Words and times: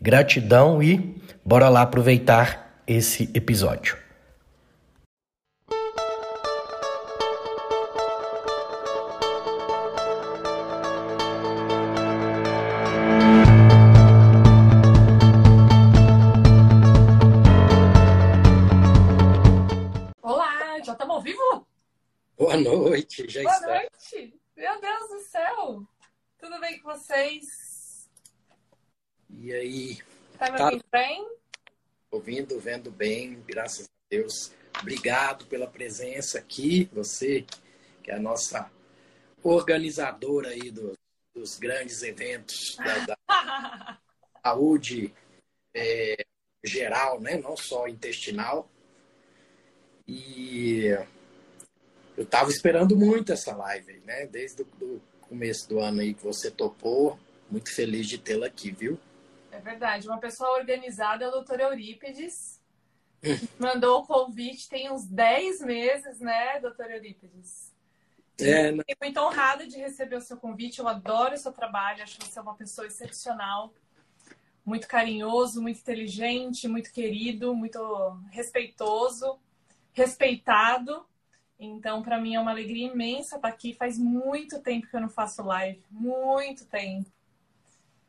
Gratidão 0.00 0.82
e 0.82 1.20
bora 1.44 1.68
lá 1.68 1.82
aproveitar 1.82 2.82
esse 2.86 3.24
episódio. 3.34 3.96
Olá, 20.22 20.78
já 20.84 20.92
estamos 20.92 21.16
ao 21.16 21.22
vivo? 21.22 21.66
Boa 22.36 22.56
noite, 22.56 23.28
já 23.28 23.42
Boa 23.42 23.54
está. 23.54 23.66
noite! 23.66 24.34
Meu 24.56 24.80
Deus 24.80 25.08
do 25.10 25.20
céu! 25.20 25.82
Tudo 26.38 26.60
bem 26.60 26.78
com 26.80 26.90
vocês? 26.90 27.67
E 29.40 29.52
aí, 29.52 29.98
Tá 30.38 30.50
me 30.50 30.58
Tá. 30.58 30.64
ouvindo 30.66 30.84
bem? 30.92 31.28
ouvindo, 32.10 32.58
vendo 32.60 32.90
bem, 32.90 33.40
graças 33.46 33.84
a 33.86 33.90
Deus. 34.10 34.52
Obrigado 34.80 35.46
pela 35.46 35.66
presença 35.66 36.38
aqui, 36.38 36.88
você 36.92 37.44
que 38.02 38.10
é 38.10 38.14
a 38.14 38.20
nossa 38.20 38.70
organizadora 39.42 40.48
aí 40.48 40.70
do- 40.70 40.96
dos 41.34 41.58
grandes 41.58 42.02
eventos 42.02 42.76
da, 42.76 42.98
da 43.06 43.16
saúde 44.42 45.12
é, 45.74 46.24
geral, 46.64 47.20
né? 47.20 47.36
não 47.36 47.56
só 47.56 47.86
intestinal. 47.86 48.68
E 50.06 50.86
eu 52.16 52.24
estava 52.24 52.50
esperando 52.50 52.96
muito 52.96 53.32
essa 53.32 53.54
live, 53.54 54.00
né? 54.06 54.26
Desde 54.26 54.62
o 54.62 55.00
começo 55.20 55.68
do 55.68 55.78
ano 55.80 56.00
aí 56.00 56.14
que 56.14 56.24
você 56.24 56.50
topou. 56.50 57.18
Muito 57.50 57.74
feliz 57.74 58.06
de 58.06 58.18
tê-la 58.18 58.46
aqui, 58.46 58.70
viu? 58.70 58.98
É 59.58 59.60
verdade, 59.60 60.06
uma 60.06 60.18
pessoa 60.18 60.56
organizada 60.56 61.24
é 61.24 61.28
o 61.28 61.32
doutor 61.32 61.58
Eurípides. 61.58 62.60
que 63.20 63.48
Mandou 63.58 64.02
o 64.02 64.06
convite 64.06 64.68
tem 64.68 64.88
uns 64.88 65.04
10 65.04 65.62
meses, 65.62 66.20
né, 66.20 66.60
doutor 66.60 66.88
Eurípides? 66.88 67.74
É, 68.40 68.70
né? 68.70 68.78
Fiquei 68.78 68.96
muito 69.02 69.20
honrada 69.20 69.66
de 69.66 69.76
receber 69.76 70.14
o 70.14 70.20
seu 70.20 70.36
convite. 70.36 70.78
Eu 70.78 70.86
adoro 70.86 71.34
o 71.34 71.38
seu 71.38 71.50
trabalho, 71.50 72.04
acho 72.04 72.18
você 72.20 72.38
uma 72.38 72.54
pessoa 72.54 72.86
excepcional, 72.86 73.74
muito 74.64 74.86
carinhoso, 74.86 75.60
muito 75.60 75.80
inteligente, 75.80 76.68
muito 76.68 76.92
querido, 76.92 77.52
muito 77.52 77.80
respeitoso, 78.30 79.40
respeitado. 79.92 81.04
Então, 81.58 82.00
para 82.00 82.20
mim 82.20 82.36
é 82.36 82.40
uma 82.40 82.52
alegria 82.52 82.86
imensa 82.86 83.34
estar 83.34 83.48
aqui. 83.48 83.74
Faz 83.74 83.98
muito 83.98 84.60
tempo 84.60 84.86
que 84.86 84.94
eu 84.94 85.00
não 85.00 85.08
faço 85.08 85.42
live, 85.42 85.82
muito 85.90 86.64
tempo. 86.64 87.10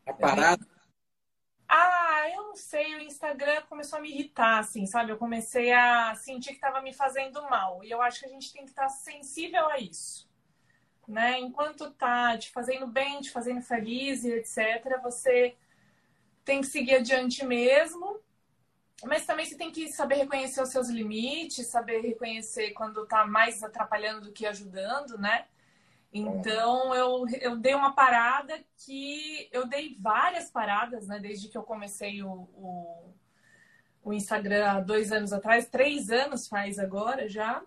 a 0.06 0.14
parada 0.14 0.79
Ah, 1.72 2.28
eu 2.34 2.48
não 2.48 2.56
sei, 2.56 2.96
o 2.96 3.00
Instagram 3.02 3.62
começou 3.70 4.00
a 4.00 4.02
me 4.02 4.10
irritar, 4.10 4.58
assim, 4.58 4.88
sabe? 4.88 5.12
Eu 5.12 5.18
comecei 5.18 5.72
a 5.72 6.16
sentir 6.16 6.50
que 6.50 6.56
estava 6.56 6.82
me 6.82 6.92
fazendo 6.94 7.44
mal. 7.44 7.84
E 7.84 7.92
eu 7.92 8.02
acho 8.02 8.22
que 8.22 8.26
a 8.26 8.30
gente 8.30 8.52
tem 8.52 8.64
que 8.64 8.72
estar 8.72 8.90
sensível 8.90 9.68
a 9.68 9.78
isso. 9.78 10.28
Né? 11.08 11.40
Enquanto 11.40 11.92
tá 11.92 12.36
te 12.38 12.52
fazendo 12.52 12.88
bem, 12.88 13.22
te 13.22 13.30
fazendo 13.30 13.62
feliz 13.62 14.24
e 14.24 14.32
etc., 14.32 15.00
você 15.04 15.56
tem 16.44 16.62
que 16.62 16.68
seguir 16.68 16.96
adiante 16.96 17.46
mesmo. 17.46 18.20
Mas 19.06 19.26
também 19.28 19.46
você 19.46 19.56
tem 19.56 19.72
que 19.72 19.90
saber 19.90 20.16
reconhecer 20.16 20.62
os 20.64 20.70
seus 20.70 20.90
limites, 20.90 21.68
saber 21.68 22.02
reconhecer 22.02 22.72
quando 22.72 23.06
tá 23.06 23.28
mais 23.28 23.64
atrapalhando 23.64 24.22
do 24.22 24.32
que 24.34 24.46
ajudando, 24.48 25.20
né? 25.20 25.46
Então 26.12 26.94
eu, 26.96 27.26
eu 27.40 27.58
dei 27.58 27.76
uma 27.76 27.94
parada 27.94 28.60
que 28.78 29.48
eu 29.52 29.68
dei 29.68 29.96
várias 30.00 30.50
paradas, 30.50 31.08
né? 31.08 31.20
Desde 31.20 31.48
que 31.48 31.58
eu 31.58 31.64
comecei 31.64 32.24
o, 32.24 32.32
o, 32.56 33.14
o 34.04 34.14
Instagram 34.14 34.72
há 34.72 34.80
dois 34.80 35.12
anos 35.12 35.32
atrás, 35.32 35.68
três 35.70 36.10
anos 36.10 36.48
faz 36.48 36.80
agora 36.80 37.30
já. 37.30 37.64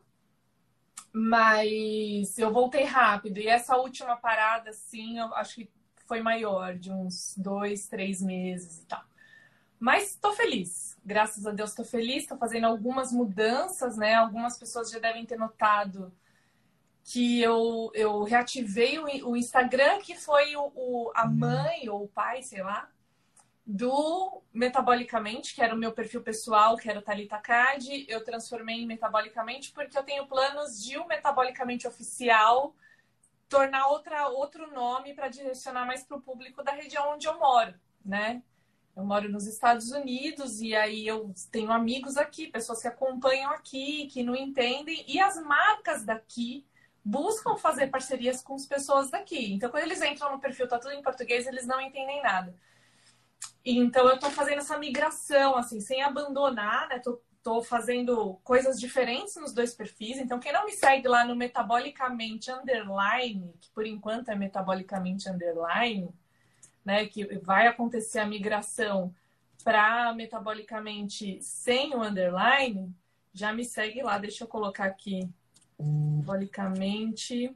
Mas 1.12 2.36
eu 2.38 2.52
voltei 2.52 2.84
rápido. 2.84 3.38
E 3.38 3.46
essa 3.46 3.76
última 3.76 4.16
parada, 4.16 4.70
assim, 4.70 5.18
eu 5.18 5.32
acho 5.34 5.56
que 5.56 5.70
foi 6.06 6.20
maior, 6.20 6.74
de 6.74 6.90
uns 6.90 7.34
dois, 7.36 7.86
três 7.86 8.20
meses 8.20 8.82
e 8.82 8.86
tal. 8.86 9.04
Mas 9.78 10.16
tô 10.16 10.32
feliz. 10.32 10.98
Graças 11.04 11.46
a 11.46 11.52
Deus 11.52 11.74
tô 11.74 11.84
feliz. 11.84 12.26
Tô 12.26 12.36
fazendo 12.36 12.66
algumas 12.66 13.12
mudanças, 13.12 13.96
né? 13.96 14.14
Algumas 14.14 14.58
pessoas 14.58 14.90
já 14.90 14.98
devem 14.98 15.26
ter 15.26 15.38
notado 15.38 16.12
que 17.04 17.40
eu, 17.42 17.90
eu 17.94 18.22
reativei 18.22 18.98
o, 18.98 19.30
o 19.30 19.36
Instagram, 19.36 19.98
que 20.00 20.14
foi 20.16 20.56
o, 20.56 20.72
o- 20.74 21.12
a 21.14 21.26
mãe 21.26 21.88
ou 21.88 22.04
o 22.04 22.08
pai, 22.08 22.42
sei 22.42 22.62
lá, 22.62 22.88
do 23.66 24.42
Metabolicamente, 24.52 25.54
que 25.54 25.62
era 25.62 25.74
o 25.74 25.78
meu 25.78 25.92
perfil 25.92 26.22
pessoal, 26.22 26.76
que 26.76 26.88
era 26.90 26.98
o 26.98 27.02
Thalita 27.02 27.38
Card. 27.38 28.04
Eu 28.08 28.24
transformei 28.24 28.82
em 28.82 28.86
Metabolicamente 28.86 29.72
porque 29.72 29.96
eu 29.96 30.02
tenho 30.02 30.26
planos 30.26 30.82
de 30.82 30.98
o 30.98 31.06
Metabolicamente 31.06 31.86
oficial 31.86 32.74
tornar 33.48 33.86
outra, 33.88 34.28
outro 34.28 34.72
nome 34.72 35.14
para 35.14 35.28
direcionar 35.28 35.84
mais 35.86 36.02
para 36.02 36.16
o 36.16 36.22
público 36.22 36.62
da 36.62 36.72
região 36.72 37.12
onde 37.12 37.26
eu 37.28 37.38
moro, 37.38 37.74
né? 38.04 38.42
Eu 38.96 39.04
moro 39.04 39.28
nos 39.30 39.46
Estados 39.46 39.90
Unidos 39.90 40.60
e 40.60 40.74
aí 40.74 41.06
eu 41.06 41.32
tenho 41.50 41.70
amigos 41.72 42.16
aqui, 42.16 42.46
pessoas 42.48 42.80
que 42.82 42.88
acompanham 42.88 43.50
aqui, 43.50 44.06
que 44.08 44.22
não 44.22 44.34
entendem, 44.36 45.04
e 45.08 45.18
as 45.20 45.36
marcas 45.42 46.04
daqui 46.04 46.64
buscam 47.04 47.56
fazer 47.56 47.88
parcerias 47.88 48.42
com 48.42 48.54
as 48.54 48.66
pessoas 48.66 49.10
daqui. 49.10 49.52
Então, 49.54 49.70
quando 49.70 49.84
eles 49.84 50.00
entram 50.00 50.32
no 50.32 50.40
perfil, 50.40 50.68
tá 50.68 50.78
tudo 50.78 50.94
em 50.94 51.02
português, 51.02 51.46
eles 51.46 51.66
não 51.66 51.80
entendem 51.80 52.22
nada. 52.22 52.54
Então, 53.64 54.08
eu 54.08 54.18
tô 54.18 54.30
fazendo 54.30 54.58
essa 54.58 54.78
migração, 54.78 55.56
assim, 55.56 55.80
sem 55.80 56.02
abandonar, 56.02 56.88
né? 56.88 56.98
Tô, 57.00 57.20
tô 57.42 57.62
fazendo 57.62 58.34
coisas 58.44 58.78
diferentes 58.78 59.34
nos 59.36 59.52
dois 59.52 59.74
perfis. 59.74 60.18
Então, 60.18 60.38
quem 60.38 60.52
não 60.52 60.64
me 60.64 60.72
segue 60.72 61.08
lá 61.08 61.24
no 61.24 61.34
Metabolicamente 61.34 62.50
Underline, 62.50 63.52
que 63.60 63.70
por 63.70 63.86
enquanto 63.86 64.28
é 64.28 64.34
Metabolicamente 64.36 65.28
Underline, 65.28 66.08
né? 66.84 67.06
Que 67.06 67.38
vai 67.38 67.66
acontecer 67.66 68.20
a 68.20 68.26
migração 68.26 69.14
para 69.64 70.12
Metabolicamente 70.14 71.40
sem 71.42 71.94
o 71.94 72.02
underline, 72.02 72.94
já 73.32 73.52
me 73.52 73.64
segue 73.64 74.02
lá. 74.02 74.18
Deixa 74.18 74.44
eu 74.44 74.48
colocar 74.48 74.84
aqui 74.84 75.28
Metabolicamente 75.78 77.54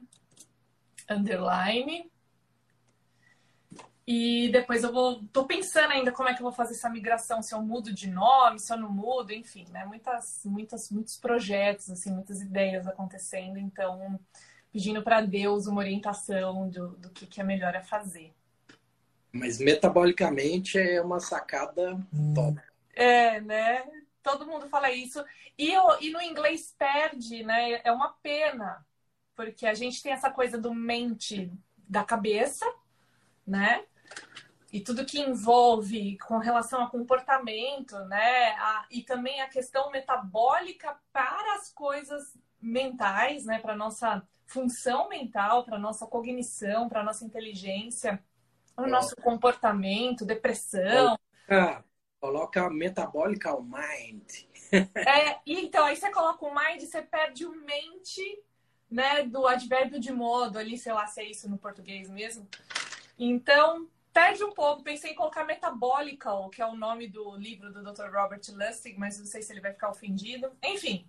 underline. 1.09 2.11
E 4.05 4.49
depois 4.53 4.83
eu 4.83 4.93
vou. 4.93 5.21
Tô 5.33 5.45
pensando 5.45 5.91
ainda 5.91 6.13
como 6.13 6.29
é 6.29 6.33
que 6.33 6.39
eu 6.39 6.45
vou 6.45 6.53
fazer 6.53 6.73
essa 6.73 6.89
migração, 6.89 7.41
se 7.41 7.53
eu 7.53 7.61
mudo 7.61 7.93
de 7.93 8.09
nome, 8.09 8.59
se 8.59 8.71
eu 8.71 8.77
não 8.77 8.89
mudo, 8.89 9.33
enfim, 9.33 9.65
né? 9.69 9.85
Muitas, 9.85 10.41
muitas, 10.45 10.89
muitos 10.89 11.17
projetos, 11.17 11.89
assim, 11.89 12.11
muitas 12.11 12.41
ideias 12.41 12.87
acontecendo, 12.87 13.57
então 13.57 14.17
pedindo 14.71 15.01
para 15.03 15.21
Deus 15.21 15.67
uma 15.67 15.79
orientação 15.79 16.69
do, 16.69 16.89
do 16.97 17.09
que, 17.09 17.25
que 17.25 17.41
é 17.41 17.43
melhor 17.43 17.75
a 17.75 17.83
fazer. 17.83 18.33
Mas 19.31 19.59
metabolicamente 19.59 20.77
é 20.79 21.01
uma 21.01 21.19
sacada 21.19 21.99
top. 22.33 22.61
É, 22.93 23.41
né? 23.41 23.83
Todo 24.27 24.45
mundo 24.45 24.67
fala 24.67 24.91
isso. 24.91 25.23
E, 25.57 25.71
eu- 25.71 26.01
e 26.01 26.09
no 26.11 26.21
inglês 26.21 26.75
perde, 26.77 27.43
né? 27.43 27.79
É 27.83 27.91
uma 27.93 28.09
pena, 28.21 28.85
porque 29.35 29.65
a 29.65 29.73
gente 29.73 30.03
tem 30.03 30.11
essa 30.11 30.29
coisa 30.29 30.57
do 30.57 30.73
mente 30.73 31.49
da 31.77 32.03
cabeça, 32.03 32.65
né? 33.45 33.85
E 34.71 34.81
tudo 34.81 35.05
que 35.05 35.19
envolve 35.21 36.17
com 36.19 36.39
relação 36.39 36.83
a 36.83 36.89
comportamento, 36.89 37.97
né? 38.05 38.49
A- 38.59 38.85
e 38.91 39.01
também 39.01 39.39
a 39.41 39.47
questão 39.47 39.89
metabólica 39.91 40.99
para 41.13 41.55
as 41.55 41.71
coisas 41.71 42.37
mentais, 42.61 43.45
né? 43.45 43.59
Para 43.59 43.77
nossa 43.77 44.21
função 44.45 45.07
mental, 45.07 45.63
para 45.63 45.79
nossa 45.79 46.05
cognição, 46.05 46.89
para 46.89 47.03
nossa 47.03 47.23
inteligência, 47.23 48.21
o 48.75 48.87
nosso 48.87 49.15
comportamento, 49.17 50.25
depressão. 50.25 51.15
Ah, 51.49 51.83
coloca 52.19 52.69
metabolical 52.69 53.63
mind. 53.63 54.31
É, 54.95 55.39
e 55.45 55.61
então, 55.61 55.85
aí 55.85 55.95
você 55.95 56.11
coloca 56.11 56.45
o 56.45 56.53
mind, 56.53 56.81
você 56.81 57.01
perde 57.01 57.45
o 57.45 57.51
mente, 57.51 58.43
né, 58.89 59.23
do 59.23 59.47
advérbio 59.47 59.99
de 59.99 60.11
modo 60.11 60.59
ali, 60.59 60.77
sei 60.77 60.93
lá 60.93 61.07
se 61.07 61.21
é 61.21 61.29
isso 61.29 61.49
no 61.49 61.57
português 61.57 62.09
mesmo. 62.09 62.47
Então, 63.17 63.87
perde 64.13 64.43
um 64.43 64.51
pouco. 64.51 64.83
Pensei 64.83 65.11
em 65.11 65.15
colocar 65.15 65.45
Metabolical, 65.45 66.49
que 66.49 66.61
é 66.61 66.65
o 66.65 66.75
nome 66.75 67.07
do 67.07 67.35
livro 67.35 67.71
do 67.71 67.83
Dr. 67.83 68.11
Robert 68.11 68.41
Lustig, 68.49 68.97
mas 68.97 69.19
não 69.19 69.25
sei 69.25 69.41
se 69.41 69.53
ele 69.53 69.61
vai 69.61 69.71
ficar 69.71 69.89
ofendido. 69.89 70.51
Enfim, 70.63 71.07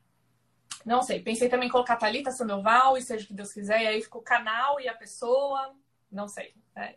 não 0.85 1.03
sei. 1.03 1.21
Pensei 1.21 1.49
também 1.49 1.69
em 1.69 1.73
colocar 1.73 1.97
Thalita 1.97 2.31
Sandoval 2.31 2.97
e 2.97 3.03
seja 3.03 3.25
o 3.25 3.27
que 3.27 3.35
Deus 3.35 3.53
quiser, 3.53 3.83
e 3.83 3.87
aí 3.87 4.03
ficou 4.03 4.23
canal 4.23 4.81
e 4.81 4.89
a 4.89 4.95
pessoa. 4.95 5.75
Não 6.11 6.29
sei. 6.29 6.55
É. 6.77 6.97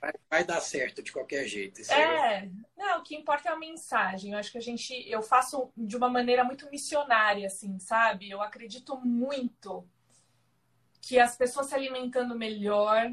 Vai, 0.00 0.12
vai, 0.30 0.44
dar 0.44 0.60
certo 0.60 1.02
de 1.02 1.12
qualquer 1.12 1.46
jeito. 1.46 1.80
Isso 1.80 1.92
é, 1.92 2.44
é, 2.44 2.50
não, 2.76 3.00
o 3.00 3.02
que 3.02 3.14
importa 3.14 3.50
é 3.50 3.52
a 3.52 3.58
mensagem. 3.58 4.32
Eu 4.32 4.38
acho 4.38 4.50
que 4.50 4.58
a 4.58 4.62
gente, 4.62 4.94
eu 5.08 5.22
faço 5.22 5.70
de 5.76 5.96
uma 5.96 6.08
maneira 6.08 6.42
muito 6.42 6.70
missionária, 6.70 7.46
assim, 7.46 7.78
sabe? 7.78 8.30
Eu 8.30 8.40
acredito 8.40 8.96
muito 8.96 9.86
que 11.00 11.18
as 11.18 11.36
pessoas 11.36 11.66
se 11.66 11.74
alimentando 11.74 12.34
melhor, 12.34 13.12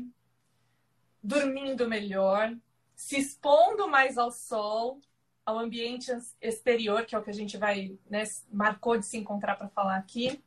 dormindo 1.21 1.87
melhor, 1.87 2.55
se 2.95 3.19
expondo 3.19 3.87
mais 3.87 4.17
ao 4.17 4.31
sol, 4.31 5.01
ao 5.45 5.59
ambiente 5.59 6.11
exterior, 6.41 7.05
que 7.05 7.15
é 7.15 7.17
o 7.19 7.23
que 7.23 7.29
a 7.29 7.33
gente 7.33 7.57
vai, 7.57 7.97
né, 8.09 8.23
marcou 8.51 8.97
de 8.97 9.05
se 9.05 9.17
encontrar 9.17 9.55
para 9.55 9.69
falar 9.69 9.97
aqui. 9.97 10.43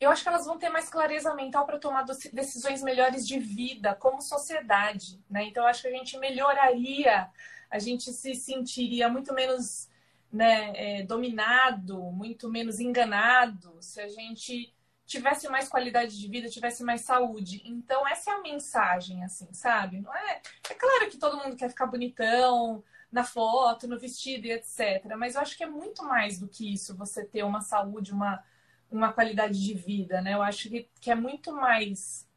Eu 0.00 0.10
acho 0.10 0.22
que 0.22 0.28
elas 0.28 0.44
vão 0.44 0.58
ter 0.58 0.68
mais 0.68 0.88
clareza 0.88 1.34
mental 1.34 1.64
para 1.64 1.78
tomar 1.78 2.04
decisões 2.04 2.82
melhores 2.82 3.26
de 3.26 3.38
vida 3.38 3.94
como 3.94 4.20
sociedade, 4.20 5.22
né? 5.30 5.44
Então 5.44 5.66
acho 5.66 5.82
que 5.82 5.88
a 5.88 5.92
gente 5.92 6.18
melhoraria, 6.18 7.30
a 7.70 7.78
gente 7.78 8.12
se 8.12 8.34
sentiria 8.34 9.08
muito 9.08 9.32
menos 9.32 9.88
né, 10.32 10.72
é, 10.74 11.02
dominado, 11.04 12.02
muito 12.10 12.50
menos 12.50 12.80
enganado, 12.80 13.76
se 13.80 14.00
a 14.00 14.08
gente 14.08 14.74
tivesse 15.06 15.48
mais 15.48 15.68
qualidade 15.68 16.18
de 16.18 16.28
vida, 16.28 16.48
tivesse 16.48 16.82
mais 16.82 17.02
saúde. 17.02 17.62
Então, 17.64 18.06
essa 18.08 18.30
é 18.30 18.34
a 18.34 18.40
mensagem, 18.40 19.22
assim, 19.22 19.52
sabe? 19.52 20.00
Não 20.00 20.14
é... 20.14 20.40
é 20.70 20.74
claro 20.74 21.08
que 21.10 21.18
todo 21.18 21.36
mundo 21.38 21.56
quer 21.56 21.68
ficar 21.68 21.86
bonitão 21.86 22.82
na 23.12 23.22
foto, 23.22 23.86
no 23.86 23.98
vestido 23.98 24.46
e 24.46 24.52
etc. 24.52 25.04
Mas 25.16 25.34
eu 25.34 25.40
acho 25.40 25.56
que 25.56 25.62
é 25.62 25.68
muito 25.68 26.02
mais 26.04 26.38
do 26.40 26.48
que 26.48 26.72
isso, 26.72 26.96
você 26.96 27.24
ter 27.24 27.44
uma 27.44 27.60
saúde, 27.60 28.12
uma, 28.12 28.42
uma 28.90 29.12
qualidade 29.12 29.62
de 29.62 29.74
vida, 29.74 30.20
né? 30.20 30.34
Eu 30.34 30.42
acho 30.42 30.68
que, 30.68 30.88
que 31.00 31.10
é 31.10 31.14
muito 31.14 31.52
mais 31.52 32.28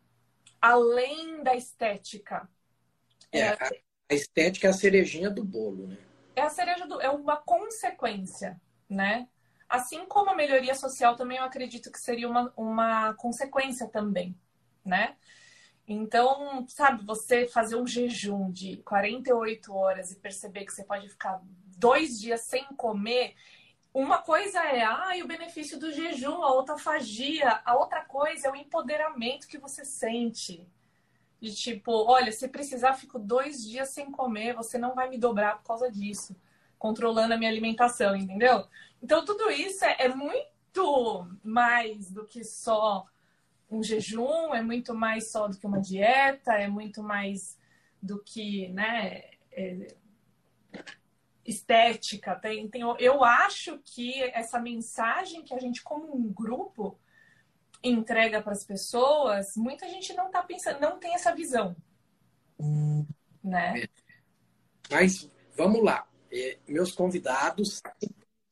além 0.62 1.44
da 1.44 1.56
estética. 1.56 2.50
É, 3.32 3.40
é, 3.40 3.58
a 4.10 4.14
estética 4.14 4.68
é 4.68 4.70
a 4.70 4.74
cerejinha 4.74 5.30
do 5.30 5.44
bolo, 5.44 5.88
né? 5.88 5.98
É 6.36 6.42
a 6.42 6.50
cereja 6.50 6.86
do... 6.88 7.02
É 7.02 7.10
uma 7.10 7.38
consequência, 7.38 8.60
né? 8.90 9.28
Assim 9.68 10.06
como 10.06 10.30
a 10.30 10.36
melhoria 10.36 10.76
social 10.76 11.16
também 11.16 11.38
eu 11.38 11.44
acredito 11.44 11.92
que 11.92 12.00
seria 12.00 12.28
uma, 12.28 12.54
uma 12.56 13.14
consequência 13.16 13.88
também, 13.88 14.36
né? 14.84 15.16
Então, 15.88 16.66
sabe, 16.68 17.06
você 17.06 17.48
fazer 17.48 17.76
um 17.76 17.88
jejum 17.88 18.52
de 18.52 18.78
48 18.78 19.74
horas 19.74 20.12
e 20.12 20.20
perceber 20.20 20.66
que 20.66 20.74
você 20.74 20.84
pode 20.84 21.08
ficar 21.08 21.42
dois 21.78 22.20
dias 22.20 22.42
sem 22.42 22.66
comer, 22.76 23.36
uma 24.00 24.20
coisa 24.20 24.60
é 24.60 24.84
ah, 24.84 25.12
o 25.24 25.28
benefício 25.28 25.80
do 25.80 25.92
jejum, 25.92 26.44
a 26.44 26.48
autofagia, 26.48 27.62
a 27.66 27.76
outra 27.76 28.06
coisa 28.06 28.48
é 28.48 28.52
o 28.52 28.56
empoderamento 28.56 29.48
que 29.48 29.58
você 29.58 29.84
sente. 29.84 30.68
De 31.42 31.54
tipo, 31.54 31.92
olha, 31.92 32.32
se 32.32 32.48
precisar, 32.48 32.94
fico 32.94 33.18
dois 33.18 33.64
dias 33.64 33.90
sem 33.90 34.12
comer, 34.12 34.54
você 34.54 34.78
não 34.78 34.94
vai 34.94 35.10
me 35.10 35.18
dobrar 35.18 35.58
por 35.58 35.64
causa 35.64 35.92
disso, 35.92 36.36
controlando 36.78 37.34
a 37.34 37.38
minha 37.38 37.50
alimentação, 37.50 38.16
entendeu? 38.16 38.68
Então, 39.02 39.26
tudo 39.26 39.50
isso 39.50 39.84
é, 39.84 39.96
é 40.00 40.10
muito 40.10 41.28
mais 41.44 42.12
do 42.12 42.24
que 42.26 42.44
só 42.44 43.04
um 43.70 43.82
jejum, 43.82 44.54
é 44.54 44.62
muito 44.62 44.94
mais 44.94 45.32
só 45.32 45.48
do 45.48 45.58
que 45.58 45.66
uma 45.66 45.82
dieta, 45.82 46.54
é 46.54 46.68
muito 46.68 47.02
mais 47.02 47.58
do 48.02 48.20
que, 48.24 48.70
né, 48.70 49.24
é, 49.52 49.96
estética. 51.48 52.36
Tem, 52.36 52.68
tem, 52.68 52.82
eu 53.00 53.24
acho 53.24 53.80
que 53.86 54.22
essa 54.34 54.60
mensagem 54.60 55.44
que 55.44 55.54
a 55.54 55.60
gente, 55.60 55.82
como 55.82 56.14
um 56.14 56.32
grupo, 56.32 57.00
entrega 57.82 58.42
para 58.42 58.52
as 58.52 58.66
pessoas, 58.66 59.56
muita 59.56 59.88
gente 59.88 60.14
não 60.14 60.30
tá 60.30 60.44
pensando, 60.44 60.82
não 60.82 61.00
tem 61.00 61.16
essa 61.16 61.34
visão. 61.34 61.76
Hum. 62.60 63.06
Né? 63.42 63.88
Mas 64.92 65.30
vamos 65.56 65.82
lá. 65.82 66.06
É, 66.30 66.58
meus 66.68 66.92
convidados 66.92 67.82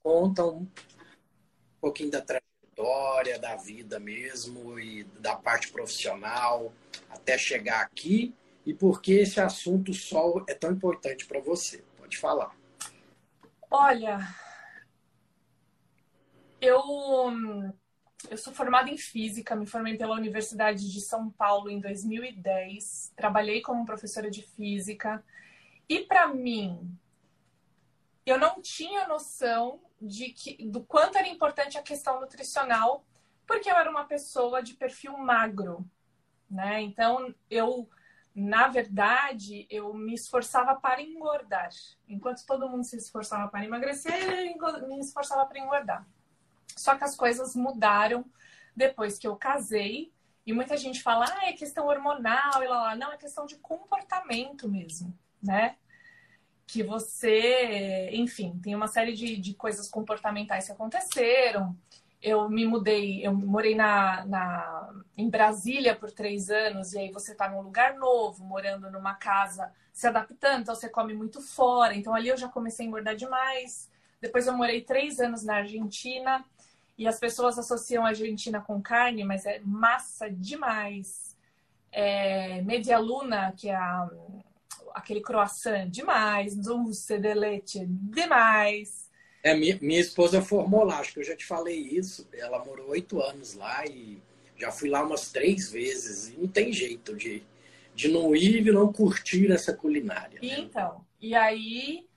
contam 0.02 0.60
um 0.60 0.70
pouquinho 1.82 2.12
da 2.12 2.22
trajetória, 2.22 3.38
da 3.38 3.58
vida 3.58 4.00
mesmo 4.00 4.80
e 4.80 5.04
da 5.20 5.36
parte 5.36 5.72
profissional 5.72 6.72
até 7.10 7.38
chegar 7.38 7.82
aqui 7.82 8.34
e 8.66 8.74
por 8.74 9.02
que 9.02 9.14
esse 9.14 9.40
assunto 9.40 9.94
sol 9.94 10.44
é 10.48 10.54
tão 10.54 10.72
importante 10.72 11.26
para 11.26 11.40
você. 11.42 11.84
Pode 11.98 12.18
falar. 12.18 12.56
Olha, 13.70 14.20
eu 16.62 16.82
eu 18.30 18.38
sou 18.38 18.54
formada 18.54 18.90
em 18.90 18.98
física, 18.98 19.56
me 19.56 19.68
formei 19.68 19.98
pela 19.98 20.16
Universidade 20.16 20.92
de 20.92 21.02
São 21.02 21.30
Paulo 21.30 21.70
em 21.70 21.80
2010, 21.80 23.14
trabalhei 23.16 23.62
como 23.62 23.86
professora 23.86 24.32
de 24.32 24.42
física 24.42 25.24
e 25.88 26.00
para 26.02 26.28
mim 26.28 26.98
eu 28.26 28.40
não 28.40 28.62
tinha 28.62 29.08
noção 29.08 29.80
de 30.02 30.30
que, 30.32 30.66
do 30.68 30.84
quanto 30.84 31.18
era 31.18 31.28
importante 31.28 31.78
a 31.78 31.84
questão 31.84 32.20
nutricional, 32.20 33.06
porque 33.46 33.70
eu 33.70 33.76
era 33.76 33.90
uma 33.90 34.06
pessoa 34.06 34.64
de 34.64 34.74
perfil 34.74 35.18
magro, 35.18 35.86
né? 36.50 36.82
Então, 36.82 37.34
eu, 37.50 37.88
na 38.36 38.68
verdade, 38.68 39.66
eu 39.70 39.94
me 39.94 40.14
esforçava 40.14 40.76
para 40.76 41.02
engordar. 41.02 41.70
Enquanto 42.08 42.46
todo 42.46 42.68
mundo 42.70 42.84
se 42.84 42.98
esforçava 42.98 43.48
para 43.50 43.64
emagrecer, 43.64 44.14
eu 44.14 44.88
me 44.88 45.00
esforçava 45.00 45.46
para 45.46 45.60
engordar. 45.60 46.06
Só 46.76 46.96
que 46.96 47.06
as 47.06 47.16
coisas 47.16 47.56
mudaram 47.56 48.26
depois 48.76 49.18
que 49.18 49.26
eu 49.26 49.38
casei. 49.38 50.12
E 50.46 50.52
muita 50.52 50.76
gente 50.76 51.02
fala, 51.02 51.26
ah, 51.28 51.48
é 51.48 51.54
questão 51.54 51.88
hormonal 51.88 52.62
e 52.62 52.68
lá, 52.68 52.82
lá. 52.82 52.96
Não, 52.96 53.12
é 53.12 53.18
questão 53.18 53.46
de 53.46 53.56
comportamento 53.56 54.70
mesmo, 54.70 55.18
né? 55.42 55.78
que 56.68 56.84
você, 56.84 58.10
enfim, 58.12 58.60
tem 58.62 58.76
uma 58.76 58.88
série 58.88 59.14
de, 59.14 59.38
de 59.38 59.54
coisas 59.54 59.88
comportamentais 59.88 60.66
que 60.66 60.72
aconteceram. 60.72 61.78
Eu 62.28 62.50
me 62.50 62.66
mudei, 62.66 63.24
eu 63.24 63.32
morei 63.32 63.76
na, 63.76 64.26
na, 64.26 64.94
em 65.16 65.30
Brasília 65.30 65.96
por 65.96 66.12
três 66.12 66.50
anos, 66.50 66.94
e 66.94 66.98
aí 66.98 67.12
você 67.12 67.34
está 67.34 67.48
num 67.48 67.62
lugar 67.62 67.94
novo, 67.96 68.44
morando 68.44 68.90
numa 68.90 69.14
casa, 69.14 69.72
se 69.94 70.08
adaptando, 70.08 70.62
então 70.62 70.74
você 70.74 70.90
come 70.90 71.14
muito 71.14 71.40
fora. 71.40 71.94
Então 71.94 72.16
ali 72.16 72.30
eu 72.30 72.38
já 72.38 72.50
comecei 72.50 72.84
a 72.84 72.88
engordar 72.88 73.16
demais. 73.16 73.88
Depois 74.20 74.48
eu 74.48 74.58
morei 74.58 74.82
três 74.82 75.20
anos 75.20 75.44
na 75.44 75.58
Argentina, 75.58 76.44
e 76.98 77.08
as 77.08 77.20
pessoas 77.20 77.60
associam 77.60 78.04
a 78.04 78.10
Argentina 78.10 78.60
com 78.60 78.82
carne, 78.82 79.24
mas 79.24 79.46
é 79.46 79.60
massa 79.60 80.28
demais. 80.28 81.38
É, 81.92 82.62
Media 82.64 82.98
Luna, 82.98 83.54
que 83.56 83.70
é 83.70 83.76
a 83.76 84.10
aquele 84.96 85.20
croissant 85.22 85.90
demais, 85.90 86.56
dulce 86.56 87.20
de 87.20 87.34
leite 87.34 87.86
demais. 87.86 89.05
É, 89.46 89.54
minha, 89.54 89.78
minha 89.80 90.00
esposa 90.00 90.42
formou 90.42 90.84
lá, 90.84 90.98
acho 90.98 91.14
que 91.14 91.20
eu 91.20 91.24
já 91.24 91.36
te 91.36 91.46
falei 91.46 91.78
isso. 91.78 92.28
Ela 92.34 92.66
morou 92.66 92.90
oito 92.90 93.22
anos 93.22 93.54
lá 93.54 93.86
e 93.86 94.20
já 94.58 94.72
fui 94.72 94.90
lá 94.90 95.04
umas 95.04 95.32
três 95.32 95.72
vezes. 95.72 96.30
E 96.30 96.38
não 96.40 96.48
tem 96.48 96.74
jeito 96.74 97.16
de, 97.16 97.44
de 97.94 98.08
não 98.08 98.36
ir 98.36 98.66
e 98.66 98.72
não 98.72 98.92
curtir 98.92 99.52
essa 99.52 99.72
culinária. 99.72 100.42
Né? 100.42 100.60
Então, 100.62 101.06
e 101.22 101.36
aí. 101.36 102.08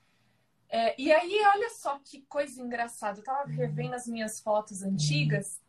É, 0.70 0.98
e 0.98 1.12
aí, 1.12 1.38
olha 1.54 1.68
só 1.68 2.00
que 2.02 2.22
coisa 2.30 2.62
engraçada. 2.62 3.18
Eu 3.18 3.24
tava 3.24 3.46
revendo 3.46 3.94
as 3.94 4.06
minhas 4.06 4.40
fotos 4.40 4.82
antigas 4.82 5.60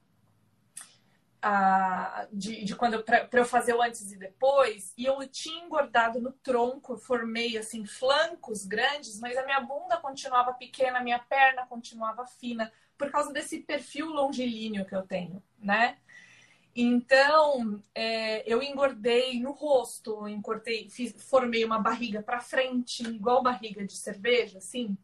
de, 2.31 2.63
de 2.63 2.75
quando 2.75 3.03
para 3.03 3.27
eu 3.31 3.45
fazer 3.45 3.73
o 3.73 3.81
antes 3.81 4.11
e 4.11 4.17
depois, 4.17 4.93
e 4.97 5.05
eu 5.05 5.25
tinha 5.27 5.63
engordado 5.63 6.19
no 6.19 6.31
tronco, 6.31 6.97
formei 6.97 7.57
assim 7.57 7.85
flancos 7.85 8.65
grandes, 8.65 9.19
mas 9.19 9.37
a 9.37 9.45
minha 9.45 9.59
bunda 9.61 9.97
continuava 9.97 10.53
pequena, 10.53 10.99
a 10.99 11.03
minha 11.03 11.19
perna 11.19 11.65
continuava 11.65 12.25
fina, 12.25 12.71
por 12.97 13.09
causa 13.09 13.31
desse 13.31 13.59
perfil 13.59 14.07
longilíneo 14.07 14.85
que 14.85 14.95
eu 14.95 15.03
tenho, 15.03 15.41
né? 15.57 15.97
Então, 16.75 17.83
é, 17.95 18.43
eu 18.51 18.61
engordei 18.61 19.39
no 19.39 19.51
rosto, 19.51 20.27
encortei, 20.27 20.89
fiz, 20.89 21.13
formei 21.23 21.65
uma 21.65 21.79
barriga 21.79 22.21
para 22.21 22.39
frente, 22.39 23.03
igual 23.03 23.41
barriga 23.41 23.85
de 23.85 23.97
cerveja, 23.97 24.59
assim. 24.59 24.97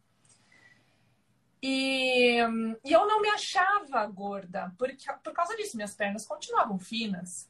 E, 1.67 2.37
e 2.83 2.93
eu 2.93 3.07
não 3.07 3.19
me 3.19 3.29
achava 3.29 4.05
gorda, 4.05 4.71
porque, 4.77 5.11
por 5.23 5.33
causa 5.33 5.55
disso, 5.57 5.75
minhas 5.75 5.95
pernas 5.95 6.23
continuavam 6.23 6.77
finas. 6.77 7.49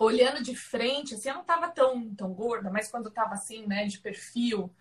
Olhando 0.00 0.42
de 0.42 0.56
frente, 0.56 1.14
assim, 1.14 1.28
eu 1.28 1.36
não 1.36 1.42
estava 1.42 1.68
tão, 1.68 2.12
tão 2.16 2.34
gorda, 2.34 2.68
mas 2.70 2.90
quando 2.90 3.06
eu 3.06 3.12
tava 3.12 3.34
assim, 3.34 3.64
né, 3.68 3.86
de 3.86 4.00
perfil. 4.00 4.74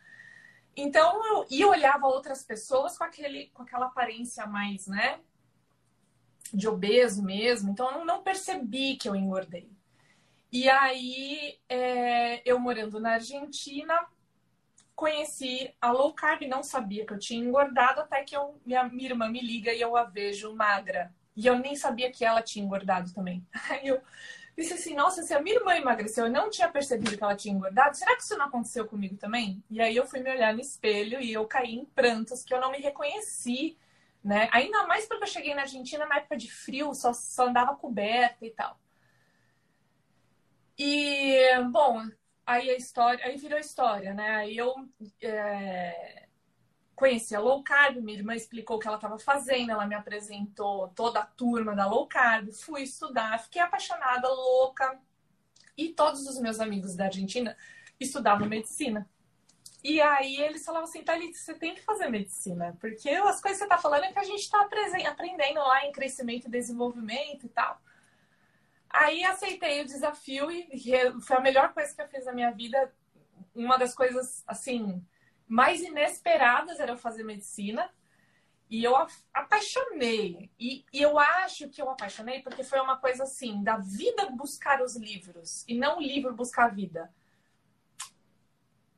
Então, 0.76 1.24
eu, 1.28 1.46
e 1.52 1.62
eu 1.62 1.70
olhava 1.70 2.08
outras 2.08 2.42
pessoas 2.44 2.98
com, 2.98 3.04
aquele, 3.04 3.52
com 3.54 3.62
aquela 3.62 3.86
aparência 3.86 4.48
mais, 4.48 4.88
né, 4.88 5.20
de 6.52 6.68
obeso 6.68 7.22
mesmo. 7.22 7.70
Então, 7.70 8.00
eu 8.00 8.04
não 8.04 8.24
percebi 8.24 8.96
que 8.96 9.08
eu 9.08 9.16
engordei. 9.16 9.70
E 10.52 10.68
aí, 10.68 11.60
é, 11.70 12.42
eu 12.50 12.58
morando 12.58 13.00
na 13.00 13.12
Argentina, 13.12 13.94
conheci 15.00 15.74
a 15.80 15.94
low 15.94 16.14
carb, 16.14 16.42
não 16.42 16.62
sabia 16.62 17.06
que 17.06 17.14
eu 17.14 17.18
tinha 17.18 17.42
engordado, 17.42 18.02
até 18.02 18.22
que 18.22 18.36
eu, 18.36 18.60
minha, 18.66 18.84
minha 18.84 19.10
irmã 19.10 19.30
me 19.30 19.40
liga 19.40 19.74
e 19.74 19.80
eu 19.80 19.96
a 19.96 20.04
vejo 20.04 20.54
magra. 20.54 21.16
E 21.34 21.48
eu 21.48 21.58
nem 21.58 21.74
sabia 21.74 22.12
que 22.12 22.26
ela 22.26 22.42
tinha 22.42 22.66
engordado 22.66 23.14
também. 23.14 23.48
Aí 23.70 23.88
eu 23.88 24.02
disse 24.58 24.74
assim: 24.74 24.94
Nossa, 24.94 25.24
se 25.24 25.34
a 25.34 25.42
minha 25.42 25.56
irmã 25.56 25.74
emagreceu, 25.78 26.26
eu 26.26 26.32
não 26.32 26.50
tinha 26.50 26.68
percebido 26.70 27.18
que 27.18 27.24
ela 27.24 27.36
tinha 27.36 27.56
engordado, 27.56 27.96
será 27.96 28.14
que 28.18 28.24
isso 28.24 28.38
não 28.38 28.48
aconteceu 28.48 28.86
comigo 28.86 29.16
também? 29.16 29.64
E 29.70 29.80
aí 29.80 29.96
eu 29.96 30.06
fui 30.06 30.20
me 30.20 30.30
olhar 30.30 30.54
no 30.54 30.60
espelho 30.60 31.22
e 31.22 31.32
eu 31.32 31.48
caí 31.48 31.76
em 31.76 31.86
prantos, 31.86 32.44
que 32.44 32.54
eu 32.54 32.60
não 32.60 32.70
me 32.70 32.80
reconheci, 32.80 33.78
né? 34.22 34.50
Ainda 34.52 34.86
mais 34.86 35.06
porque 35.06 35.24
eu 35.24 35.28
cheguei 35.28 35.56
na 35.56 35.62
Argentina 35.62 36.06
na 36.06 36.18
época 36.18 36.36
de 36.36 36.52
frio, 36.52 36.94
só, 36.94 37.14
só 37.14 37.48
andava 37.48 37.74
coberta 37.76 38.46
e 38.46 38.52
tal. 38.52 38.78
E, 40.78 41.62
bom, 41.72 42.10
aí 42.50 42.70
a 42.72 42.76
história, 42.76 43.24
aí 43.24 43.38
virou 43.38 43.60
história, 43.60 44.12
né? 44.12 44.38
Aí 44.38 44.58
eu 44.58 44.74
é, 45.22 46.28
conheci 46.96 47.36
a 47.36 47.40
low 47.40 47.64
carb, 47.64 47.98
minha 47.98 48.18
irmã 48.18 48.34
explicou 48.34 48.78
o 48.78 48.80
que 48.80 48.88
ela 48.88 48.98
estava 48.98 49.20
fazendo, 49.20 49.72
ela 49.72 49.86
me 49.86 49.94
apresentou 49.94 50.88
toda 50.90 51.20
a 51.20 51.26
turma 51.26 51.76
da 51.76 51.86
low 51.86 52.08
carb, 52.08 52.52
fui 52.52 52.82
estudar, 52.82 53.40
fiquei 53.40 53.62
apaixonada, 53.62 54.28
louca. 54.28 55.00
E 55.78 55.90
todos 55.90 56.28
os 56.28 56.40
meus 56.40 56.60
amigos 56.60 56.96
da 56.96 57.06
Argentina 57.06 57.56
estudavam 58.00 58.48
medicina. 58.48 59.08
E 59.84 60.02
aí 60.02 60.38
eles 60.42 60.66
falavam 60.66 60.90
assim, 60.90 61.04
Thalita, 61.04 61.38
você 61.38 61.54
tem 61.54 61.76
que 61.76 61.82
fazer 61.82 62.10
medicina, 62.10 62.76
porque 62.82 63.10
as 63.10 63.40
coisas 63.40 63.60
que 63.60 63.60
você 63.60 63.64
está 63.64 63.78
falando 63.78 64.06
é 64.06 64.12
que 64.12 64.20
a 64.20 64.24
gente 64.24 64.42
está 64.42 64.62
aprendendo 64.62 65.60
lá 65.60 65.86
em 65.86 65.92
crescimento 65.92 66.48
e 66.48 66.50
desenvolvimento 66.50 67.46
e 67.46 67.50
tal. 67.50 67.80
Aí 69.00 69.24
aceitei 69.24 69.82
o 69.82 69.86
desafio 69.86 70.52
e 70.52 70.68
foi 71.22 71.38
a 71.38 71.40
melhor 71.40 71.74
coisa 71.74 71.96
que 71.96 72.02
eu 72.02 72.08
fiz 72.10 72.26
na 72.26 72.34
minha 72.34 72.52
vida. 72.52 72.94
Uma 73.56 73.78
das 73.78 73.96
coisas, 73.96 74.44
assim, 74.46 75.02
mais 75.48 75.82
inesperadas 75.82 76.82
era 76.82 76.92
eu 76.92 76.98
fazer 76.98 77.24
medicina. 77.24 77.90
E 78.70 78.84
eu 78.84 78.94
apaixonei. 79.34 80.52
E, 80.60 80.84
e, 80.92 81.02
eu 81.02 81.18
acho 81.18 81.70
que 81.70 81.82
eu 81.82 81.90
apaixonei 81.90 82.42
porque 82.42 82.62
foi 82.62 82.78
uma 82.82 82.98
coisa 82.98 83.24
assim, 83.24 83.64
da 83.64 83.78
vida 83.78 84.30
buscar 84.32 84.82
os 84.82 84.98
livros 84.98 85.64
e 85.66 85.76
não 85.76 86.00
o 86.00 86.02
livro 86.02 86.36
buscar 86.36 86.66
a 86.66 86.74
vida. 86.74 87.10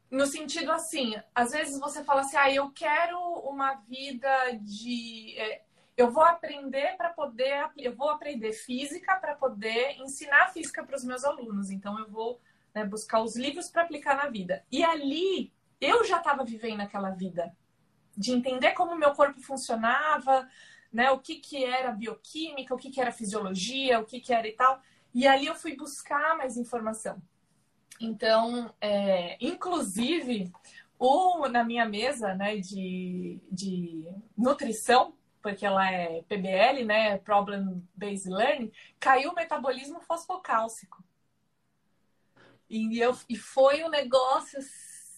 No 0.10 0.26
sentido 0.26 0.72
assim, 0.72 1.14
às 1.36 1.52
vezes 1.52 1.80
você 1.80 2.04
fala 2.04 2.22
assim, 2.22 2.38
ah, 2.38 2.52
eu 2.52 2.72
quero 2.72 3.20
uma 3.48 3.76
vida 3.76 4.54
de. 4.64 5.38
É, 5.38 5.62
eu 5.98 6.10
vou 6.10 6.24
aprender 6.24 6.96
para 6.98 7.10
poder. 7.10 7.70
Eu 7.78 7.96
vou 7.96 8.10
aprender 8.10 8.54
física 8.54 9.16
para 9.18 9.36
poder 9.36 9.98
ensinar 10.00 10.52
física 10.52 10.84
para 10.84 10.96
os 10.96 11.04
meus 11.04 11.24
alunos. 11.24 11.70
Então 11.70 11.98
eu 12.00 12.10
vou 12.10 12.40
né, 12.74 12.86
buscar 12.86 13.22
os 13.22 13.36
livros 13.36 13.70
para 13.70 13.84
aplicar 13.84 14.16
na 14.16 14.28
vida. 14.28 14.66
E 14.72 14.84
ali 14.84 15.54
eu 15.80 16.04
já 16.04 16.18
estava 16.18 16.44
vivendo 16.44 16.82
aquela 16.82 17.12
vida 17.12 17.56
de 18.16 18.32
entender 18.32 18.72
como 18.72 18.94
o 18.94 18.98
meu 18.98 19.12
corpo 19.14 19.42
funcionava, 19.42 20.48
né, 20.92 21.10
o 21.12 21.20
que, 21.20 21.36
que 21.36 21.64
era 21.64 21.92
bioquímica, 21.92 22.76
o 22.76 22.78
que, 22.78 22.92
que 22.92 23.00
era 23.00 23.12
fisiologia, 23.12 24.00
o 24.00 24.06
que, 24.06 24.20
que 24.20 24.34
era 24.34 24.48
e 24.48 24.52
tal. 24.52 24.82
E 25.14 25.28
ali 25.28 25.46
eu 25.46 25.56
fui 25.56 25.76
buscar 25.76 26.38
mais 26.38 26.58
informação. 26.58 27.22
Então, 28.00 28.74
é, 28.82 29.38
inclusive, 29.40 30.52
o, 30.98 31.48
na 31.48 31.64
minha 31.64 31.86
mesa 31.86 32.34
né, 32.36 32.58
de, 32.58 33.40
de 33.52 34.08
nutrição, 34.38 35.16
porque 35.42 35.66
ela 35.66 35.90
é 35.92 36.22
PBL, 36.24 36.86
né, 36.86 37.18
Problem 37.18 37.88
Based 37.96 38.30
Learning, 38.30 38.72
caiu 39.00 39.32
o 39.32 39.36
metabolismo 39.36 40.00
fosfocálcico. 40.02 41.04
E, 42.70 43.00
eu, 43.00 43.18
e 43.28 43.36
foi 43.36 43.84
um 43.84 43.90
negócio 43.90 44.62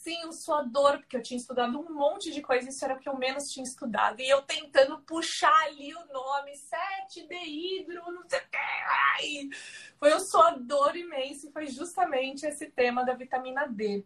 sim, 0.03 0.21
eu 0.21 0.33
sou 0.33 0.55
a 0.55 0.63
dor, 0.63 0.97
porque 0.97 1.15
eu 1.15 1.21
tinha 1.21 1.37
estudado 1.37 1.79
um 1.79 1.93
monte 1.93 2.29
de 2.29 2.41
coisa, 2.41 2.67
isso 2.67 2.83
era 2.83 2.95
o 2.95 2.99
que 2.99 3.07
eu 3.07 3.17
menos 3.17 3.49
tinha 3.49 3.63
estudado. 3.63 4.19
E 4.19 4.29
eu 4.29 4.41
tentando 4.41 4.99
puxar 5.03 5.57
ali 5.63 5.95
o 5.95 6.05
nome, 6.07 6.51
7-de-hidro, 6.51 8.11
não 8.11 8.27
sei 8.27 8.39
o 8.39 8.49
que. 8.49 8.57
Ai, 8.57 9.49
foi 9.97 10.13
um 10.13 10.19
suador 10.19 10.97
imenso 10.97 11.47
e 11.47 11.51
foi 11.53 11.67
justamente 11.67 12.45
esse 12.45 12.69
tema 12.69 13.05
da 13.05 13.13
vitamina 13.13 13.65
D. 13.65 14.05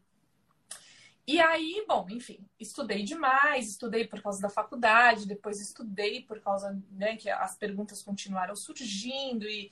E 1.28 1.42
aí, 1.42 1.84
bom, 1.86 2.08
enfim, 2.10 2.40
estudei 2.58 3.04
demais, 3.04 3.72
estudei 3.72 4.08
por 4.08 4.22
causa 4.22 4.42
da 4.42 4.50
faculdade, 4.50 5.28
depois 5.28 5.60
estudei 5.60 6.22
por 6.22 6.40
causa, 6.40 6.82
né, 6.92 7.18
que 7.18 7.30
as 7.30 7.58
perguntas 7.58 8.02
continuaram 8.02 8.56
surgindo 8.56 9.46
e 9.46 9.70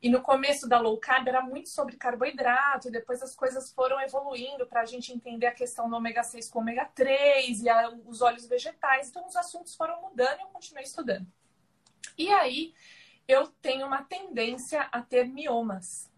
e 0.00 0.08
no 0.08 0.22
começo 0.22 0.68
da 0.68 0.78
low 0.78 0.96
carb 0.96 1.26
era 1.26 1.42
muito 1.42 1.68
sobre 1.68 1.96
carboidrato, 1.96 2.88
e 2.88 2.90
depois 2.90 3.20
as 3.20 3.34
coisas 3.34 3.72
foram 3.72 4.00
evoluindo 4.00 4.64
para 4.64 4.82
a 4.82 4.86
gente 4.86 5.12
entender 5.12 5.46
a 5.46 5.54
questão 5.54 5.90
do 5.90 5.96
ômega 5.96 6.22
6 6.22 6.48
com 6.48 6.60
ômega 6.60 6.84
3 6.94 7.62
e 7.62 7.68
a, 7.68 7.90
os 8.06 8.22
óleos 8.22 8.46
vegetais. 8.46 9.08
Então 9.08 9.26
os 9.26 9.34
assuntos 9.34 9.74
foram 9.74 10.00
mudando 10.00 10.38
e 10.38 10.42
eu 10.42 10.48
continuei 10.48 10.84
estudando. 10.84 11.26
E 12.16 12.28
aí 12.28 12.74
eu 13.26 13.48
tenho 13.60 13.86
uma 13.86 14.04
tendência 14.04 14.82
a 14.92 15.02
ter 15.02 15.24
miomas. 15.24 16.08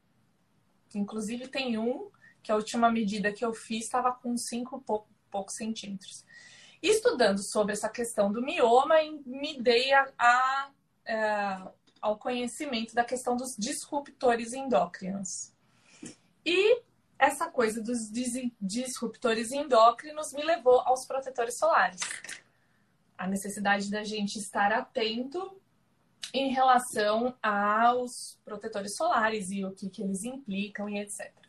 Inclusive 0.94 1.48
tem 1.48 1.78
um 1.78 2.10
que 2.42 2.50
a 2.52 2.56
última 2.56 2.90
medida 2.90 3.32
que 3.32 3.44
eu 3.44 3.52
fiz 3.52 3.84
estava 3.84 4.12
com 4.12 4.36
5 4.36 4.80
poucos 4.80 5.10
pouco 5.30 5.52
centímetros. 5.52 6.24
estudando 6.82 7.38
sobre 7.38 7.72
essa 7.72 7.88
questão 7.88 8.32
do 8.32 8.42
mioma, 8.42 8.96
me 9.24 9.60
dei 9.60 9.92
a, 9.92 10.10
a, 10.18 10.26
a 10.26 10.70
é, 11.04 11.70
ao 12.00 12.16
conhecimento 12.16 12.94
da 12.94 13.04
questão 13.04 13.36
dos 13.36 13.54
disruptores 13.56 14.54
endócrinos. 14.54 15.52
E 16.44 16.82
essa 17.18 17.50
coisa 17.50 17.82
dos 17.82 18.10
disruptores 18.58 19.52
endócrinos 19.52 20.32
me 20.32 20.42
levou 20.42 20.80
aos 20.80 21.04
protetores 21.04 21.58
solares. 21.58 22.00
A 23.18 23.26
necessidade 23.26 23.90
da 23.90 24.02
gente 24.02 24.38
estar 24.38 24.72
atento 24.72 25.60
em 26.32 26.50
relação 26.50 27.36
aos 27.42 28.40
protetores 28.42 28.96
solares 28.96 29.50
e 29.50 29.62
o 29.64 29.72
que, 29.72 29.90
que 29.90 30.02
eles 30.02 30.24
implicam 30.24 30.88
e 30.88 30.98
etc. 30.98 31.39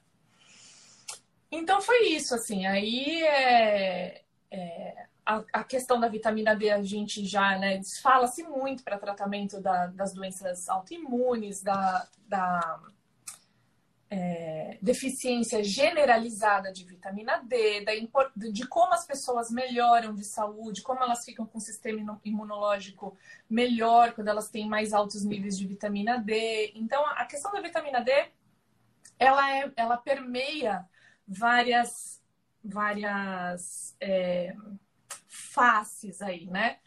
Então 1.51 1.81
foi 1.81 2.07
isso, 2.07 2.33
assim. 2.33 2.65
Aí 2.65 3.23
é, 3.23 4.23
é, 4.49 5.07
a, 5.25 5.43
a, 5.51 5.63
questão 5.63 5.99
da 5.99 6.07
vitamina 6.07 6.55
D 6.55 6.71
a 6.71 6.81
gente 6.81 7.25
já 7.25 7.57
né, 7.57 7.81
fala-se 8.01 8.43
muito 8.43 8.83
para 8.83 8.97
tratamento 8.97 9.59
da, 9.59 9.87
das 9.87 10.13
doenças 10.13 10.69
autoimunes, 10.69 11.61
da, 11.61 12.07
da 12.27 12.79
é, 14.09 14.77
deficiência 14.81 15.63
generalizada 15.63 16.71
de 16.71 16.83
vitamina 16.83 17.37
D, 17.37 17.85
da, 17.85 17.93
de 18.49 18.67
como 18.67 18.93
as 18.93 19.05
pessoas 19.05 19.49
melhoram 19.49 20.13
de 20.13 20.25
saúde, 20.25 20.81
como 20.81 21.03
elas 21.03 21.23
ficam 21.23 21.45
com 21.45 21.57
o 21.57 21.61
sistema 21.61 22.19
imunológico 22.23 23.17
melhor 23.49 24.13
quando 24.13 24.27
elas 24.27 24.49
têm 24.49 24.67
mais 24.67 24.93
altos 24.93 25.23
níveis 25.23 25.57
de 25.57 25.65
vitamina 25.67 26.17
D. 26.17 26.71
Então, 26.75 27.05
a 27.05 27.25
questão 27.25 27.51
da 27.51 27.61
vitamina 27.61 28.01
D, 28.01 28.11
ela, 29.17 29.49
é, 29.57 29.71
ela 29.77 29.97
permeia 29.97 30.85
várias, 31.31 32.21
várias 32.61 33.95
é, 34.01 34.53
faces 35.27 36.21
aí, 36.21 36.45
né? 36.47 36.79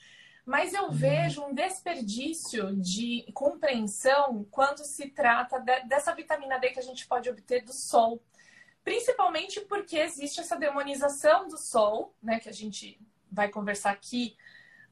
Mas 0.45 0.75
eu 0.75 0.85
uhum. 0.85 0.93
vejo 0.93 1.43
um 1.43 1.55
desperdício 1.55 2.77
de 2.77 3.25
compreensão 3.33 4.47
quando 4.51 4.85
se 4.85 5.09
trata 5.09 5.59
de, 5.59 5.85
dessa 5.85 6.15
vitamina 6.15 6.59
D 6.59 6.69
que 6.69 6.79
a 6.79 6.83
gente 6.83 7.07
pode 7.07 7.31
obter 7.31 7.65
do 7.65 7.73
sol. 7.73 8.23
Principalmente 8.85 9.63
porque 9.63 9.97
existe 9.97 10.41
essa 10.41 10.57
demonização 10.57 11.49
do 11.49 11.57
sol, 11.57 12.15
né? 12.23 12.39
Que 12.39 12.51
a 12.51 12.53
gente 12.53 13.01
vai 13.33 13.49
conversar 13.49 13.93
aqui. 13.93 14.37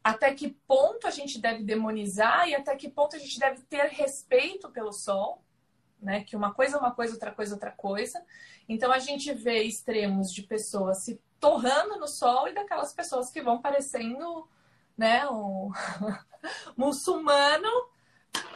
Até 0.03 0.33
que 0.33 0.49
ponto 0.67 1.07
a 1.07 1.11
gente 1.11 1.39
deve 1.39 1.63
demonizar 1.63 2.49
e 2.49 2.55
até 2.55 2.75
que 2.75 2.89
ponto 2.89 3.15
a 3.15 3.19
gente 3.19 3.39
deve 3.39 3.61
ter 3.65 3.89
respeito 3.89 4.71
pelo 4.71 4.93
sol, 4.93 5.45
né? 6.03 6.25
Que 6.25 6.37
uma 6.37 6.53
coisa 6.53 6.77
é 6.77 6.81
uma 6.81 6.95
coisa, 6.95 7.15
outra 7.15 7.31
coisa 7.31 7.53
é 7.53 7.55
outra 7.55 7.71
coisa. 7.71 8.23
Então 8.69 8.93
a 8.93 8.99
gente 8.99 9.33
vê 9.33 9.63
extremos 9.63 10.33
de 10.33 10.43
pessoas 10.43 10.99
se 10.99 11.21
torrando 11.39 11.99
no 11.99 12.07
sol 12.07 12.49
e 12.49 12.55
daquelas 12.55 12.93
pessoas 12.93 13.31
que 13.31 13.43
vão 13.43 13.61
parecendo, 13.61 14.49
né, 14.97 15.29
um 15.29 15.73
muçulmano 16.77 17.69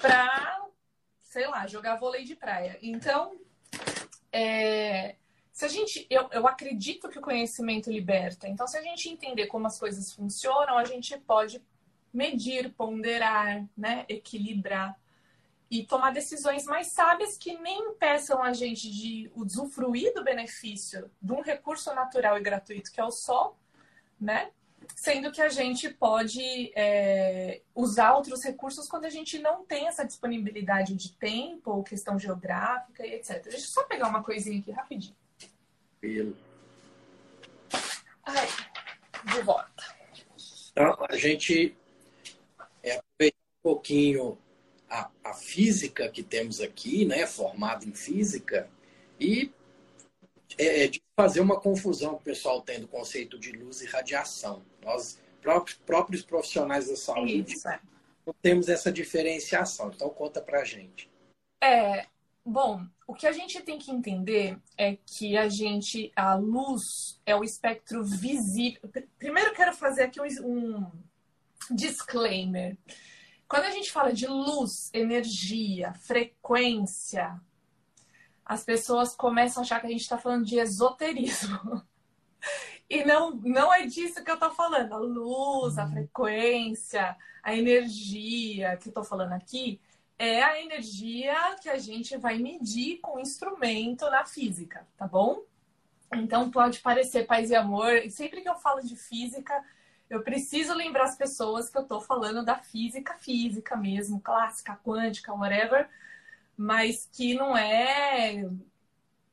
para, 0.00 0.66
sei 1.20 1.48
lá, 1.48 1.66
jogar 1.66 1.96
vôlei 1.96 2.24
de 2.24 2.36
praia. 2.36 2.78
Então, 2.80 3.36
é, 4.32 5.16
se 5.52 5.64
a 5.64 5.68
gente, 5.68 6.06
eu, 6.08 6.28
eu 6.30 6.46
acredito 6.46 7.08
que 7.08 7.18
o 7.18 7.22
conhecimento 7.22 7.90
liberta. 7.90 8.46
Então, 8.46 8.68
se 8.68 8.76
a 8.78 8.82
gente 8.82 9.08
entender 9.08 9.46
como 9.46 9.66
as 9.66 9.80
coisas 9.80 10.12
funcionam, 10.12 10.78
a 10.78 10.84
gente 10.84 11.18
pode 11.18 11.60
medir, 12.12 12.72
ponderar, 12.74 13.66
né, 13.76 14.04
equilibrar 14.08 14.96
e 15.70 15.84
tomar 15.84 16.12
decisões 16.12 16.64
mais 16.64 16.88
sábias 16.88 17.36
que 17.36 17.56
nem 17.58 17.90
impeçam 17.90 18.42
a 18.42 18.52
gente 18.52 18.90
de 18.90 19.30
usufruir 19.34 20.14
do 20.14 20.22
benefício 20.22 21.10
de 21.20 21.32
um 21.32 21.40
recurso 21.40 21.92
natural 21.94 22.38
e 22.38 22.42
gratuito 22.42 22.92
que 22.92 23.00
é 23.00 23.04
o 23.04 23.10
sol, 23.10 23.58
né? 24.20 24.50
sendo 24.94 25.32
que 25.32 25.42
a 25.42 25.48
gente 25.48 25.88
pode 25.88 26.72
é, 26.76 27.60
usar 27.74 28.14
outros 28.14 28.44
recursos 28.44 28.88
quando 28.88 29.06
a 29.06 29.10
gente 29.10 29.38
não 29.38 29.64
tem 29.64 29.88
essa 29.88 30.04
disponibilidade 30.04 30.94
de 30.94 31.12
tempo 31.12 31.70
ou 31.72 31.82
questão 31.82 32.18
geográfica 32.18 33.04
e 33.04 33.14
etc. 33.14 33.42
Deixa 33.42 33.58
eu 33.58 33.60
só 33.62 33.84
pegar 33.84 34.08
uma 34.08 34.22
coisinha 34.22 34.60
aqui 34.60 34.70
rapidinho. 34.70 35.16
Ai, 38.24 38.48
de 39.24 39.42
volta. 39.42 39.96
Então, 40.70 40.96
a 41.08 41.16
gente 41.16 41.76
é, 42.82 43.00
um 43.20 43.30
pouquinho 43.62 44.38
a, 44.88 45.10
a 45.24 45.34
física 45.34 46.08
que 46.08 46.22
temos 46.22 46.60
aqui, 46.60 47.04
né, 47.04 47.26
formado 47.26 47.86
em 47.86 47.94
física, 47.94 48.68
e 49.18 49.52
é, 50.58 50.84
é, 50.84 50.88
de 50.88 51.02
fazer 51.16 51.40
uma 51.40 51.60
confusão 51.60 52.14
que 52.14 52.22
o 52.22 52.24
pessoal 52.24 52.62
tem 52.62 52.80
do 52.80 52.88
conceito 52.88 53.38
de 53.38 53.52
luz 53.52 53.82
e 53.82 53.86
radiação. 53.86 54.62
Nós, 54.82 55.18
próprios, 55.40 55.78
próprios 55.78 56.22
profissionais 56.22 56.88
da 56.88 56.96
saúde, 56.96 57.54
Isso, 57.54 57.68
é. 57.68 57.80
não 58.24 58.34
temos 58.40 58.68
essa 58.68 58.92
diferenciação. 58.92 59.90
Então, 59.94 60.08
conta 60.10 60.40
pra 60.40 60.64
gente. 60.64 61.10
É, 61.62 62.06
bom, 62.44 62.86
o 63.06 63.14
que 63.14 63.26
a 63.26 63.32
gente 63.32 63.60
tem 63.62 63.78
que 63.78 63.90
entender 63.90 64.58
é 64.78 64.96
que 65.04 65.36
a 65.36 65.48
gente, 65.48 66.12
a 66.14 66.34
luz 66.34 67.20
é 67.26 67.34
o 67.34 67.44
espectro 67.44 68.04
visível. 68.04 68.80
Primeiro, 69.18 69.54
quero 69.54 69.74
fazer 69.74 70.04
aqui 70.04 70.20
um, 70.20 70.26
um 70.42 70.90
disclaimer. 71.70 72.76
Quando 73.48 73.64
a 73.64 73.70
gente 73.70 73.92
fala 73.92 74.12
de 74.12 74.26
luz, 74.26 74.90
energia, 74.92 75.92
frequência, 75.94 77.40
as 78.44 78.64
pessoas 78.64 79.14
começam 79.14 79.62
a 79.62 79.64
achar 79.64 79.80
que 79.80 79.86
a 79.86 79.90
gente 79.90 80.02
está 80.02 80.18
falando 80.18 80.44
de 80.44 80.58
esoterismo. 80.58 81.82
E 82.88 83.04
não, 83.04 83.32
não 83.32 83.74
é 83.74 83.84
disso 83.84 84.22
que 84.22 84.30
eu 84.30 84.34
estou 84.34 84.52
falando. 84.52 84.92
A 84.92 84.98
luz, 84.98 85.76
a 85.76 85.84
uhum. 85.84 85.90
frequência, 85.90 87.16
a 87.42 87.52
energia 87.52 88.76
que 88.76 88.86
eu 88.86 88.90
estou 88.90 89.02
falando 89.02 89.32
aqui 89.32 89.80
é 90.18 90.42
a 90.42 90.60
energia 90.62 91.56
que 91.60 91.68
a 91.68 91.78
gente 91.78 92.16
vai 92.16 92.38
medir 92.38 92.98
com 92.98 93.18
instrumento 93.18 94.08
na 94.08 94.24
física, 94.24 94.86
tá 94.96 95.06
bom? 95.06 95.42
Então 96.14 96.50
pode 96.50 96.78
parecer 96.78 97.26
paz 97.26 97.50
e 97.50 97.54
amor. 97.54 97.92
E 97.96 98.10
sempre 98.10 98.40
que 98.40 98.48
eu 98.48 98.54
falo 98.54 98.80
de 98.80 98.96
física, 98.96 99.62
eu 100.08 100.22
preciso 100.22 100.74
lembrar 100.74 101.04
as 101.04 101.16
pessoas 101.16 101.68
que 101.68 101.76
eu 101.76 101.82
estou 101.82 102.00
falando 102.00 102.44
da 102.44 102.56
física, 102.56 103.14
física 103.14 103.76
mesmo, 103.76 104.20
clássica, 104.20 104.78
quântica, 104.84 105.34
whatever 105.34 105.88
mas 106.56 107.08
que 107.12 107.34
não 107.34 107.56
é 107.56 108.48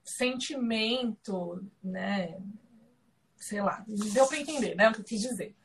sentimento, 0.03 1.65
né? 1.81 2.37
Sei 3.37 3.61
lá, 3.61 3.83
deu 3.87 4.27
para 4.27 4.39
entender, 4.39 4.75
né? 4.75 4.89
O 4.89 4.93
que 4.93 4.99
eu 4.99 5.05
quis 5.05 5.21
dizer. 5.21 5.55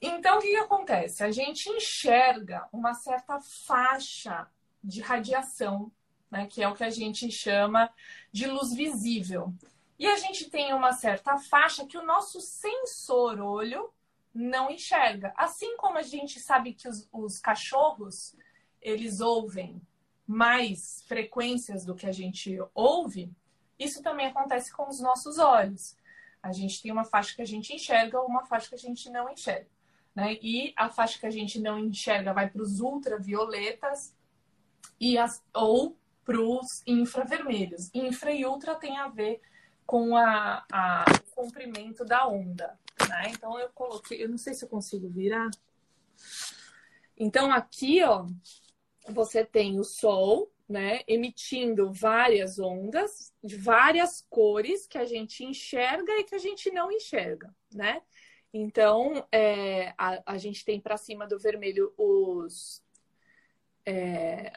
Então, 0.00 0.38
o 0.38 0.40
que, 0.40 0.50
que 0.50 0.56
acontece? 0.56 1.24
A 1.24 1.30
gente 1.30 1.68
enxerga 1.68 2.68
uma 2.72 2.94
certa 2.94 3.40
faixa 3.40 4.46
de 4.82 5.00
radiação, 5.00 5.90
né? 6.30 6.46
Que 6.46 6.62
é 6.62 6.68
o 6.68 6.74
que 6.74 6.84
a 6.84 6.90
gente 6.90 7.30
chama 7.30 7.90
de 8.30 8.46
luz 8.46 8.72
visível. 8.72 9.52
E 9.98 10.06
a 10.06 10.16
gente 10.16 10.50
tem 10.50 10.72
uma 10.72 10.92
certa 10.92 11.38
faixa 11.38 11.86
que 11.86 11.96
o 11.96 12.04
nosso 12.04 12.40
sensor 12.40 13.40
olho 13.40 13.92
não 14.34 14.70
enxerga. 14.70 15.32
Assim 15.36 15.76
como 15.76 15.98
a 15.98 16.02
gente 16.02 16.40
sabe 16.40 16.74
que 16.74 16.88
os, 16.88 17.08
os 17.12 17.38
cachorros 17.38 18.34
eles 18.82 19.20
ouvem 19.20 19.80
mais 20.26 21.04
frequências 21.06 21.84
do 21.84 21.94
que 21.94 22.06
a 22.06 22.12
gente 22.12 22.58
ouve, 22.74 23.32
isso 23.78 24.02
também 24.02 24.26
acontece 24.26 24.72
com 24.72 24.88
os 24.88 25.00
nossos 25.00 25.38
olhos. 25.38 25.96
A 26.42 26.52
gente 26.52 26.82
tem 26.82 26.92
uma 26.92 27.04
faixa 27.04 27.34
que 27.34 27.42
a 27.42 27.46
gente 27.46 27.72
enxerga 27.72 28.20
ou 28.20 28.26
uma 28.26 28.44
faixa 28.44 28.68
que 28.68 28.74
a 28.74 28.78
gente 28.78 29.08
não 29.10 29.30
enxerga. 29.30 29.68
Né? 30.14 30.38
E 30.42 30.72
a 30.76 30.88
faixa 30.88 31.18
que 31.18 31.26
a 31.26 31.30
gente 31.30 31.58
não 31.60 31.78
enxerga 31.78 32.32
vai 32.32 32.48
para 32.48 32.62
os 32.62 32.80
ultravioletas 32.80 34.14
e 35.00 35.18
as, 35.18 35.42
ou 35.52 35.96
para 36.24 36.40
os 36.40 36.82
infravermelhos. 36.86 37.90
Infra 37.94 38.32
e 38.32 38.44
ultra 38.44 38.74
tem 38.74 38.98
a 38.98 39.08
ver 39.08 39.40
com 39.86 40.16
a, 40.16 40.64
a 40.72 41.04
o 41.26 41.42
comprimento 41.42 42.04
da 42.04 42.26
onda. 42.26 42.78
Né? 43.08 43.30
Então 43.30 43.58
eu 43.58 43.68
coloquei, 43.70 44.22
eu 44.22 44.28
não 44.28 44.38
sei 44.38 44.54
se 44.54 44.64
eu 44.64 44.68
consigo 44.68 45.08
virar. 45.08 45.50
Então 47.16 47.52
aqui, 47.52 48.02
ó, 48.02 48.26
você 49.08 49.44
tem 49.44 49.78
o 49.78 49.84
Sol, 49.84 50.50
né, 50.68 51.02
emitindo 51.06 51.92
várias 51.92 52.58
ondas 52.58 53.32
de 53.42 53.56
várias 53.56 54.24
cores 54.30 54.86
que 54.86 54.96
a 54.96 55.04
gente 55.04 55.44
enxerga 55.44 56.12
e 56.18 56.24
que 56.24 56.34
a 56.34 56.38
gente 56.38 56.70
não 56.70 56.90
enxerga, 56.90 57.54
né? 57.72 58.00
Então, 58.56 59.26
é, 59.32 59.92
a, 59.98 60.22
a, 60.24 60.38
gente 60.38 60.64
tem 60.64 60.80
para 60.80 60.96
cima 60.96 61.26
do 61.26 61.40
vermelho 61.40 61.92
os. 61.98 62.80
É, 63.84 64.52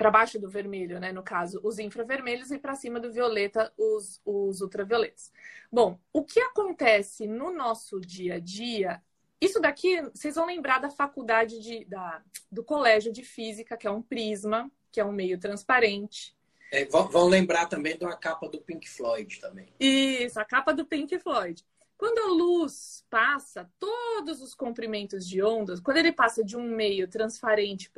para 0.00 0.10
baixo 0.10 0.38
do 0.38 0.48
vermelho, 0.48 0.98
né, 0.98 1.12
no 1.12 1.22
caso, 1.22 1.60
os 1.62 1.78
infravermelhos 1.78 2.50
e 2.50 2.58
para 2.58 2.74
cima 2.74 2.98
do 2.98 3.12
violeta, 3.12 3.70
os, 3.76 4.18
os 4.24 4.62
ultravioletas. 4.62 5.30
Bom, 5.70 6.00
o 6.10 6.24
que 6.24 6.40
acontece 6.40 7.26
no 7.26 7.52
nosso 7.52 8.00
dia 8.00 8.36
a 8.36 8.38
dia 8.40 9.02
isso 9.38 9.60
daqui, 9.60 10.00
vocês 10.14 10.34
vão 10.34 10.46
lembrar 10.46 10.78
da 10.78 10.90
faculdade 10.90 11.60
de, 11.60 11.84
da, 11.84 12.22
do 12.50 12.62
colégio 12.62 13.12
de 13.12 13.22
física, 13.22 13.76
que 13.76 13.86
é 13.86 13.90
um 13.90 14.02
prisma, 14.02 14.70
que 14.90 15.00
é 15.00 15.04
um 15.04 15.12
meio 15.12 15.38
transparente. 15.38 16.34
É, 16.72 16.84
vão 16.86 17.26
lembrar 17.26 17.66
também 17.66 17.96
uma 18.00 18.16
capa 18.16 18.48
do 18.48 18.60
Pink 18.60 18.88
Floyd 18.88 19.38
também. 19.38 19.68
Isso, 19.78 20.38
a 20.40 20.44
capa 20.44 20.72
do 20.72 20.84
Pink 20.86 21.18
Floyd. 21.18 21.62
Quando 21.96 22.18
a 22.18 22.32
luz 22.32 23.04
passa 23.10 23.70
todos 23.78 24.40
os 24.40 24.54
comprimentos 24.54 25.28
de 25.28 25.42
ondas, 25.42 25.80
quando 25.80 25.98
ele 25.98 26.12
passa 26.12 26.42
de 26.42 26.56
um 26.56 26.62
meio 26.62 27.08
transparente 27.08 27.90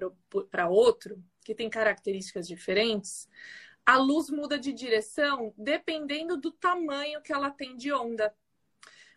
para 0.51 0.69
outro, 0.69 1.23
que 1.45 1.55
tem 1.55 1.69
características 1.69 2.47
diferentes, 2.47 3.29
a 3.85 3.97
luz 3.97 4.31
muda 4.31 4.59
de 4.59 4.73
direção 4.73 5.53
dependendo 5.57 6.37
do 6.37 6.51
tamanho 6.51 7.21
que 7.21 7.33
ela 7.33 7.51
tem 7.51 7.77
de 7.77 7.93
onda. 7.93 8.35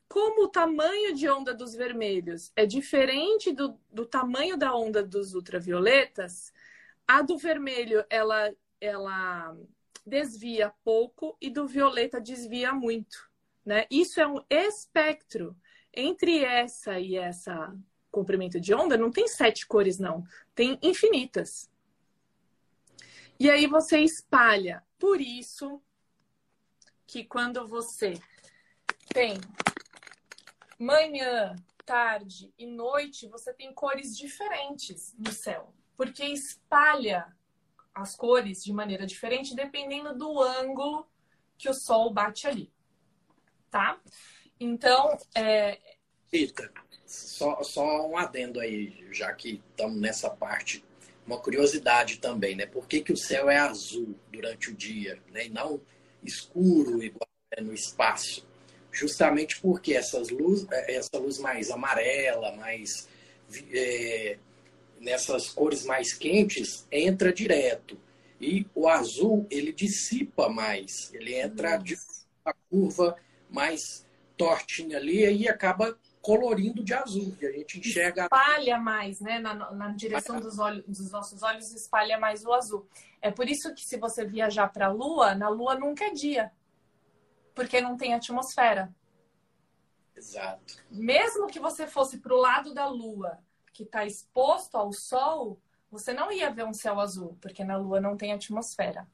Como 0.08 0.46
o 0.46 0.50
tamanho 0.50 1.16
de 1.16 1.28
onda 1.30 1.54
dos 1.54 1.74
vermelhos 1.74 2.52
é 2.56 2.66
diferente 2.66 3.52
do, 3.52 3.80
do 3.92 4.06
tamanho 4.06 4.58
da 4.58 4.76
onda 4.76 5.04
dos 5.04 5.34
ultravioletas, 5.34 6.54
a 7.08 7.22
do 7.22 7.38
vermelho 7.38 8.04
ela, 8.10 8.54
ela 8.80 9.56
desvia 10.06 10.74
pouco 10.84 11.36
e 11.42 11.50
do 11.50 11.68
violeta 11.68 12.22
desvia 12.22 12.74
muito. 12.74 13.30
Né? 13.66 13.86
Isso 13.90 14.20
é 14.20 14.28
um 14.28 14.44
espectro. 14.50 15.56
Entre 15.98 16.44
essa 16.44 17.00
e 17.00 17.16
essa 17.16 17.74
comprimento 18.12 18.60
de 18.62 18.74
onda, 18.74 18.98
não 18.98 19.12
tem 19.12 19.28
sete 19.28 19.68
cores, 19.68 20.00
não. 20.00 20.24
Tem 20.54 20.80
infinitas. 20.82 21.70
E 23.40 23.50
aí 23.50 23.68
você 23.68 24.00
espalha. 24.00 24.84
Por 24.98 25.20
isso 25.20 25.82
que 27.06 27.24
quando 27.24 27.68
você 27.68 28.20
tem 29.14 29.40
manhã, 30.80 31.56
tarde 31.86 32.54
e 32.58 32.66
noite, 32.66 33.28
você 33.28 33.54
tem 33.54 33.74
cores 33.74 34.18
diferentes 34.18 35.14
no 35.18 35.32
céu, 35.32 35.74
porque 35.96 36.26
espalha 36.26 37.34
as 37.94 38.16
cores 38.16 38.64
de 38.64 38.74
maneira 38.74 39.06
diferente 39.06 39.56
dependendo 39.56 40.14
do 40.18 40.42
ângulo 40.42 41.08
que 41.58 41.70
o 41.70 41.74
sol 41.74 42.12
bate 42.12 42.48
ali, 42.48 42.74
tá? 43.70 44.00
Então, 44.60 45.18
é... 45.34 45.80
Rita, 46.32 46.72
só, 47.06 47.64
só 47.64 48.08
um 48.08 48.18
adendo 48.18 48.60
aí, 48.60 49.08
já 49.14 49.32
que 49.34 49.64
estamos 49.70 50.00
nessa 50.00 50.30
parte, 50.30 50.84
uma 51.26 51.40
curiosidade 51.40 52.18
também, 52.18 52.56
né? 52.56 52.66
Por 52.66 52.88
que, 52.88 53.02
que 53.02 53.14
o 53.14 53.18
céu 53.18 53.50
é 53.50 53.58
azul 53.58 54.16
durante 54.32 54.70
o 54.70 54.76
dia, 54.76 55.20
né? 55.32 55.46
E 55.46 55.50
não 55.50 55.82
escuro 56.24 57.04
igual 57.04 57.28
é 57.52 57.62
no 57.62 57.74
espaço? 57.74 58.46
justamente 58.96 59.60
porque 59.60 59.94
essas 59.94 60.30
luz, 60.30 60.66
é, 60.72 60.96
essa 60.96 61.18
luz 61.18 61.38
mais 61.38 61.70
amarela, 61.70 62.56
mais 62.56 63.08
é, 63.72 64.38
nessas 65.00 65.50
cores 65.50 65.84
mais 65.84 66.14
quentes, 66.14 66.88
entra 66.92 67.34
direto. 67.34 68.00
E 68.40 68.66
o 68.74 68.88
azul, 68.88 69.46
ele 69.52 69.72
dissipa 69.74 70.50
mais, 70.50 71.14
ele 71.14 71.36
entra 71.36 71.78
de 71.78 71.98
a 72.46 72.54
curva 72.70 73.18
mais 73.50 74.06
tortinha 74.38 74.98
ali 74.98 75.26
e 75.26 75.48
acaba 75.48 75.98
colorindo 76.26 76.84
de 76.84 76.92
azul, 76.92 77.36
que 77.38 77.46
a 77.46 77.52
gente 77.52 77.78
enxerga. 77.78 78.24
Espalha 78.24 78.80
mais, 78.80 79.22
né? 79.22 79.38
Na, 79.38 79.54
na 79.72 79.90
direção 79.90 80.40
dos, 80.40 80.58
olhos, 80.58 80.84
dos 80.88 81.12
nossos 81.12 81.44
olhos, 81.44 81.72
espalha 81.72 82.18
mais 82.18 82.44
o 82.44 82.52
azul. 82.52 82.90
É 83.22 83.30
por 83.30 83.48
isso 83.48 83.72
que 83.76 83.86
se 83.86 83.96
você 83.96 84.26
viajar 84.26 84.70
para 84.70 84.88
a 84.88 84.92
Lua, 84.92 85.36
na 85.36 85.50
Lua 85.50 85.76
nunca 85.76 86.06
é 86.06 86.10
dia 86.10 86.52
porque 87.54 87.80
não 87.80 87.96
tem 87.96 88.16
atmosfera. 88.16 88.94
Exato. 90.16 90.84
Mesmo 90.90 91.46
que 91.46 91.60
você 91.60 91.86
fosse 91.86 92.18
para 92.18 92.34
o 92.34 92.42
lado 92.42 92.74
da 92.74 92.88
Lua, 92.88 93.38
que 93.72 93.84
está 93.84 94.04
exposto 94.04 94.76
ao 94.76 94.92
Sol, 94.92 95.62
você 95.92 96.12
não 96.12 96.32
ia 96.32 96.50
ver 96.50 96.66
um 96.66 96.74
céu 96.74 97.00
azul, 97.00 97.38
porque 97.40 97.64
na 97.64 97.78
Lua 97.78 98.02
não 98.02 98.18
tem 98.18 98.34
atmosfera. 98.34 99.08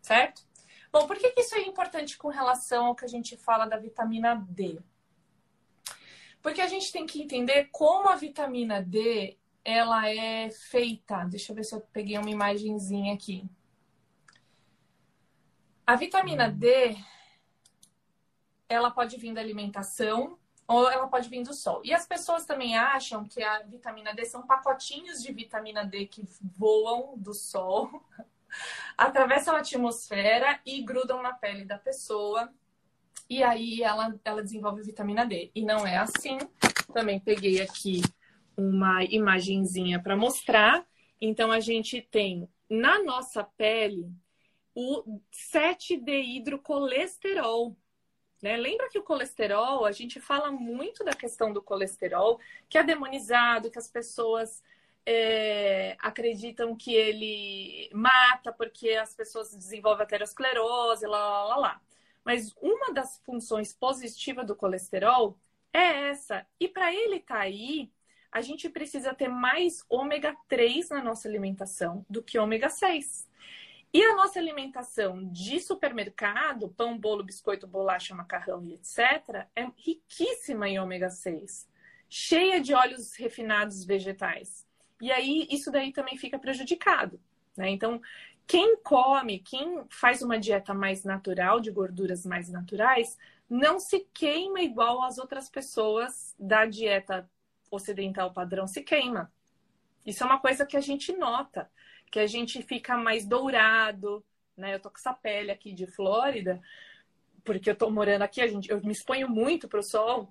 Certo? 0.00 0.44
Bom, 0.90 1.06
por 1.06 1.16
que, 1.16 1.30
que 1.30 1.42
isso 1.42 1.54
é 1.54 1.60
importante 1.62 2.18
com 2.18 2.28
relação 2.28 2.86
ao 2.86 2.94
que 2.96 3.04
a 3.04 3.08
gente 3.08 3.36
fala 3.36 3.66
da 3.66 3.76
vitamina 3.76 4.34
D? 4.50 4.80
Porque 6.42 6.60
a 6.60 6.66
gente 6.66 6.92
tem 6.92 7.06
que 7.06 7.22
entender 7.22 7.68
como 7.70 8.08
a 8.08 8.16
vitamina 8.16 8.82
D 8.82 9.38
ela 9.64 10.08
é 10.08 10.50
feita. 10.50 11.24
Deixa 11.24 11.52
eu 11.52 11.56
ver 11.56 11.64
se 11.64 11.74
eu 11.74 11.80
peguei 11.80 12.18
uma 12.18 12.30
imagenzinha 12.30 13.14
aqui. 13.14 13.48
A 15.86 15.96
vitamina 15.96 16.50
D, 16.50 16.96
ela 18.68 18.90
pode 18.90 19.16
vir 19.16 19.32
da 19.32 19.40
alimentação 19.40 20.38
ou 20.66 20.90
ela 20.90 21.06
pode 21.06 21.28
vir 21.28 21.42
do 21.42 21.52
sol. 21.52 21.82
E 21.84 21.92
as 21.92 22.06
pessoas 22.06 22.44
também 22.44 22.76
acham 22.76 23.24
que 23.24 23.42
a 23.42 23.60
vitamina 23.62 24.14
D 24.14 24.24
são 24.24 24.46
pacotinhos 24.46 25.22
de 25.22 25.32
vitamina 25.32 25.84
D 25.84 26.06
que 26.06 26.24
voam 26.40 27.14
do 27.16 27.34
sol, 27.34 28.02
atravessam 28.96 29.54
a 29.54 29.58
atmosfera 29.58 30.60
e 30.64 30.82
grudam 30.82 31.22
na 31.22 31.32
pele 31.32 31.64
da 31.64 31.78
pessoa. 31.78 32.52
E 33.28 33.42
aí 33.42 33.82
ela, 33.82 34.14
ela 34.24 34.42
desenvolve 34.42 34.82
vitamina 34.82 35.24
D. 35.24 35.50
E 35.54 35.64
não 35.64 35.86
é 35.86 35.96
assim. 35.96 36.38
Também 36.92 37.18
peguei 37.18 37.60
aqui 37.60 38.02
uma 38.56 39.02
imagenzinha 39.04 40.02
para 40.02 40.16
mostrar. 40.16 40.84
Então 41.20 41.50
a 41.50 41.60
gente 41.60 42.02
tem 42.02 42.48
na 42.68 43.02
nossa 43.02 43.42
pele 43.44 44.12
o 44.74 45.20
7-deidrocolesterol. 45.32 47.76
Né? 48.42 48.56
Lembra 48.56 48.88
que 48.88 48.98
o 48.98 49.04
colesterol, 49.04 49.84
a 49.84 49.92
gente 49.92 50.20
fala 50.20 50.50
muito 50.50 51.04
da 51.04 51.12
questão 51.12 51.52
do 51.52 51.62
colesterol, 51.62 52.40
que 52.68 52.76
é 52.76 52.82
demonizado, 52.82 53.70
que 53.70 53.78
as 53.78 53.88
pessoas 53.88 54.60
é, 55.06 55.96
acreditam 56.00 56.74
que 56.74 56.92
ele 56.92 57.88
mata 57.92 58.52
porque 58.52 58.90
as 58.90 59.14
pessoas 59.14 59.54
desenvolvem 59.54 60.02
aterosclerose, 60.02 61.06
lá, 61.06 61.18
lá, 61.18 61.44
lá, 61.44 61.56
lá. 61.56 61.80
Mas 62.24 62.54
uma 62.60 62.92
das 62.92 63.18
funções 63.24 63.72
positivas 63.72 64.46
do 64.46 64.56
colesterol 64.56 65.36
é 65.72 66.10
essa. 66.10 66.46
E 66.60 66.68
para 66.68 66.92
ele 66.94 67.16
estar 67.16 67.36
tá 67.36 67.40
aí, 67.40 67.90
a 68.30 68.40
gente 68.40 68.68
precisa 68.68 69.14
ter 69.14 69.28
mais 69.28 69.84
ômega 69.88 70.36
3 70.48 70.90
na 70.90 71.02
nossa 71.02 71.28
alimentação 71.28 72.04
do 72.08 72.22
que 72.22 72.38
ômega 72.38 72.70
6. 72.70 73.28
E 73.94 74.02
a 74.02 74.16
nossa 74.16 74.38
alimentação 74.38 75.28
de 75.30 75.60
supermercado, 75.60 76.70
pão, 76.70 76.96
bolo, 76.96 77.22
biscoito, 77.22 77.66
bolacha, 77.66 78.14
macarrão 78.14 78.64
e 78.64 78.74
etc., 78.74 79.46
é 79.54 79.66
riquíssima 79.76 80.66
em 80.66 80.78
ômega 80.78 81.10
6, 81.10 81.68
cheia 82.08 82.58
de 82.58 82.72
óleos 82.72 83.14
refinados 83.14 83.84
vegetais. 83.84 84.66
E 84.98 85.12
aí, 85.12 85.46
isso 85.50 85.70
daí 85.70 85.92
também 85.92 86.16
fica 86.16 86.38
prejudicado. 86.38 87.20
Né? 87.54 87.68
Então, 87.68 88.00
quem 88.52 88.76
come, 88.82 89.38
quem 89.38 89.82
faz 89.88 90.20
uma 90.20 90.38
dieta 90.38 90.74
mais 90.74 91.04
natural, 91.04 91.58
de 91.58 91.70
gorduras 91.70 92.26
mais 92.26 92.50
naturais, 92.50 93.16
não 93.48 93.80
se 93.80 94.00
queima 94.12 94.60
igual 94.60 95.02
as 95.02 95.16
outras 95.16 95.48
pessoas 95.48 96.34
da 96.38 96.66
dieta 96.66 97.26
ocidental 97.70 98.30
padrão 98.30 98.66
se 98.66 98.82
queima. 98.82 99.32
Isso 100.04 100.22
é 100.22 100.26
uma 100.26 100.38
coisa 100.38 100.66
que 100.66 100.76
a 100.76 100.82
gente 100.82 101.14
nota 101.14 101.70
que 102.10 102.20
a 102.20 102.26
gente 102.26 102.62
fica 102.62 102.94
mais 102.94 103.24
dourado, 103.24 104.22
né? 104.54 104.74
Eu 104.74 104.80
tô 104.80 104.90
com 104.90 104.98
essa 104.98 105.14
pele 105.14 105.50
aqui 105.50 105.72
de 105.72 105.86
Flórida, 105.86 106.60
porque 107.42 107.70
eu 107.70 107.74
tô 107.74 107.90
morando 107.90 108.20
aqui, 108.20 108.42
a 108.42 108.46
gente, 108.46 108.70
eu 108.70 108.82
me 108.82 108.92
exponho 108.92 109.30
muito 109.30 109.66
pro 109.66 109.82
sol, 109.82 110.30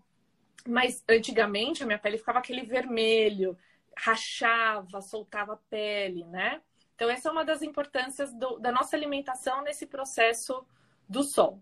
mas 0.67 1.03
antigamente 1.10 1.81
a 1.81 1.88
minha 1.88 1.97
pele 1.97 2.19
ficava 2.19 2.38
aquele 2.38 2.62
vermelho, 2.67 3.57
rachava, 3.97 5.01
soltava 5.01 5.60
pele, 5.71 6.23
né? 6.25 6.62
Então 7.02 7.10
essa 7.10 7.30
é 7.30 7.32
uma 7.32 7.44
das 7.44 7.64
importâncias 7.64 8.32
do, 8.32 8.60
da 8.60 8.72
nossa 8.72 8.96
alimentação 8.96 9.64
nesse 9.64 9.88
processo 9.88 10.64
do 11.10 11.24
sol. 11.24 11.60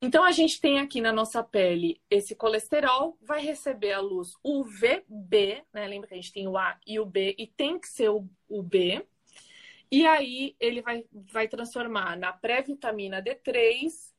Então, 0.00 0.22
a 0.22 0.30
gente 0.30 0.60
tem 0.60 0.78
aqui 0.78 1.00
na 1.00 1.12
nossa 1.12 1.42
pele 1.42 2.00
esse 2.08 2.36
colesterol, 2.36 3.18
vai 3.20 3.40
receber 3.40 3.92
a 3.92 4.00
luz 4.00 4.34
UVB, 4.44 5.64
né? 5.72 5.88
Lembra 5.88 6.06
que 6.06 6.14
a 6.14 6.16
gente 6.16 6.32
tem 6.32 6.46
o 6.46 6.56
A 6.56 6.78
e 6.86 7.00
o 7.00 7.04
B, 7.04 7.34
e 7.36 7.48
tem 7.48 7.76
que 7.76 7.88
ser 7.88 8.08
o, 8.08 8.62
B. 8.62 9.04
E 9.90 10.06
aí, 10.06 10.54
ele 10.60 10.80
vai, 10.80 11.04
vai 11.10 11.48
transformar 11.48 12.16
na 12.16 12.32
pré-vitamina 12.32 13.20
D3, 13.20 14.12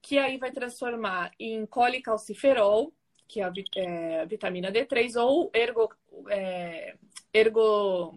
que 0.00 0.16
aí 0.16 0.38
vai 0.38 0.52
transformar 0.52 1.32
em 1.40 1.66
colicalciferol, 1.66 2.94
que 3.26 3.40
é 3.40 3.44
a, 3.44 3.52
é, 3.74 4.26
vitamina 4.26 4.70
D3, 4.70 5.20
ou 5.20 5.50
ergo, 5.52 5.92
é, 6.30 6.96
ergo 7.32 8.14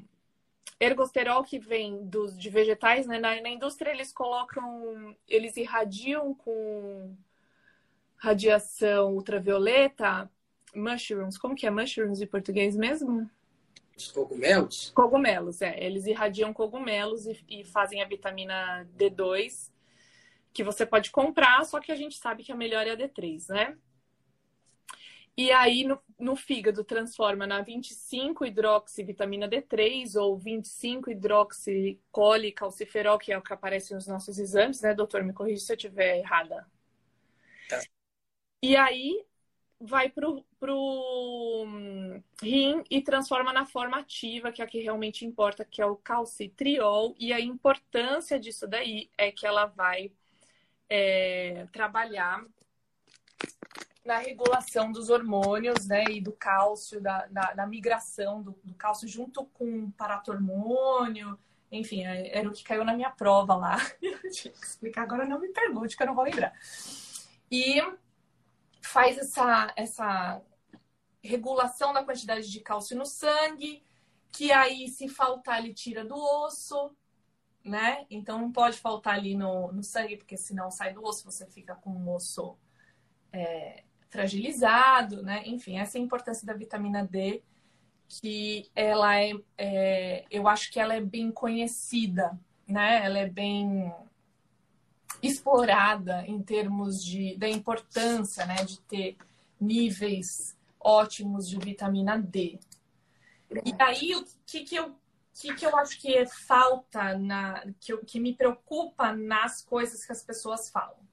ergosterol 0.79 1.43
que 1.43 1.59
vem 1.59 2.05
dos, 2.05 2.37
de 2.37 2.49
vegetais, 2.49 3.07
né? 3.07 3.19
Na, 3.19 3.41
na 3.41 3.49
indústria 3.49 3.91
eles 3.91 4.11
colocam, 4.11 5.15
eles 5.27 5.57
irradiam 5.57 6.33
com 6.33 7.15
radiação 8.17 9.13
ultravioleta 9.13 10.29
mushrooms. 10.75 11.37
Como 11.37 11.55
que 11.55 11.65
é 11.65 11.69
mushrooms 11.69 12.21
em 12.21 12.27
português 12.27 12.75
mesmo? 12.75 13.29
Os 13.95 14.11
cogumelos? 14.11 14.91
Cogumelos, 14.91 15.61
é. 15.61 15.83
Eles 15.83 16.05
irradiam 16.05 16.53
cogumelos 16.53 17.25
e, 17.25 17.43
e, 17.49 17.63
fazem 17.63 18.01
a 18.01 18.05
vitamina 18.05 18.87
D2, 18.95 19.71
que 20.53 20.63
você 20.63 20.85
pode 20.85 21.09
comprar, 21.09 21.65
só 21.65 21.79
que 21.79 21.91
a 21.91 21.95
gente 21.95 22.17
sabe 22.17 22.43
que 22.43 22.51
a 22.51 22.55
melhor 22.55 22.85
é 22.85 22.91
a 22.91 22.97
D3, 22.97 23.49
né? 23.49 23.77
E 25.37 25.51
aí, 25.51 25.83
no, 25.83 26.01
no 26.19 26.35
fígado, 26.35 26.83
transforma 26.83 27.45
na 27.45 27.61
25 27.61 28.43
hidroxivitamina 28.43 29.47
D3 29.47 30.15
ou 30.15 30.35
25 30.35 31.11
hidroxicólicalciferol, 31.11 33.19
que 33.19 33.31
é 33.31 33.37
o 33.37 33.41
que 33.43 33.53
aparece 33.53 33.93
nos 33.93 34.07
nossos 34.07 34.39
exames, 34.39 34.81
né, 34.81 34.95
doutor? 34.95 35.23
Me 35.23 35.33
corrija 35.33 35.63
se 35.63 35.71
eu 35.71 35.75
estiver 35.75 36.17
errada. 36.17 36.65
Tá. 37.69 37.79
E 38.63 38.75
aí, 38.75 39.23
vai 39.79 40.09
pro, 40.09 40.43
pro 40.59 41.65
hum, 41.67 42.23
rim 42.41 42.83
e 42.89 42.99
transforma 42.99 43.53
na 43.53 43.63
forma 43.63 43.99
ativa, 43.99 44.51
que 44.51 44.59
é 44.61 44.65
a 44.65 44.67
que 44.67 44.79
realmente 44.79 45.23
importa, 45.23 45.63
que 45.63 45.83
é 45.83 45.85
o 45.85 45.97
calcitriol. 45.97 47.13
E 47.19 47.31
a 47.31 47.39
importância 47.39 48.39
disso 48.39 48.67
daí 48.67 49.11
é 49.15 49.31
que 49.31 49.45
ela 49.45 49.67
vai 49.67 50.11
é, 50.89 51.67
trabalhar 51.71 52.43
na 54.07 54.17
regulação 54.19 54.89
dos 54.89 55.09
hormônios, 55.09 55.85
né, 55.85 56.05
e 56.05 56.21
do 56.21 56.31
cálcio, 56.31 57.01
da, 57.01 57.27
da, 57.27 57.53
da 57.53 57.67
migração 57.67 58.41
do, 58.41 58.57
do, 58.63 58.73
cálcio 58.73 59.05
junto 59.05 59.45
com 59.47 59.83
o 59.83 59.91
paratormônio, 59.91 61.37
enfim, 61.69 62.05
é, 62.05 62.37
era 62.37 62.47
o 62.47 62.53
que 62.53 62.63
caiu 62.63 62.85
na 62.85 62.95
minha 62.95 63.11
prova 63.11 63.53
lá. 63.53 63.75
Eu 64.01 64.31
tinha 64.31 64.53
que 64.53 64.65
explicar, 64.65 65.03
agora 65.03 65.25
não 65.25 65.39
me 65.39 65.49
pergunte, 65.49 65.97
que 65.97 66.01
eu 66.01 66.07
não 66.07 66.15
vou 66.15 66.23
lembrar. 66.23 66.53
E 67.51 67.81
faz 68.81 69.17
essa, 69.17 69.73
essa 69.75 70.41
regulação 71.21 71.91
da 71.91 72.03
quantidade 72.03 72.49
de 72.49 72.61
cálcio 72.61 72.97
no 72.97 73.05
sangue, 73.05 73.83
que 74.31 74.53
aí, 74.53 74.87
se 74.87 75.09
faltar, 75.09 75.59
ele 75.59 75.73
tira 75.73 76.05
do 76.05 76.15
osso, 76.15 76.95
né? 77.61 78.05
Então, 78.09 78.39
não 78.39 78.51
pode 78.51 78.77
faltar 78.77 79.15
ali 79.15 79.35
no, 79.35 79.71
no 79.73 79.83
sangue, 79.83 80.15
porque 80.15 80.37
senão 80.37 80.71
sai 80.71 80.93
do 80.93 81.03
osso, 81.03 81.25
você 81.29 81.45
fica 81.45 81.75
com 81.75 81.89
o 81.91 82.15
osso 82.15 82.57
é, 83.33 83.83
fragilizado, 84.09 85.21
né? 85.21 85.43
Enfim, 85.45 85.77
essa 85.77 85.97
é 85.97 86.01
a 86.01 86.03
importância 86.03 86.45
da 86.45 86.53
vitamina 86.53 87.05
D, 87.05 87.41
que 88.07 88.69
ela 88.75 89.19
é, 89.19 89.33
é, 89.57 90.25
eu 90.31 90.47
acho 90.47 90.71
que 90.71 90.79
ela 90.79 90.95
é 90.95 91.01
bem 91.01 91.31
conhecida, 91.31 92.37
né? 92.67 93.05
Ela 93.05 93.19
é 93.19 93.29
bem 93.29 93.91
explorada 95.21 96.23
em 96.27 96.41
termos 96.41 97.03
de, 97.03 97.35
da 97.37 97.49
importância, 97.49 98.45
né, 98.45 98.63
de 98.63 98.79
ter 98.81 99.17
níveis 99.59 100.55
ótimos 100.79 101.49
de 101.49 101.57
vitamina 101.57 102.17
D. 102.17 102.59
E 103.49 103.73
aí, 103.79 104.15
o 104.15 104.25
que, 104.45 104.63
que 104.63 104.75
eu 104.75 104.95
que, 105.39 105.53
que 105.53 105.65
eu 105.65 105.77
acho 105.77 105.99
que 106.01 106.15
é 106.15 106.25
falta 106.25 107.17
na 107.17 107.63
que, 107.79 107.95
que 107.97 108.19
me 108.19 108.33
preocupa 108.33 109.11
nas 109.11 109.61
coisas 109.61 110.03
que 110.03 110.11
as 110.11 110.23
pessoas 110.23 110.69
falam. 110.69 111.06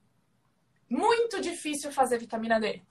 Muito 0.89 1.41
difícil 1.41 1.91
fazer 1.91 2.19
vitamina 2.19 2.59
D. 2.59 2.81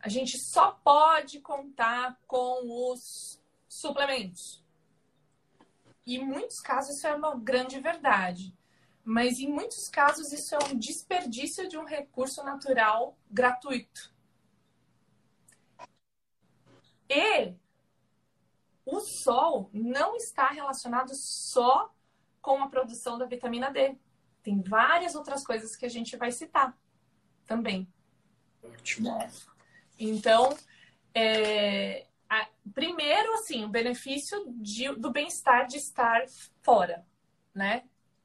A 0.00 0.08
gente 0.08 0.38
só 0.38 0.72
pode 0.72 1.40
contar 1.40 2.18
com 2.26 2.90
os 2.90 3.40
suplementos. 3.68 4.62
E 6.04 6.16
em 6.16 6.24
muitos 6.24 6.60
casos 6.60 6.96
isso 6.96 7.06
é 7.06 7.14
uma 7.14 7.36
grande 7.36 7.78
verdade. 7.78 8.56
Mas 9.04 9.38
em 9.38 9.48
muitos 9.48 9.88
casos 9.88 10.32
isso 10.32 10.54
é 10.54 10.58
um 10.64 10.78
desperdício 10.78 11.68
de 11.68 11.76
um 11.76 11.84
recurso 11.84 12.42
natural 12.42 13.16
gratuito. 13.30 14.12
E 17.08 17.54
o 18.84 19.00
sol 19.00 19.70
não 19.72 20.16
está 20.16 20.48
relacionado 20.48 21.12
só 21.14 21.92
com 22.40 22.62
a 22.62 22.68
produção 22.68 23.18
da 23.18 23.26
vitamina 23.26 23.70
D. 23.70 23.96
Tem 24.42 24.60
várias 24.60 25.14
outras 25.14 25.44
coisas 25.44 25.76
que 25.76 25.86
a 25.86 25.88
gente 25.88 26.16
vai 26.16 26.32
citar 26.32 26.76
também. 27.46 27.86
Ótimo. 28.62 29.18
Então, 29.98 30.56
é, 31.14 32.06
a, 32.28 32.48
primeiro, 32.74 33.34
assim, 33.34 33.64
o 33.64 33.68
benefício 33.68 34.44
de, 34.56 34.92
do 34.94 35.10
bem-estar 35.10 35.66
de 35.66 35.76
estar 35.76 36.24
fora, 36.62 37.06
né? 37.54 37.84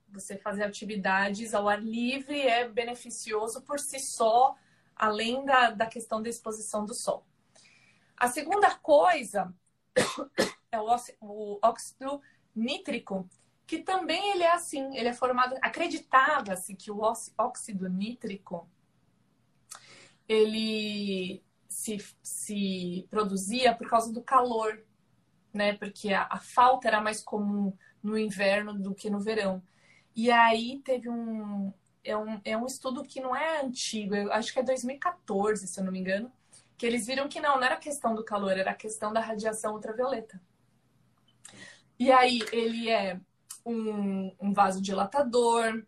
Você 0.10 0.38
fazer 0.38 0.64
atividades 0.64 1.54
ao 1.54 1.68
ar 1.68 1.82
livre 1.82 2.42
é 2.42 2.68
beneficioso 2.68 3.62
por 3.62 3.80
si 3.80 4.00
só. 4.00 4.56
além 4.96 5.46
da, 5.46 5.70
da 5.70 5.86
questão 5.86 6.24
da 6.24 6.30
exposição 6.30 6.84
do 6.84 6.94
sol. 6.94 7.24
A 8.16 8.28
segunda 8.28 8.74
coisa 8.74 9.54
é 10.72 10.80
o 11.22 11.60
óxido 11.62 12.20
nítrico, 12.56 13.30
que 13.68 13.80
também 13.80 14.32
ele 14.32 14.44
é 14.44 14.54
assim, 14.54 14.96
ele 14.98 15.10
é 15.10 15.14
formado, 15.14 15.56
acreditava-se 15.62 16.74
que 16.74 16.90
o 16.90 17.02
óxido 17.38 17.90
nítrico 17.90 18.68
ele 20.28 21.44
se, 21.68 21.98
se 22.24 23.06
produzia 23.10 23.76
por 23.76 23.90
causa 23.90 24.12
do 24.12 24.22
calor, 24.22 24.82
né? 25.54 25.74
Porque 25.74 26.14
a, 26.14 26.28
a 26.32 26.40
falta 26.40 26.88
era 26.88 27.02
mais 27.02 27.22
comum 27.22 27.74
no 28.02 28.18
inverno 28.18 28.74
do 28.74 28.96
que 28.96 29.10
no 29.10 29.20
verão. 29.20 29.62
E 30.16 30.32
aí 30.32 30.82
teve 30.84 31.10
um 31.10 31.74
é, 32.04 32.16
um. 32.18 32.40
é 32.46 32.58
um 32.58 32.66
estudo 32.66 33.04
que 33.04 33.20
não 33.20 33.36
é 33.36 33.62
antigo, 33.62 34.16
eu 34.16 34.32
acho 34.32 34.54
que 34.54 34.60
é 34.60 34.64
2014, 34.64 35.68
se 35.68 35.80
eu 35.80 35.84
não 35.84 35.92
me 35.92 36.00
engano, 36.00 36.32
que 36.78 36.86
eles 36.86 37.06
viram 37.06 37.28
que 37.28 37.42
não, 37.42 37.58
não 37.58 37.64
era 37.64 37.76
questão 37.76 38.16
do 38.16 38.24
calor, 38.24 38.58
era 38.58 38.74
questão 38.74 39.12
da 39.12 39.20
radiação 39.20 39.74
ultravioleta. 39.74 40.40
E 42.00 42.12
aí 42.12 42.42
ele 42.52 42.90
é 42.90 43.20
um, 43.68 44.36
um 44.40 44.54
vasodilatador, 44.54 45.84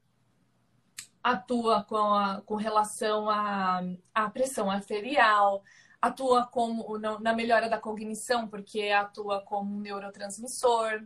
atua 1.24 1.84
com, 1.84 2.14
a, 2.14 2.42
com 2.42 2.56
relação 2.56 3.30
à, 3.30 3.82
à 4.14 4.30
pressão 4.30 4.70
arterial, 4.70 5.64
atua 6.02 6.46
como 6.46 6.98
na 6.98 7.34
melhora 7.34 7.70
da 7.70 7.80
cognição, 7.80 8.48
porque 8.48 8.90
atua 8.90 9.42
como 9.42 9.76
um 9.76 9.80
neurotransmissor, 9.80 11.04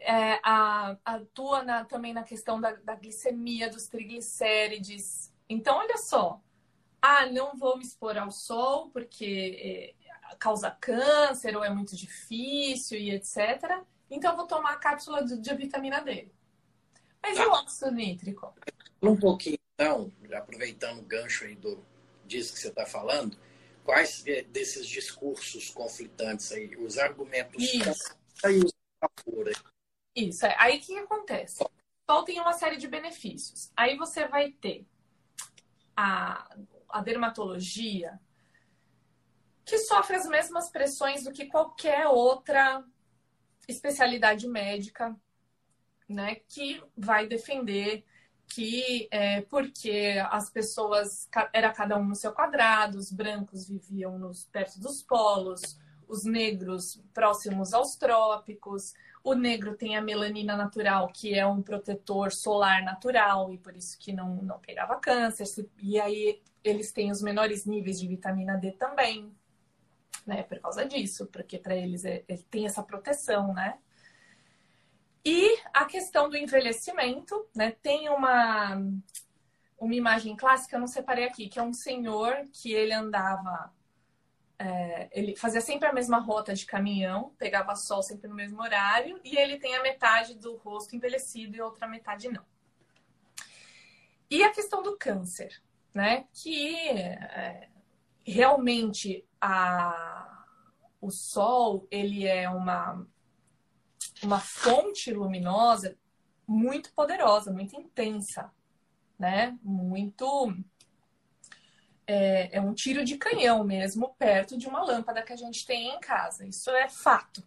é, 0.00 0.40
a, 0.44 0.96
atua 1.04 1.62
na, 1.62 1.84
também 1.84 2.12
na 2.12 2.22
questão 2.22 2.60
da, 2.60 2.72
da, 2.72 2.94
glicemia, 2.94 3.70
dos 3.70 3.88
triglicérides. 3.88 5.32
Então, 5.48 5.78
olha 5.78 5.96
só. 5.96 6.40
Ah, 7.00 7.26
não 7.26 7.56
vou 7.56 7.76
me 7.76 7.84
expor 7.84 8.18
ao 8.18 8.30
sol 8.30 8.90
porque 8.90 9.94
é, 10.02 10.34
causa 10.38 10.70
câncer 10.70 11.56
ou 11.56 11.64
é 11.64 11.70
muito 11.70 11.96
difícil 11.96 12.98
e 12.98 13.10
etc. 13.10 13.84
Então, 14.10 14.36
vou 14.36 14.46
tomar 14.46 14.72
a 14.72 14.78
cápsula 14.78 15.22
de, 15.24 15.54
vitamina 15.54 16.00
D. 16.00 16.28
Mas 17.22 17.36
e 17.36 17.42
o 17.42 17.50
óxido 17.50 17.90
nítrico? 17.90 18.54
Um 19.02 19.16
pouquinho, 19.16 19.58
então, 19.74 20.12
aproveitando 20.32 21.00
o 21.00 21.02
gancho 21.02 21.44
aí 21.44 21.54
do, 21.54 21.84
disso 22.24 22.52
que 22.52 22.58
você 22.58 22.68
está 22.68 22.86
falando, 22.86 23.36
quais 23.84 24.22
desses 24.48 24.86
discursos 24.86 25.70
conflitantes 25.70 26.52
aí, 26.52 26.76
os 26.76 26.98
argumentos 26.98 27.62
Isso. 27.62 28.16
e 28.44 28.58
os 28.64 28.72
favor 29.00 29.50
isso, 30.14 30.44
é. 30.44 30.56
Aí 30.58 30.78
o 30.78 30.80
que 30.80 30.98
acontece? 30.98 31.64
Sol 32.10 32.24
tem 32.24 32.40
uma 32.40 32.52
série 32.52 32.76
de 32.76 32.88
benefícios. 32.88 33.70
Aí 33.76 33.96
você 33.96 34.26
vai 34.26 34.50
ter 34.50 34.84
a, 35.96 36.56
a 36.88 37.00
dermatologia 37.00 38.18
que 39.64 39.78
sofre 39.78 40.16
as 40.16 40.26
mesmas 40.26 40.70
pressões 40.70 41.22
do 41.22 41.32
que 41.32 41.46
qualquer 41.46 42.08
outra 42.08 42.82
especialidade 43.68 44.48
médica, 44.48 45.14
né? 46.08 46.36
Que 46.48 46.82
vai 46.96 47.28
defender 47.28 48.04
que 48.48 49.06
é 49.10 49.42
porque 49.42 50.14
as 50.30 50.48
pessoas 50.48 51.28
era 51.52 51.70
cada 51.70 51.98
um 51.98 52.04
no 52.04 52.14
seu 52.14 52.32
quadrado, 52.32 52.96
os 52.98 53.12
brancos 53.12 53.68
viviam 53.68 54.18
nos 54.18 54.46
perto 54.46 54.80
dos 54.80 55.02
polos, 55.02 55.78
os 56.08 56.24
negros 56.24 57.02
próximos 57.12 57.74
aos 57.74 57.94
trópicos, 57.94 58.94
o 59.22 59.34
negro 59.34 59.76
tem 59.76 59.96
a 59.96 60.00
melanina 60.00 60.56
natural, 60.56 61.08
que 61.08 61.34
é 61.34 61.46
um 61.46 61.60
protetor 61.60 62.32
solar 62.32 62.82
natural 62.82 63.52
e 63.52 63.58
por 63.58 63.76
isso 63.76 63.98
que 63.98 64.12
não, 64.12 64.36
não 64.36 64.58
pegava 64.58 64.96
câncer. 64.96 65.44
E 65.82 66.00
aí 66.00 66.40
eles 66.64 66.90
têm 66.90 67.10
os 67.10 67.20
menores 67.20 67.66
níveis 67.66 68.00
de 68.00 68.08
vitamina 68.08 68.56
D 68.56 68.72
também, 68.72 69.30
né? 70.28 70.42
Por 70.42 70.60
causa 70.60 70.84
disso, 70.84 71.26
porque 71.26 71.58
para 71.58 71.74
eles 71.74 72.04
é, 72.04 72.22
ele 72.28 72.42
tem 72.50 72.66
essa 72.66 72.82
proteção, 72.82 73.54
né? 73.54 73.78
E 75.24 75.58
a 75.72 75.84
questão 75.86 76.28
do 76.28 76.36
envelhecimento, 76.36 77.48
né? 77.56 77.72
Tem 77.82 78.08
uma 78.10 78.76
uma 79.80 79.94
imagem 79.94 80.36
clássica, 80.36 80.74
eu 80.76 80.80
não 80.80 80.88
separei 80.88 81.24
aqui, 81.24 81.48
que 81.48 81.58
é 81.58 81.62
um 81.62 81.72
senhor 81.72 82.34
que 82.52 82.72
ele 82.72 82.92
andava 82.92 83.72
é, 84.58 85.08
ele 85.12 85.36
fazia 85.36 85.60
sempre 85.60 85.88
a 85.88 85.92
mesma 85.92 86.18
rota 86.18 86.52
de 86.52 86.66
caminhão, 86.66 87.32
pegava 87.38 87.76
sol 87.76 88.02
sempre 88.02 88.28
no 88.28 88.34
mesmo 88.34 88.60
horário, 88.60 89.20
e 89.24 89.38
ele 89.38 89.56
tem 89.58 89.76
a 89.76 89.82
metade 89.82 90.34
do 90.34 90.56
rosto 90.56 90.96
envelhecido 90.96 91.56
e 91.56 91.60
outra 91.60 91.86
metade 91.86 92.28
não. 92.28 92.44
E 94.28 94.42
a 94.42 94.50
questão 94.50 94.82
do 94.82 94.98
câncer, 94.98 95.62
né? 95.94 96.26
Que 96.32 96.76
é, 96.76 97.68
realmente 98.30 99.26
a, 99.40 100.44
o 101.00 101.10
sol 101.10 101.86
ele 101.90 102.26
é 102.26 102.48
uma, 102.48 103.06
uma 104.22 104.40
fonte 104.40 105.12
luminosa 105.12 105.96
muito 106.46 106.92
poderosa, 106.92 107.52
muito 107.52 107.76
intensa, 107.76 108.50
né? 109.18 109.58
Muito 109.62 110.54
é, 112.06 112.56
é 112.56 112.60
um 112.60 112.72
tiro 112.72 113.04
de 113.04 113.18
canhão 113.18 113.62
mesmo, 113.62 114.14
perto 114.18 114.56
de 114.56 114.66
uma 114.66 114.82
lâmpada 114.82 115.22
que 115.22 115.32
a 115.32 115.36
gente 115.36 115.66
tem 115.66 115.94
em 115.94 116.00
casa. 116.00 116.46
Isso 116.46 116.70
é 116.70 116.88
fato. 116.88 117.46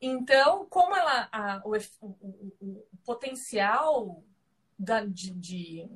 Então, 0.00 0.66
como 0.66 0.94
ela, 0.94 1.28
a, 1.30 1.62
o, 1.64 1.76
o, 1.76 2.06
o, 2.20 2.86
o, 2.92 2.96
potencial 3.04 4.22
da, 4.78 5.04
de, 5.04 5.30
de, 5.30 5.88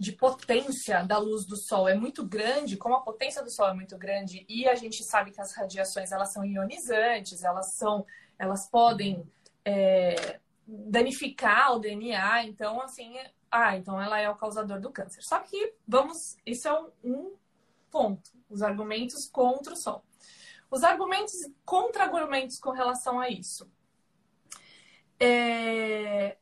de, 0.00 0.12
potência 0.12 1.04
da 1.04 1.18
luz 1.18 1.44
do 1.44 1.56
Sol 1.56 1.86
é 1.86 1.94
muito 1.94 2.24
grande, 2.26 2.78
como 2.78 2.94
a 2.94 3.02
potência 3.02 3.42
do 3.42 3.50
Sol 3.50 3.68
é 3.68 3.74
muito 3.74 3.98
grande 3.98 4.46
e 4.48 4.66
a 4.66 4.74
gente 4.74 5.04
sabe 5.04 5.30
que 5.30 5.40
as 5.40 5.52
radiações 5.52 6.10
elas 6.10 6.32
são 6.32 6.42
ionizantes, 6.42 7.44
elas 7.44 7.74
são, 7.74 8.06
elas 8.38 8.66
podem 8.66 9.30
é, 9.64 10.40
danificar 10.66 11.74
o 11.74 11.78
DNA. 11.78 12.44
Então, 12.44 12.80
assim, 12.80 13.14
ah, 13.50 13.76
então 13.76 14.00
ela 14.00 14.18
é 14.18 14.30
o 14.30 14.36
causador 14.36 14.80
do 14.80 14.90
câncer. 14.90 15.22
Só 15.22 15.38
que 15.40 15.74
vamos, 15.86 16.38
isso 16.46 16.66
é 16.66 16.82
um 17.04 17.34
ponto, 17.90 18.30
os 18.48 18.62
argumentos 18.62 19.28
contra 19.28 19.74
o 19.74 19.76
sol. 19.76 20.02
Os 20.70 20.82
argumentos 20.82 21.34
contra-argumentos 21.64 22.58
com 22.58 22.70
relação 22.70 23.20
a 23.20 23.28
isso. 23.28 23.70
É... 25.18 26.38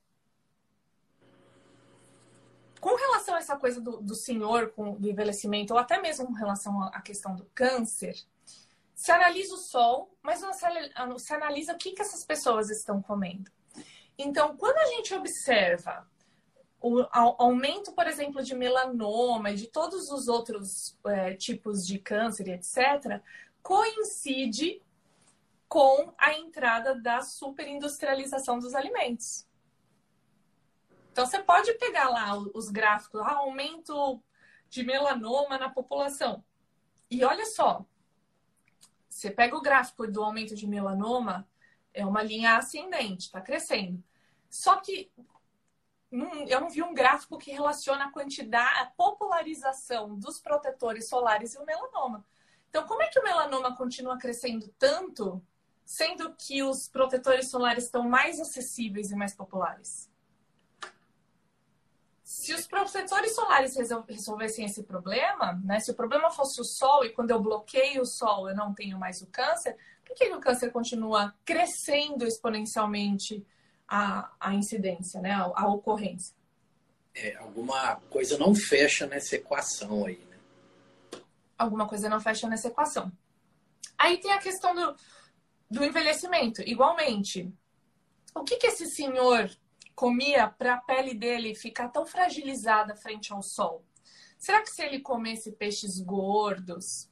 Com 2.88 2.96
relação 2.96 3.35
a 3.35 3.38
essa 3.38 3.55
coisa 3.55 3.83
do, 3.83 3.98
do 3.98 4.14
senhor, 4.14 4.72
com, 4.72 4.94
do 4.94 5.11
envelhecimento, 5.11 5.74
ou 5.74 5.79
até 5.79 6.01
mesmo 6.01 6.27
com 6.27 6.33
relação 6.33 6.83
à 6.85 7.03
questão 7.03 7.37
do 7.37 7.44
câncer, 7.55 8.16
se 8.94 9.12
analisa 9.12 9.53
o 9.53 9.59
sol, 9.59 10.11
mas 10.22 10.40
não 10.40 10.55
se, 10.55 10.64
se 11.18 11.35
analisa 11.35 11.74
o 11.74 11.77
que, 11.77 11.92
que 11.92 12.01
essas 12.01 12.24
pessoas 12.24 12.70
estão 12.70 13.03
comendo. 13.03 13.51
Então, 14.16 14.57
quando 14.57 14.79
a 14.79 14.87
gente 14.87 15.12
observa 15.12 16.09
o 16.81 17.07
aumento, 17.12 17.92
por 17.92 18.07
exemplo, 18.07 18.42
de 18.42 18.55
melanoma 18.55 19.51
e 19.51 19.57
de 19.57 19.66
todos 19.66 20.11
os 20.11 20.27
outros 20.27 20.98
é, 21.05 21.35
tipos 21.35 21.87
de 21.87 21.98
câncer, 21.98 22.48
etc., 22.48 23.20
coincide 23.62 24.81
com 25.68 26.14
a 26.16 26.33
entrada 26.33 26.94
da 26.94 27.20
superindustrialização 27.20 28.59
dos 28.59 28.74
alimentos. 28.74 29.46
Então, 31.18 31.26
você 31.26 31.42
pode 31.42 31.72
pegar 31.78 32.09
lá 32.11 32.38
os 32.54 32.70
gráficos, 32.70 33.20
ah, 33.22 33.38
aumento 33.38 34.22
de 34.70 34.85
melanoma 34.85 35.59
na 35.59 35.68
população. 35.68 36.44
E 37.11 37.24
olha 37.24 37.44
só, 37.44 37.85
você 39.09 39.28
pega 39.28 39.57
o 39.57 39.61
gráfico 39.61 40.07
do 40.07 40.22
aumento 40.22 40.54
de 40.54 40.64
melanoma, 40.64 41.44
é 41.92 42.07
uma 42.07 42.22
linha 42.22 42.57
ascendente, 42.57 43.24
está 43.24 43.40
crescendo. 43.40 44.00
Só 44.48 44.76
que 44.76 45.11
eu 46.46 46.61
não 46.61 46.70
vi 46.70 46.85
um 46.85 46.94
gráfico 46.94 47.37
que 47.37 47.50
relaciona 47.50 48.04
a 48.04 48.12
quantidade, 48.12 48.78
a 48.78 48.87
popularização 48.87 50.16
dos 50.16 50.38
protetores 50.38 51.09
solares 51.09 51.52
e 51.52 51.59
o 51.59 51.66
melanoma. 51.66 52.24
Então, 52.68 52.87
como 52.87 53.02
é 53.02 53.09
que 53.09 53.18
o 53.18 53.24
melanoma 53.24 53.76
continua 53.76 54.18
crescendo 54.18 54.72
tanto, 54.78 55.44
sendo 55.85 56.33
que 56.37 56.62
os 56.62 56.87
protetores 56.87 57.50
solares 57.50 57.87
estão 57.87 58.09
mais 58.09 58.38
acessíveis 58.38 59.11
e 59.11 59.16
mais 59.16 59.35
populares? 59.35 60.09
Se 62.29 62.53
os 62.53 62.67
protetores 62.67 63.35
solares 63.35 63.75
resolvessem 63.75 64.67
esse 64.67 64.83
problema, 64.83 65.59
né, 65.64 65.81
se 65.81 65.91
o 65.91 65.95
problema 65.95 66.31
fosse 66.31 66.61
o 66.61 66.64
sol 66.64 67.03
e 67.05 67.11
quando 67.11 67.31
eu 67.31 67.41
bloqueio 67.41 68.03
o 68.03 68.07
sol 68.07 68.51
eu 68.51 68.55
não 68.55 68.75
tenho 68.75 68.99
mais 68.99 69.23
o 69.23 69.27
câncer, 69.29 69.77
por 70.05 70.14
que 70.14 70.29
o 70.33 70.41
câncer 70.41 70.71
continua 70.71 71.35
crescendo 71.45 72.27
exponencialmente? 72.27 73.47
a, 73.88 74.31
a 74.38 74.55
incidência, 74.55 75.21
né? 75.21 75.33
a, 75.33 75.51
a 75.55 75.67
ocorrência. 75.67 76.37
É, 77.14 77.35
alguma 77.37 77.97
coisa 78.11 78.37
não 78.37 78.55
fecha 78.55 79.07
nessa 79.07 79.37
equação 79.37 80.05
aí, 80.05 80.19
né? 80.31 80.37
Alguma 81.57 81.88
coisa 81.88 82.09
não 82.09 82.21
fecha 82.21 82.47
nessa 82.47 82.69
equação. 82.69 83.11
Aí 83.97 84.21
tem 84.21 84.31
a 84.31 84.38
questão 84.38 84.75
do, 84.75 84.95
do 85.69 85.85
envelhecimento. 85.85 86.61
Igualmente, 86.62 87.53
o 88.35 88.45
que, 88.45 88.59
que 88.59 88.69
esse 88.69 88.87
senhor 88.87 89.51
comia 89.98 90.46
para 90.46 90.74
a 90.74 90.80
pele 90.80 91.12
dele 91.12 91.56
ficar 91.56 91.88
tão 91.88 92.06
fragilizada 92.06 92.94
frente 92.94 93.32
ao 93.32 93.42
sol? 93.42 93.84
Será 94.38 94.62
que 94.62 94.70
se 94.70 94.80
ele 94.80 95.00
comesse 95.00 95.50
peixes 95.50 95.98
gordos, 95.98 97.11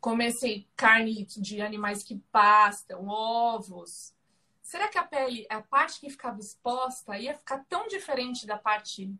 comesse 0.00 0.66
carne 0.74 1.26
de 1.26 1.60
animais 1.60 2.02
que 2.02 2.16
pastam, 2.32 3.06
ovos, 3.06 4.14
será 4.62 4.88
que 4.88 4.96
a 4.96 5.04
pele, 5.04 5.46
a 5.50 5.60
parte 5.60 6.00
que 6.00 6.08
ficava 6.08 6.40
exposta, 6.40 7.18
ia 7.18 7.34
ficar 7.34 7.62
tão 7.68 7.86
diferente 7.86 8.46
da 8.46 8.56
parte 8.56 9.14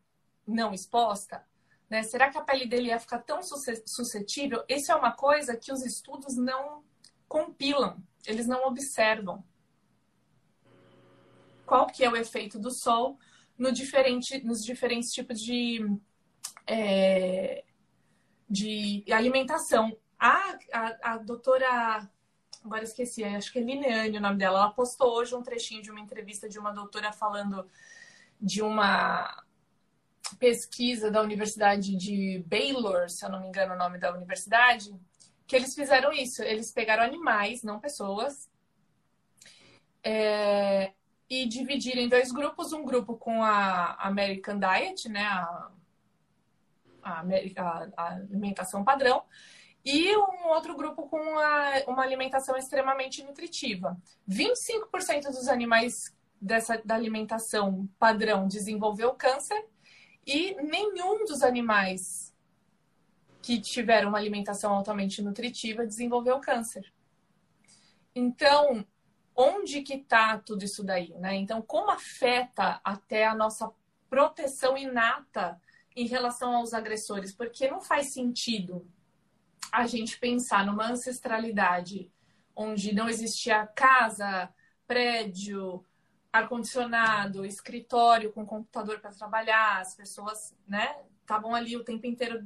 não 0.47 0.73
exposta? 0.73 1.47
Né? 1.91 2.03
Será 2.03 2.31
que 2.31 2.39
a 2.39 2.43
pele 2.43 2.65
dele 2.65 2.89
ia 2.89 2.99
ficar 2.99 3.19
tão 3.19 3.43
suscetível? 3.43 4.65
Isso 4.71 4.91
é 4.91 4.95
uma 4.95 5.13
coisa 5.13 5.55
que 5.55 5.71
os 5.71 5.85
estudos 5.85 6.35
não 6.35 6.83
compilam, 7.29 8.03
eles 8.25 8.47
não 8.47 8.67
observam. 8.67 9.45
Qual 11.67 11.87
que 11.87 12.05
é 12.05 12.11
o 12.11 12.17
efeito 12.17 12.59
do 12.59 12.71
sol 12.71 13.19
no 13.59 13.73
diferente, 13.73 14.45
nos 14.45 14.65
diferentes 14.65 15.13
tipos 15.13 15.41
de, 15.41 15.81
é, 16.67 17.65
de 18.49 19.05
alimentação? 19.11 19.97
A, 20.19 20.59
a, 20.73 21.15
a 21.15 21.19
doutora 21.19 22.09
agora 22.65 22.83
esqueci, 22.83 23.23
acho 23.23 23.53
que 23.53 23.59
é 23.59 23.63
Lineane 23.63 24.17
o 24.17 24.21
nome 24.21 24.39
dela. 24.39 24.61
Ela 24.61 24.71
postou 24.71 25.13
hoje 25.13 25.35
um 25.35 25.43
trechinho 25.43 25.83
de 25.83 25.91
uma 25.91 26.01
entrevista 26.01 26.49
de 26.49 26.59
uma 26.59 26.73
doutora 26.73 27.13
falando 27.13 27.69
de 28.41 28.63
uma 28.63 29.45
pesquisa 30.39 31.11
da 31.11 31.21
Universidade 31.21 31.95
de 31.95 32.43
Baylor, 32.47 33.09
se 33.11 33.25
eu 33.25 33.31
não 33.31 33.41
me 33.41 33.49
engano 33.49 33.75
o 33.75 33.79
nome 33.79 33.99
da 33.99 34.15
universidade, 34.15 34.95
que 35.47 35.55
eles 35.55 35.75
fizeram 35.75 36.11
isso. 36.11 36.43
Eles 36.43 36.73
pegaram 36.73 37.05
animais, 37.05 37.63
não 37.63 37.79
pessoas, 37.79 38.49
é, 40.03 40.93
e 41.29 41.47
dividiram 41.47 42.03
em 42.03 42.09
dois 42.09 42.31
grupos. 42.31 42.73
Um 42.73 42.85
grupo 42.85 43.17
com 43.17 43.43
a 43.43 43.95
American 43.95 44.59
Diet, 44.59 45.09
né, 45.09 45.25
a, 45.25 45.71
a, 47.03 47.25
a 47.97 48.07
alimentação 48.15 48.85
padrão, 48.85 49.23
e 49.85 50.17
um 50.17 50.49
outro 50.49 50.75
grupo 50.77 51.09
com 51.09 51.19
uma, 51.19 51.83
uma 51.87 52.03
alimentação 52.03 52.57
extremamente 52.57 53.23
nutritiva. 53.23 53.97
25% 54.29 55.25
dos 55.25 55.49
animais 55.49 56.15
dessa, 56.41 56.81
da 56.85 56.95
alimentação 56.95 57.89
padrão 57.99 58.49
desenvolveu 58.49 59.13
câncer 59.15 59.67
e 60.27 60.55
nenhum 60.55 61.25
dos 61.27 61.43
animais 61.43 62.35
que 63.43 63.61
tiveram 63.61 64.09
uma 64.09 64.19
alimentação 64.19 64.73
altamente 64.73 65.21
nutritiva 65.21 65.87
desenvolveu 65.87 66.41
câncer. 66.41 66.91
Então, 68.15 68.87
onde 69.35 69.83
que 69.83 69.95
está 69.95 70.39
tudo 70.39 70.65
isso 70.65 70.85
daí, 70.85 71.13
né? 71.15 71.35
Então, 71.35 71.61
como 71.61 71.91
afeta 71.91 72.81
até 72.85 73.27
a 73.27 73.35
nossa 73.35 73.71
proteção 74.09 74.77
inata 74.77 75.61
em 75.97 76.07
relação 76.07 76.55
aos 76.57 76.73
agressores? 76.73 77.35
Porque 77.35 77.69
não 77.69 77.81
faz 77.81 78.13
sentido 78.13 78.87
a 79.73 79.87
gente 79.87 80.19
pensar 80.19 80.65
numa 80.65 80.87
ancestralidade 80.87 82.11
onde 82.55 82.95
não 82.95 83.09
existia 83.09 83.67
casa, 83.67 84.49
prédio, 84.87 85.85
ar-condicionado, 86.33 87.45
escritório 87.45 88.33
com 88.33 88.47
computador 88.47 89.01
para 89.01 89.11
trabalhar, 89.13 89.81
as 89.81 89.95
pessoas, 89.95 90.57
né, 90.67 90.97
estavam 91.21 91.55
ali 91.55 91.77
o 91.77 91.85
tempo 91.85 92.07
inteiro 92.07 92.45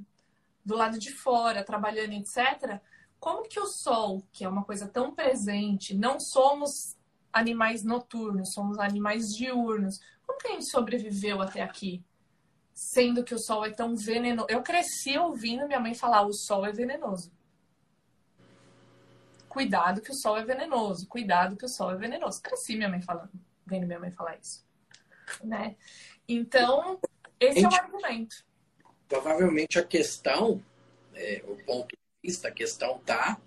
do 0.65 0.77
lado 0.77 0.99
de 0.99 1.11
fora, 1.11 1.65
trabalhando, 1.65 2.13
etc. 2.13 2.81
Como 3.19 3.49
que 3.49 3.59
o 3.59 3.67
sol, 3.67 4.23
que 4.33 4.45
é 4.45 4.49
uma 4.49 4.65
coisa 4.65 4.87
tão 4.87 5.15
presente, 5.15 5.95
não 5.95 6.21
somos 6.21 6.97
animais 7.33 7.83
noturnos, 7.83 8.53
somos 8.53 8.79
animais 8.79 9.35
diurnos. 9.35 10.01
Como 10.27 10.39
que 10.39 10.49
a 10.49 10.53
gente 10.53 10.71
sobreviveu 10.71 11.43
até 11.43 11.63
aqui? 11.63 12.05
Sendo 12.73 13.25
que 13.25 13.35
o 13.35 13.39
sol 13.39 13.65
é 13.65 13.71
tão 13.71 13.97
venenoso. 13.97 14.47
Eu 14.49 14.63
cresci 14.63 15.19
ouvindo 15.19 15.67
minha 15.67 15.81
mãe 15.81 15.95
falar: 15.95 16.23
o 16.23 16.33
sol 16.33 16.65
é 16.65 16.73
venenoso. 16.73 17.33
Cuidado 19.49 20.01
que 20.01 20.13
o 20.13 20.15
sol 20.15 20.37
é 20.37 20.45
venenoso. 20.45 21.09
Cuidado 21.09 21.57
que 21.57 21.65
o 21.65 21.69
sol 21.69 21.91
é 21.91 21.97
venenoso. 21.97 22.41
Cresci 22.41 22.77
minha 22.77 22.89
mãe 22.89 23.03
falando 23.03 23.33
vendo 23.69 23.87
minha 23.87 24.01
mãe 24.01 24.11
falar 24.11 24.39
isso. 24.39 24.65
Né? 25.45 25.77
Então, 26.27 26.99
esse 27.39 27.61
Gente, 27.61 27.75
é 27.75 27.79
o 27.79 27.85
argumento. 27.85 28.45
Provavelmente 29.07 29.79
a 29.79 29.85
questão, 29.85 30.63
é, 31.15 31.45
o 31.47 31.57
ponto 31.65 31.97
vista, 32.29 32.49
a 32.49 32.53
questão 32.53 32.97
está 32.97 33.39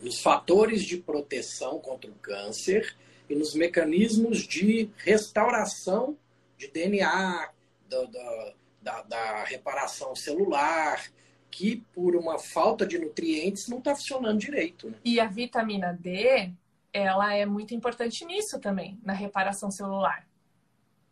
nos 0.00 0.20
fatores 0.20 0.82
de 0.84 0.98
proteção 0.98 1.80
contra 1.80 2.08
o 2.08 2.14
câncer 2.14 2.96
e 3.28 3.34
nos 3.34 3.54
mecanismos 3.54 4.46
de 4.46 4.88
restauração 4.98 6.16
de 6.56 6.68
DNA, 6.68 7.50
do, 7.88 8.06
do, 8.06 8.54
da, 8.80 9.02
da, 9.02 9.44
reparação 9.44 10.14
celular, 10.14 11.10
que 11.50 11.84
por 11.92 12.14
uma 12.16 12.38
falta 12.38 12.86
de 12.86 12.98
nutrientes 12.98 13.68
não 13.68 13.78
está 13.78 13.94
funcionando 13.94 14.38
direito. 14.38 14.88
Né? 14.88 14.96
E 15.04 15.20
a 15.20 15.26
vitamina 15.26 15.92
D 15.92 16.52
ela 16.92 17.34
é 17.34 17.44
muito 17.44 17.74
importante 17.74 18.24
nisso 18.24 18.58
também, 18.58 18.98
na 19.02 19.12
reparação 19.12 19.70
celular. 19.70 20.26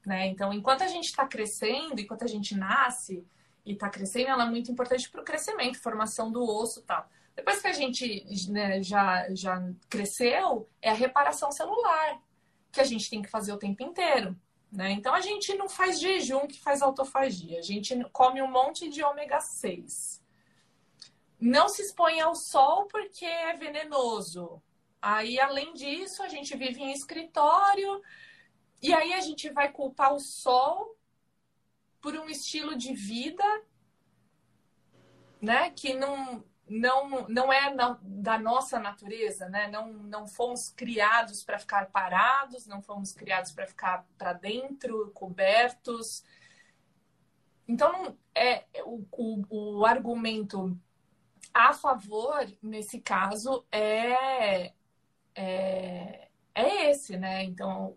Né? 0.06 0.28
Então, 0.28 0.52
enquanto 0.52 0.82
a 0.82 0.88
gente 0.88 1.06
está 1.06 1.26
crescendo, 1.26 2.00
enquanto 2.00 2.24
a 2.24 2.28
gente 2.28 2.54
nasce 2.54 3.24
e 3.66 3.72
está 3.72 3.90
crescendo, 3.90 4.28
ela 4.28 4.44
é 4.44 4.48
muito 4.48 4.70
importante 4.70 5.10
para 5.10 5.20
o 5.20 5.24
crescimento, 5.24 5.82
formação 5.82 6.30
do 6.30 6.42
osso 6.42 6.78
e 6.78 6.82
tal. 6.84 7.10
Depois 7.34 7.60
que 7.60 7.66
a 7.66 7.72
gente 7.72 8.24
né, 8.48 8.80
já, 8.80 9.26
já 9.34 9.60
cresceu, 9.90 10.68
é 10.80 10.90
a 10.90 10.94
reparação 10.94 11.50
celular, 11.50 12.22
que 12.70 12.80
a 12.80 12.84
gente 12.84 13.10
tem 13.10 13.20
que 13.20 13.28
fazer 13.28 13.52
o 13.52 13.58
tempo 13.58 13.82
inteiro. 13.82 14.36
Né? 14.70 14.92
Então, 14.92 15.12
a 15.12 15.20
gente 15.20 15.52
não 15.54 15.68
faz 15.68 15.98
jejum 15.98 16.46
que 16.46 16.60
faz 16.60 16.80
autofagia, 16.80 17.58
a 17.58 17.62
gente 17.62 17.94
come 18.12 18.40
um 18.40 18.50
monte 18.50 18.88
de 18.88 19.02
ômega 19.02 19.40
6. 19.40 20.22
Não 21.38 21.68
se 21.68 21.82
expõe 21.82 22.20
ao 22.20 22.34
sol 22.34 22.86
porque 22.86 23.26
é 23.26 23.52
venenoso. 23.54 24.62
Aí, 25.02 25.38
além 25.40 25.74
disso, 25.74 26.22
a 26.22 26.28
gente 26.28 26.56
vive 26.56 26.82
em 26.82 26.92
escritório 26.92 28.00
e 28.80 28.94
aí 28.94 29.12
a 29.12 29.20
gente 29.20 29.50
vai 29.50 29.70
culpar 29.70 30.14
o 30.14 30.20
sol 30.20 30.95
por 32.06 32.14
um 32.16 32.28
estilo 32.28 32.76
de 32.76 32.94
vida, 32.94 33.42
né, 35.42 35.70
que 35.70 35.92
não 35.92 36.44
não 36.68 37.26
não 37.28 37.52
é 37.52 37.74
na, 37.74 37.98
da 38.00 38.38
nossa 38.38 38.78
natureza, 38.78 39.48
né? 39.48 39.66
Não 39.66 39.92
não 39.92 40.28
fomos 40.28 40.68
criados 40.68 41.42
para 41.42 41.58
ficar 41.58 41.90
parados, 41.90 42.64
não 42.64 42.80
fomos 42.80 43.12
criados 43.12 43.50
para 43.50 43.66
ficar 43.66 44.06
para 44.16 44.32
dentro, 44.32 45.10
cobertos. 45.14 46.22
Então, 47.66 48.16
é 48.32 48.64
o, 48.84 49.04
o, 49.10 49.78
o 49.80 49.84
argumento 49.84 50.78
a 51.52 51.72
favor, 51.72 52.46
nesse 52.62 53.00
caso, 53.00 53.66
é 53.72 54.72
é, 55.34 56.28
é 56.54 56.90
esse, 56.90 57.16
né? 57.16 57.42
Então, 57.42 57.96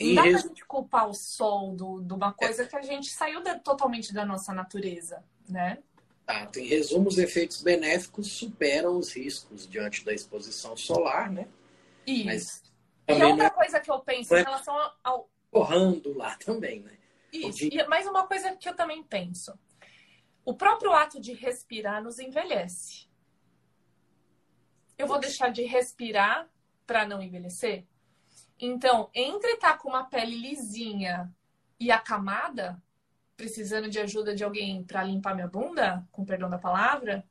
não 0.00 0.14
dá 0.14 0.22
pra 0.22 0.38
gente 0.38 0.64
culpar 0.64 1.08
o 1.08 1.14
sol 1.14 1.74
do, 1.74 2.00
de 2.00 2.12
uma 2.12 2.32
coisa 2.32 2.66
que 2.66 2.76
a 2.76 2.82
gente 2.82 3.10
saiu 3.10 3.42
de, 3.42 3.58
totalmente 3.60 4.12
da 4.12 4.24
nossa 4.24 4.52
natureza, 4.52 5.24
né? 5.48 5.78
Tá, 6.24 6.48
em 6.56 6.66
resumo, 6.66 7.08
os 7.08 7.18
efeitos 7.18 7.62
benéficos 7.62 8.30
superam 8.30 8.96
os 8.96 9.12
riscos 9.12 9.66
diante 9.66 10.04
da 10.04 10.12
exposição 10.12 10.76
solar, 10.76 11.30
né? 11.30 11.48
Isso. 12.06 12.62
Mas 13.08 13.18
e 13.18 13.24
outra 13.24 13.46
é... 13.46 13.50
coisa 13.50 13.80
que 13.80 13.90
eu 13.90 13.98
penso 14.00 14.34
em 14.34 14.38
é 14.38 14.42
relação 14.42 14.74
ao. 15.02 15.28
Corrando 15.50 16.16
lá 16.16 16.36
também, 16.36 16.80
né? 16.80 16.96
Isso. 17.32 17.64
E 17.64 17.86
mais 17.88 18.06
uma 18.06 18.26
coisa 18.26 18.56
que 18.56 18.68
eu 18.68 18.74
também 18.74 19.02
penso. 19.02 19.52
O 20.44 20.54
próprio 20.54 20.92
ato 20.92 21.20
de 21.20 21.32
respirar 21.32 22.02
nos 22.02 22.18
envelhece 22.18 23.06
eu 25.02 25.06
vou 25.06 25.18
deixar 25.18 25.50
de 25.50 25.64
respirar 25.64 26.48
para 26.86 27.06
não 27.06 27.20
envelhecer? 27.20 27.84
Então, 28.64 29.10
entre 29.12 29.54
estar 29.54 29.72
tá 29.72 29.76
com 29.76 29.88
uma 29.88 30.04
pele 30.04 30.36
lisinha 30.36 31.28
e 31.80 31.90
acamada, 31.90 32.80
precisando 33.36 33.90
de 33.90 33.98
ajuda 33.98 34.36
de 34.36 34.44
alguém 34.44 34.84
para 34.84 35.02
limpar 35.02 35.34
minha 35.34 35.48
bunda, 35.48 36.06
com 36.12 36.24
perdão 36.24 36.48
da 36.48 36.60
palavra, 36.60 37.26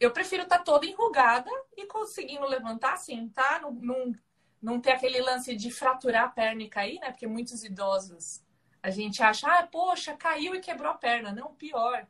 eu 0.00 0.10
prefiro 0.10 0.42
estar 0.42 0.58
tá 0.58 0.64
toda 0.64 0.84
enrugada 0.84 1.48
e 1.76 1.86
conseguindo 1.86 2.44
levantar 2.46 2.94
assim, 2.94 3.28
tá? 3.28 3.60
Não, 3.60 3.70
não, 3.70 4.12
não 4.60 4.80
ter 4.80 4.90
aquele 4.90 5.20
lance 5.20 5.54
de 5.54 5.70
fraturar 5.70 6.24
a 6.24 6.28
perna 6.28 6.64
e 6.64 6.68
cair, 6.68 6.98
né? 6.98 7.12
Porque 7.12 7.28
muitos 7.28 7.62
idosos 7.62 8.42
a 8.82 8.90
gente 8.90 9.22
acha, 9.22 9.46
ah, 9.46 9.64
poxa, 9.68 10.16
caiu 10.16 10.52
e 10.56 10.60
quebrou 10.60 10.90
a 10.90 10.98
perna. 10.98 11.32
Não, 11.32 11.54
pior. 11.54 12.08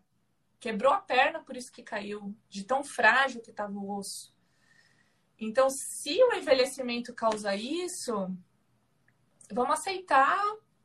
Quebrou 0.58 0.94
a 0.94 0.98
perna, 0.98 1.40
por 1.40 1.58
isso 1.58 1.70
que 1.70 1.82
caiu, 1.82 2.34
de 2.48 2.64
tão 2.64 2.82
frágil 2.82 3.42
que 3.42 3.50
estava 3.50 3.76
o 3.76 3.98
osso. 3.98 4.34
Então, 5.38 5.68
se 5.68 6.22
o 6.24 6.32
envelhecimento 6.32 7.12
causa 7.12 7.54
isso, 7.54 8.34
vamos 9.52 9.78
aceitar 9.78 10.42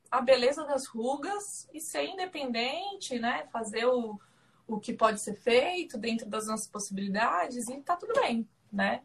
a 0.09 0.21
beleza 0.21 0.65
das 0.65 0.85
rugas 0.87 1.67
e 1.73 1.79
ser 1.79 2.05
independente, 2.05 3.17
né? 3.19 3.47
Fazer 3.51 3.85
o, 3.85 4.19
o 4.67 4.79
que 4.79 4.93
pode 4.93 5.19
ser 5.21 5.35
feito 5.35 5.97
dentro 5.97 6.27
das 6.27 6.47
nossas 6.47 6.67
possibilidades 6.67 7.67
e 7.69 7.81
tá 7.81 7.95
tudo 7.95 8.13
bem, 8.19 8.47
né? 8.71 9.03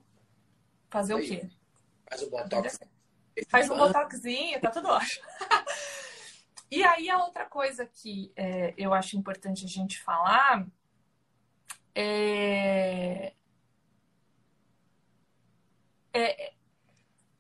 Fazer 0.91 1.15
o 1.15 1.21
quê? 1.21 1.49
Faz 2.09 2.23
o 2.23 2.31
botox. 2.31 2.79
Faz 3.49 3.71
um 3.71 3.77
botoxinho, 3.77 4.61
tá 4.61 4.71
tudo 4.71 4.89
ótimo. 4.89 5.27
E 6.71 6.83
aí 6.83 7.09
a 7.09 7.19
outra 7.19 7.45
coisa 7.45 7.87
que 7.87 8.33
é, 8.35 8.75
eu 8.77 8.93
acho 8.93 9.17
importante 9.17 9.65
a 9.65 9.69
gente 9.69 10.03
falar 10.03 10.67
é, 11.95 13.33
é 16.13 16.53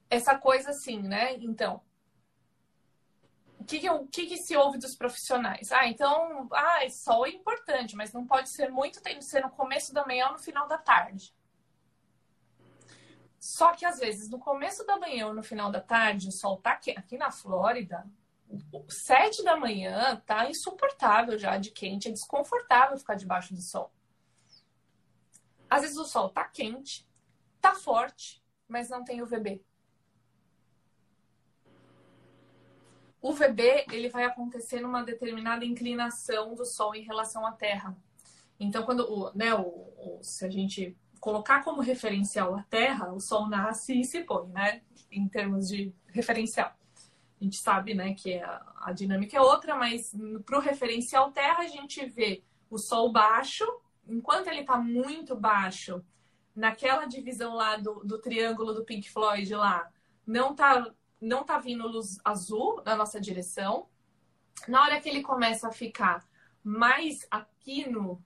essa 0.08 0.38
coisa 0.38 0.70
assim, 0.70 1.02
né? 1.02 1.34
Então, 1.34 1.82
que, 3.66 3.80
que, 3.80 3.90
o 3.90 4.06
que, 4.06 4.26
que 4.26 4.36
se 4.36 4.56
ouve 4.56 4.78
dos 4.78 4.94
profissionais? 4.94 5.72
Ah, 5.72 5.86
então, 5.86 6.48
ah, 6.52 6.88
sol 6.90 7.26
é 7.26 7.30
importante, 7.30 7.96
mas 7.96 8.12
não 8.12 8.26
pode 8.26 8.48
ser 8.48 8.70
muito, 8.70 9.02
tem 9.02 9.18
que 9.18 9.24
ser 9.24 9.42
no 9.42 9.50
começo 9.50 9.92
da 9.92 10.06
manhã 10.06 10.26
ou 10.26 10.32
no 10.32 10.38
final 10.38 10.68
da 10.68 10.78
tarde. 10.78 11.34
Só 13.38 13.72
que 13.74 13.84
às 13.84 13.98
vezes 13.98 14.30
no 14.30 14.38
começo 14.38 14.84
da 14.86 14.98
manhã 14.98 15.28
ou 15.28 15.34
no 15.34 15.42
final 15.42 15.70
da 15.70 15.80
tarde 15.80 16.28
o 16.28 16.32
sol 16.32 16.56
tá 16.56 16.72
aqui, 16.72 16.92
aqui 16.92 17.16
na 17.18 17.30
Flórida, 17.30 18.06
sete 18.88 19.42
da 19.44 19.56
manhã 19.56 20.20
tá 20.26 20.48
insuportável 20.48 21.38
já 21.38 21.56
de 21.56 21.70
quente, 21.70 22.08
é 22.08 22.12
desconfortável 22.12 22.96
ficar 22.96 23.14
debaixo 23.14 23.54
do 23.54 23.60
sol. 23.60 23.92
Às 25.68 25.82
vezes 25.82 25.96
o 25.96 26.04
sol 26.04 26.28
tá 26.28 26.44
quente, 26.44 27.06
tá 27.60 27.74
forte, 27.74 28.42
mas 28.68 28.88
não 28.88 29.04
tem 29.04 29.22
UVB. 29.22 29.64
O 33.27 33.31
UVB 33.31 33.87
ele 33.91 34.09
vai 34.09 34.22
acontecer 34.22 34.81
numa 34.81 35.03
determinada 35.03 35.64
inclinação 35.64 36.55
do 36.55 36.64
Sol 36.64 36.95
em 36.95 37.03
relação 37.03 37.45
à 37.45 37.51
Terra. 37.51 37.97
Então, 38.59 38.85
quando 38.85 39.01
o, 39.01 39.33
né, 39.35 39.53
o, 39.53 39.64
o, 39.64 40.20
se 40.22 40.45
a 40.45 40.49
gente 40.49 40.97
colocar 41.18 41.64
como 41.64 41.81
referencial 41.81 42.55
a 42.55 42.62
Terra, 42.62 43.12
o 43.12 43.18
Sol 43.18 43.49
nasce 43.49 43.99
e 43.99 44.05
se 44.05 44.22
põe, 44.22 44.47
né? 44.51 44.81
Em 45.11 45.27
termos 45.27 45.66
de 45.66 45.93
referencial. 46.07 46.72
A 47.41 47.43
gente 47.43 47.57
sabe, 47.57 47.95
né, 47.95 48.14
que 48.14 48.39
a, 48.39 48.62
a 48.77 48.93
dinâmica 48.93 49.37
é 49.37 49.41
outra, 49.41 49.74
mas 49.74 50.14
para 50.45 50.59
o 50.59 50.62
referencial 50.62 51.33
Terra 51.33 51.64
a 51.64 51.66
gente 51.66 52.07
vê 52.07 52.45
o 52.70 52.79
Sol 52.79 53.11
baixo, 53.11 53.66
enquanto 54.07 54.47
ele 54.47 54.61
está 54.61 54.79
muito 54.79 55.35
baixo, 55.35 56.01
naquela 56.55 57.07
divisão 57.07 57.57
lá 57.57 57.77
do, 57.77 58.05
do 58.05 58.20
triângulo 58.20 58.72
do 58.72 58.85
Pink 58.85 59.11
Floyd 59.11 59.53
lá, 59.53 59.91
não 60.24 60.53
está 60.53 60.89
não 61.27 61.45
tá 61.45 61.59
vindo 61.59 61.87
luz 61.87 62.18
azul 62.24 62.81
na 62.85 62.95
nossa 62.95 63.20
direção. 63.20 63.89
Na 64.68 64.83
hora 64.83 65.01
que 65.01 65.09
ele 65.09 65.22
começa 65.22 65.68
a 65.68 65.72
ficar 65.72 66.27
mais 66.62 67.27
aqui 67.31 67.89
no 67.89 68.22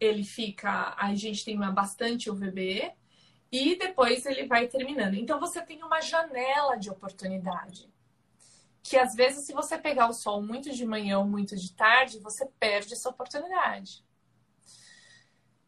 ele 0.00 0.24
fica, 0.24 0.94
a 0.96 1.14
gente 1.14 1.44
tem 1.44 1.58
bastante 1.72 2.30
UVB 2.30 2.92
e 3.50 3.76
depois 3.76 4.24
ele 4.26 4.46
vai 4.46 4.68
terminando. 4.68 5.14
Então 5.14 5.40
você 5.40 5.60
tem 5.60 5.82
uma 5.82 6.00
janela 6.00 6.76
de 6.76 6.88
oportunidade. 6.88 7.92
Que 8.82 8.96
às 8.96 9.14
vezes, 9.14 9.44
se 9.44 9.52
você 9.52 9.76
pegar 9.76 10.08
o 10.08 10.14
sol 10.14 10.40
muito 10.40 10.70
de 10.72 10.86
manhã 10.86 11.18
ou 11.18 11.26
muito 11.26 11.56
de 11.56 11.72
tarde, 11.74 12.20
você 12.20 12.46
perde 12.58 12.94
essa 12.94 13.08
oportunidade. 13.08 14.04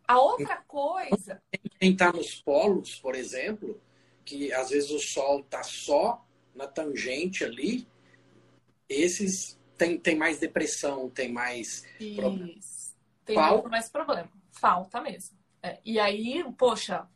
A 0.07 0.19
outra 0.19 0.57
coisa. 0.67 1.43
Quem 1.79 1.93
está 1.93 2.13
nos 2.13 2.37
polos, 2.41 2.95
por 2.97 3.15
exemplo, 3.15 3.81
que 4.25 4.53
às 4.53 4.71
vezes 4.71 4.91
o 4.91 4.99
sol 4.99 5.41
está 5.41 5.63
só 5.63 6.25
na 6.55 6.67
tangente 6.67 7.45
ali, 7.45 7.87
esses 8.89 9.59
tem, 9.81 9.99
tem 9.99 10.15
mais 10.15 10.39
depressão, 10.39 11.09
tem 11.09 11.33
mais 11.33 11.87
problema. 12.15 12.55
Tem 13.25 13.37
mais 13.69 13.89
problema. 13.89 14.31
Falta 14.51 15.01
mesmo. 15.01 15.39
É. 15.63 15.79
E 15.85 15.99
aí, 15.99 16.45
poxa, 16.59 17.07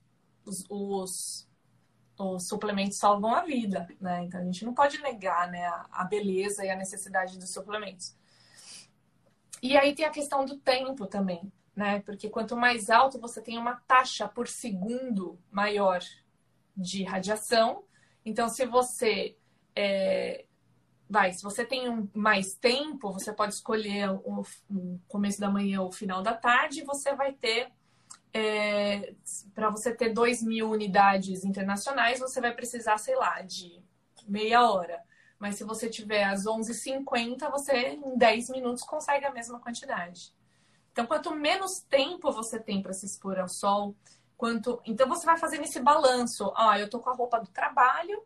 os, 0.47 0.65
os, 0.71 1.49
os, 2.19 2.49
suplementos 2.49 2.97
salvam 2.97 3.35
a 3.35 3.43
vida, 3.43 3.87
né? 4.01 4.25
Então 4.25 4.41
a 4.41 4.45
gente 4.45 4.65
não 4.65 4.73
pode 4.73 4.99
negar 4.99 5.51
né, 5.51 5.67
a, 5.67 5.87
a 5.91 6.05
beleza 6.05 6.65
e 6.65 6.71
a 6.71 6.77
necessidade 6.77 7.39
dos 7.39 7.53
suplementos. 7.53 8.17
E 9.63 9.77
aí 9.77 9.95
tem 9.95 10.05
a 10.05 10.11
questão 10.11 10.45
do 10.45 10.57
tempo 10.57 11.07
também, 11.07 11.53
né? 11.77 12.01
Porque 12.01 12.31
quanto 12.31 12.57
mais 12.57 12.89
alto 12.89 13.21
você 13.21 13.43
tem 13.43 13.59
uma 13.59 13.77
taxa 13.87 14.27
por 14.27 14.49
segundo 14.49 15.39
maior 15.51 16.01
de 16.77 17.03
radiação, 17.03 17.85
então, 18.25 18.49
se 18.49 18.65
você 18.65 19.37
é, 19.77 20.45
vai, 21.09 21.33
se 21.33 21.43
você 21.43 21.65
tem 21.65 21.89
um, 21.89 22.09
mais 22.15 22.55
tempo, 22.55 23.13
você 23.13 23.33
pode 23.33 23.55
escolher 23.55 24.11
o, 24.11 24.45
o, 24.71 25.01
começo 25.07 25.41
da 25.41 25.51
manhã 25.51 25.81
ou 25.83 25.89
o 25.89 25.93
final 25.93 26.23
da 26.23 26.35
tarde, 26.35 26.85
você 26.85 27.15
vai 27.15 27.33
ter 27.33 27.71
é, 28.33 29.15
para 29.55 29.71
você 29.71 29.95
ter 29.95 30.13
2 30.13 30.43
mil 30.43 30.71
unidades 30.71 31.45
internacionais, 31.45 32.19
você 32.19 32.41
vai 32.41 32.53
precisar, 32.53 32.99
sei 32.99 33.15
lá, 33.15 33.41
de 33.43 33.83
meia 34.27 34.69
hora. 34.69 35.03
Mas 35.39 35.57
se 35.57 35.65
você 35.65 35.89
tiver 35.89 36.25
às 36.25 36.45
11h50, 36.45 37.51
você 37.51 37.91
em 37.91 38.17
10 38.17 38.51
minutos 38.51 38.83
consegue 38.83 39.27
a 39.27 39.33
mesma 39.33 39.61
quantidade. 39.61 40.35
Então, 40.91 41.07
quanto 41.07 41.35
menos 41.35 41.81
tempo 41.81 42.33
você 42.33 42.59
tem 42.59 42.83
para 42.83 42.93
se 42.93 43.05
expor 43.05 43.39
ao 43.39 43.49
sol, 43.49 43.95
quanto. 44.45 44.79
Então 44.85 45.09
você 45.09 45.25
vai 45.25 45.39
fazendo 45.39 45.65
esse 45.65 45.81
balanço. 45.81 46.53
Ah, 46.55 46.79
eu 46.79 46.91
tô 46.91 47.01
com 47.01 47.09
a 47.09 47.15
roupa 47.15 47.41
do 47.41 47.49
trabalho, 47.49 48.23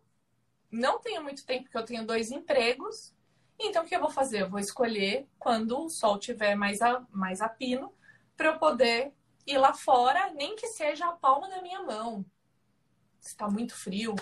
não 0.68 0.98
tenho 0.98 1.22
muito 1.22 1.46
tempo 1.46 1.62
porque 1.62 1.78
eu 1.78 1.84
tenho 1.84 2.04
dois 2.04 2.32
empregos. 2.32 3.14
Então 3.56 3.84
o 3.84 3.86
que 3.86 3.94
eu 3.94 4.00
vou 4.00 4.10
fazer? 4.10 4.42
Eu 4.42 4.50
vou 4.50 4.58
escolher 4.58 5.28
quando 5.38 5.78
o 5.78 5.88
sol 5.88 6.18
tiver 6.18 6.56
mais 6.56 6.82
a, 6.82 7.06
mais 7.12 7.40
a 7.40 7.48
pino 7.48 7.94
para 8.36 8.48
eu 8.48 8.58
poder 8.58 9.12
ir 9.46 9.58
lá 9.58 9.72
fora, 9.72 10.32
nem 10.34 10.56
que 10.56 10.66
seja 10.66 11.06
a 11.06 11.12
palma 11.12 11.48
da 11.48 11.62
minha 11.62 11.82
mão. 11.84 12.26
Está 13.20 13.48
muito 13.48 13.74
frio, 13.76 14.16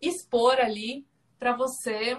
expor 0.00 0.60
ali 0.60 1.04
para 1.36 1.52
você 1.52 2.16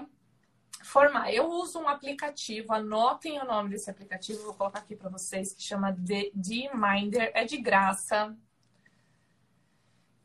formar. 0.84 1.32
Eu 1.32 1.48
uso 1.48 1.78
um 1.78 1.88
aplicativo, 1.88 2.74
anotem 2.74 3.40
o 3.40 3.46
nome 3.46 3.70
desse 3.70 3.90
aplicativo, 3.90 4.44
vou 4.44 4.54
colocar 4.54 4.80
aqui 4.80 4.94
para 4.94 5.08
vocês, 5.08 5.54
que 5.54 5.62
chama 5.62 5.90
D-Minder, 5.90 7.32
é 7.34 7.44
de 7.46 7.56
graça, 7.56 8.36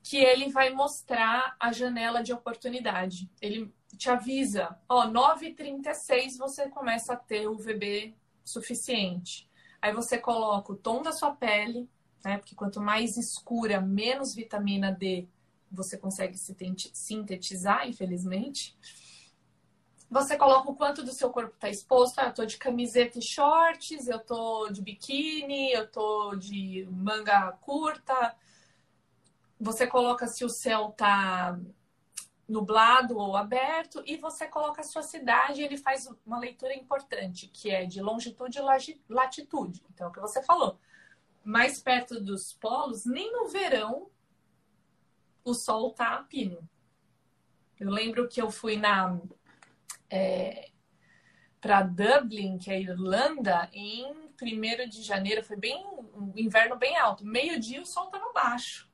que 0.05 0.17
ele 0.17 0.51
vai 0.51 0.69
mostrar 0.69 1.55
a 1.59 1.71
janela 1.71 2.21
de 2.21 2.31
oportunidade. 2.31 3.27
Ele 3.41 3.73
te 3.97 4.07
avisa, 4.07 4.77
ó, 4.87 5.07
9h36 5.07 6.37
você 6.37 6.69
começa 6.69 7.13
a 7.13 7.15
ter 7.15 7.47
o 7.47 7.57
VB 7.57 8.13
suficiente. 8.43 9.49
Aí 9.81 9.91
você 9.91 10.19
coloca 10.19 10.71
o 10.71 10.75
tom 10.75 11.01
da 11.01 11.11
sua 11.11 11.33
pele, 11.33 11.89
né? 12.23 12.37
Porque 12.37 12.53
quanto 12.53 12.79
mais 12.79 13.17
escura, 13.17 13.81
menos 13.81 14.35
vitamina 14.35 14.91
D 14.91 15.27
você 15.71 15.97
consegue 15.97 16.37
sintetizar, 16.37 17.89
infelizmente. 17.89 18.77
Você 20.07 20.37
coloca 20.37 20.69
o 20.69 20.75
quanto 20.75 21.01
do 21.01 21.13
seu 21.13 21.31
corpo 21.31 21.55
está 21.55 21.67
exposto. 21.67 22.19
Ah, 22.19 22.27
eu 22.27 22.33
tô 22.35 22.45
de 22.45 22.59
camiseta 22.59 23.17
e 23.17 23.23
shorts, 23.23 24.07
eu 24.07 24.19
tô 24.19 24.69
de 24.69 24.83
biquíni, 24.83 25.71
eu 25.71 25.87
tô 25.87 26.35
de 26.35 26.87
manga 26.91 27.53
curta, 27.53 28.35
você 29.59 29.87
coloca 29.87 30.27
se 30.27 30.43
o 30.43 30.49
céu 30.49 30.93
tá 30.95 31.57
nublado 32.47 33.17
ou 33.17 33.35
aberto 33.35 34.03
e 34.05 34.17
você 34.17 34.47
coloca 34.47 34.81
a 34.81 34.83
sua 34.83 35.01
cidade 35.01 35.63
ele 35.63 35.77
faz 35.77 36.07
uma 36.25 36.37
leitura 36.37 36.75
importante, 36.75 37.47
que 37.47 37.71
é 37.71 37.85
de 37.85 38.01
longitude 38.01 38.59
e 38.59 38.99
latitude. 39.09 39.83
Então, 39.89 40.07
é 40.07 40.09
o 40.09 40.13
que 40.13 40.19
você 40.19 40.43
falou. 40.43 40.79
Mais 41.43 41.81
perto 41.81 42.19
dos 42.19 42.53
polos, 42.53 43.05
nem 43.05 43.31
no 43.31 43.47
verão 43.47 44.09
o 45.43 45.53
sol 45.53 45.91
tá 45.91 46.15
a 46.15 46.23
pino. 46.23 46.67
Eu 47.79 47.89
lembro 47.89 48.27
que 48.27 48.41
eu 48.41 48.49
fui 48.49 48.77
na 48.77 49.19
é, 50.09 50.69
para 51.59 51.81
Dublin, 51.81 52.57
que 52.57 52.71
é 52.71 52.79
Irlanda, 52.79 53.69
em 53.73 54.11
1 54.41 54.89
de 54.89 55.01
janeiro, 55.01 55.43
foi 55.43 55.57
bem 55.57 55.83
um 56.13 56.31
inverno 56.35 56.75
bem 56.75 56.95
alto. 56.97 57.25
Meio-dia 57.25 57.81
o 57.81 57.85
sol 57.85 58.05
estava 58.05 58.31
baixo. 58.33 58.89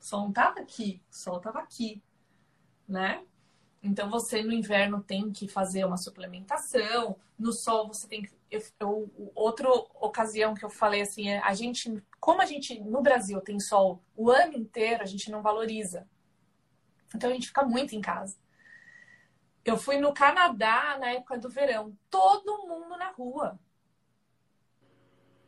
O 0.00 0.04
sol 0.04 0.20
não 0.22 0.28
estava 0.30 0.60
aqui, 0.60 1.02
o 1.10 1.14
sol 1.14 1.36
estava 1.36 1.58
aqui, 1.58 2.02
né? 2.88 3.22
Então 3.82 4.08
você 4.08 4.42
no 4.42 4.52
inverno 4.52 5.02
tem 5.02 5.30
que 5.30 5.46
fazer 5.46 5.84
uma 5.84 5.98
suplementação, 5.98 7.16
no 7.38 7.52
sol 7.52 7.88
você 7.88 8.08
tem 8.08 8.22
que. 8.22 8.32
Eu, 8.50 8.62
eu, 8.80 9.32
outra 9.34 9.70
ocasião 9.70 10.54
que 10.54 10.64
eu 10.64 10.70
falei 10.70 11.02
assim, 11.02 11.28
é 11.28 11.38
a 11.40 11.54
gente, 11.54 12.02
como 12.18 12.42
a 12.42 12.46
gente 12.46 12.80
no 12.80 13.00
Brasil 13.00 13.40
tem 13.40 13.60
sol 13.60 14.02
o 14.16 14.30
ano 14.30 14.54
inteiro, 14.54 15.02
a 15.02 15.06
gente 15.06 15.30
não 15.30 15.42
valoriza. 15.42 16.08
Então 17.14 17.30
a 17.30 17.32
gente 17.32 17.48
fica 17.48 17.62
muito 17.62 17.94
em 17.94 18.00
casa. 18.00 18.36
Eu 19.64 19.76
fui 19.76 19.98
no 19.98 20.12
Canadá 20.14 20.96
na 20.98 21.10
época 21.10 21.38
do 21.38 21.48
verão, 21.48 21.96
todo 22.08 22.66
mundo 22.66 22.96
na 22.96 23.10
rua. 23.10 23.58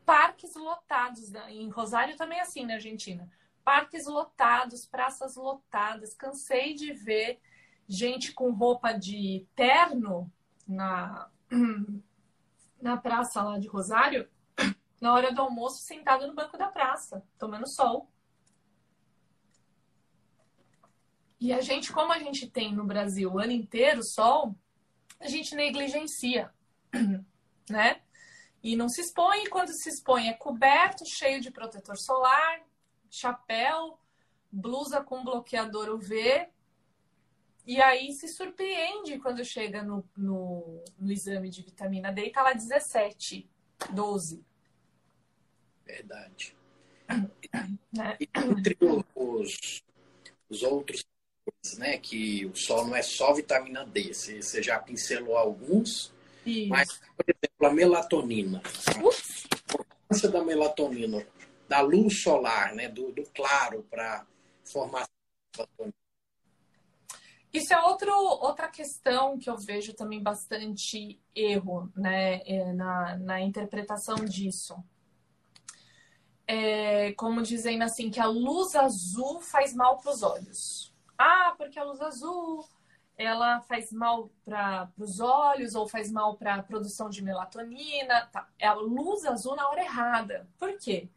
Parques 0.05 0.55
lotados, 0.55 1.31
né? 1.31 1.53
em 1.53 1.71
Rosário 1.71 2.17
também 2.17 2.39
é 2.39 2.43
assim 2.43 2.67
na 2.67 2.75
Argentina 2.75 3.29
parques 3.65 4.07
lotados, 4.07 4.87
praças 4.87 5.37
lotadas. 5.37 6.15
Cansei 6.15 6.75
de 6.75 6.93
ver 6.93 7.41
gente 7.89 8.33
com 8.33 8.53
roupa 8.53 8.93
de 8.93 9.47
terno 9.55 10.31
na, 10.67 11.29
na 12.81 12.97
praça 12.97 13.43
lá 13.43 13.59
de 13.59 13.69
Rosário, 13.69 14.29
na 15.01 15.13
hora 15.13 15.33
do 15.33 15.43
almoço, 15.43 15.83
sentado 15.83 16.27
no 16.27 16.35
banco 16.35 16.57
da 16.57 16.69
praça, 16.69 17.25
tomando 17.39 17.69
sol. 17.69 18.09
E 21.41 21.53
a 21.53 21.61
gente, 21.61 21.93
como 21.93 22.13
a 22.13 22.19
gente 22.21 22.49
tem 22.49 22.73
no 22.73 22.85
Brasil 22.85 23.33
o 23.33 23.39
ano 23.39 23.51
inteiro 23.51 24.03
sol, 24.05 24.55
a 25.19 25.27
gente 25.27 25.55
negligencia. 25.57 26.53
né? 27.69 28.01
E 28.63 28.77
não 28.77 28.89
se 28.89 29.01
expõe, 29.01 29.49
quando 29.49 29.73
se 29.73 29.89
expõe 29.89 30.29
é 30.29 30.35
coberto, 30.35 31.05
cheio 31.05 31.41
de 31.41 31.51
protetor 31.51 31.97
solar, 31.99 32.61
chapéu, 33.13 33.99
blusa 34.51 35.03
com 35.03 35.23
bloqueador 35.23 35.91
UV. 35.91 36.49
E 37.65 37.81
aí 37.81 38.13
se 38.13 38.27
surpreende 38.27 39.19
quando 39.19 39.45
chega 39.45 39.83
no, 39.83 40.05
no, 40.17 40.83
no 40.99 41.13
exame 41.13 41.49
de 41.49 41.63
vitamina 41.63 42.11
D 42.11 42.27
e 42.27 42.33
tá 42.33 42.43
lá 42.43 42.55
17, 42.55 43.49
12. 43.93 44.45
Verdade. 45.85 46.57
Né? 47.93 48.17
E 48.19 48.27
entre 48.35 48.79
os, 49.15 49.83
os 50.49 50.63
outros, 50.63 51.05
né, 51.77 51.99
que 51.99 52.47
o 52.47 52.57
sol 52.57 52.87
não 52.87 52.97
é 52.97 53.03
só 53.03 53.35
vitamina 53.35 53.85
D, 53.85 54.15
você, 54.15 54.41
você 54.41 54.63
já 54.63 54.79
pincelou 54.79 55.37
alguns, 55.37 56.11
Isso. 56.47 56.71
mas, 56.71 56.89
por 57.15 57.27
exemplo, 57.29 57.67
a 57.67 57.71
melatonina. 57.71 58.63
Ups. 59.05 59.47
A 59.51 59.57
importância 59.57 60.31
da 60.31 60.43
melatonina, 60.43 61.27
da 61.73 61.81
luz 61.81 62.23
solar, 62.23 62.75
né, 62.75 62.87
do, 62.87 63.11
do 63.13 63.23
claro 63.35 63.83
para 63.91 64.27
formação. 64.63 65.09
Isso 67.51 67.73
é 67.73 67.83
outro, 67.83 68.13
outra 68.13 68.69
questão 68.69 69.39
que 69.39 69.49
eu 69.49 69.57
vejo 69.57 69.95
também 69.95 70.23
bastante 70.23 71.19
erro 71.35 71.91
né, 71.97 72.43
é, 72.45 72.73
na, 72.75 73.17
na 73.17 73.41
interpretação 73.41 74.17
disso 74.17 74.75
é, 76.47 77.13
como 77.13 77.41
dizendo 77.41 77.85
assim, 77.85 78.11
que 78.11 78.21
a 78.21 78.27
luz 78.27 78.75
azul 78.75 79.41
faz 79.41 79.75
mal 79.75 79.97
para 79.97 80.13
os 80.13 80.23
olhos. 80.23 80.95
Ah, 81.17 81.55
porque 81.57 81.79
a 81.79 81.85
luz 81.85 82.01
azul 82.03 82.69
ela 83.17 83.61
faz 83.63 83.91
mal 83.93 84.31
para 84.45 84.91
os 84.99 85.21
olhos 85.21 85.75
ou 85.75 85.89
faz 85.89 86.11
mal 86.11 86.37
para 86.37 86.57
a 86.57 86.63
produção 86.63 87.09
de 87.09 87.23
melatonina. 87.23 88.27
Tá. 88.27 88.49
É 88.59 88.67
a 88.67 88.75
luz 88.75 89.25
azul 89.25 89.57
na 89.57 89.67
hora 89.69 89.83
errada. 89.83 90.47
Por 90.59 90.77
quê? 90.79 91.09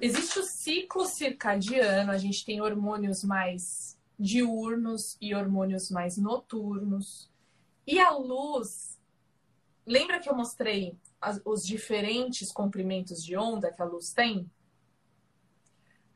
Existe 0.00 0.38
o 0.38 0.42
ciclo 0.42 1.06
circadiano, 1.06 2.10
a 2.10 2.18
gente 2.18 2.44
tem 2.44 2.60
hormônios 2.60 3.22
mais 3.22 3.98
diurnos 4.18 5.16
e 5.20 5.34
hormônios 5.34 5.90
mais 5.90 6.16
noturnos. 6.16 7.30
E 7.86 7.98
a 7.98 8.10
luz, 8.10 9.00
lembra 9.86 10.18
que 10.18 10.28
eu 10.28 10.34
mostrei 10.34 10.96
as, 11.20 11.40
os 11.44 11.66
diferentes 11.66 12.50
comprimentos 12.50 13.24
de 13.24 13.36
onda 13.36 13.72
que 13.72 13.80
a 13.80 13.84
luz 13.84 14.12
tem, 14.12 14.50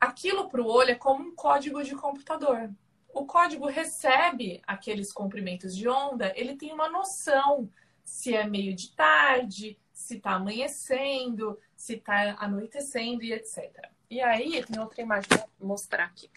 aquilo 0.00 0.48
para 0.48 0.62
o 0.62 0.66
olho 0.66 0.90
é 0.90 0.94
como 0.94 1.24
um 1.24 1.34
código 1.34 1.82
de 1.82 1.94
computador. 1.94 2.70
O 3.12 3.24
código 3.24 3.66
recebe 3.66 4.60
aqueles 4.66 5.12
comprimentos 5.12 5.74
de 5.76 5.88
onda, 5.88 6.32
ele 6.36 6.56
tem 6.56 6.72
uma 6.72 6.88
noção 6.88 7.70
se 8.04 8.34
é 8.34 8.46
meio 8.46 8.74
de 8.74 8.90
tarde, 8.92 9.78
se 9.98 10.16
está 10.16 10.34
amanhecendo, 10.34 11.58
se 11.76 11.94
está 11.94 12.36
anoitecendo 12.38 13.24
e 13.24 13.32
etc. 13.32 13.90
E 14.08 14.20
aí, 14.20 14.64
tem 14.64 14.80
outra 14.80 15.02
imagem 15.02 15.28
para 15.28 15.48
mostrar 15.60 16.04
aqui. 16.04 16.30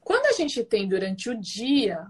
Quando 0.00 0.26
a 0.26 0.32
gente 0.32 0.64
tem 0.64 0.88
durante 0.88 1.28
o 1.28 1.38
dia 1.38 2.06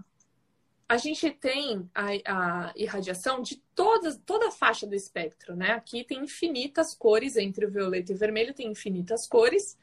a 0.87 0.97
gente 0.97 1.31
tem 1.31 1.89
a, 1.95 2.05
a, 2.25 2.73
irradiação 2.75 3.41
de 3.41 3.55
todas, 3.73 4.17
toda 4.23 4.49
a 4.49 4.51
faixa 4.51 4.85
do 4.85 4.93
espectro, 4.93 5.55
né? 5.55 5.71
Aqui 5.71 6.03
tem 6.03 6.23
infinitas 6.23 6.93
cores, 6.93 7.35
entre 7.35 7.65
o 7.65 7.71
violeta 7.71 8.11
e 8.11 8.15
o 8.15 8.17
vermelho 8.17 8.53
tem 8.53 8.69
infinitas 8.69 9.27
cores. 9.27 9.75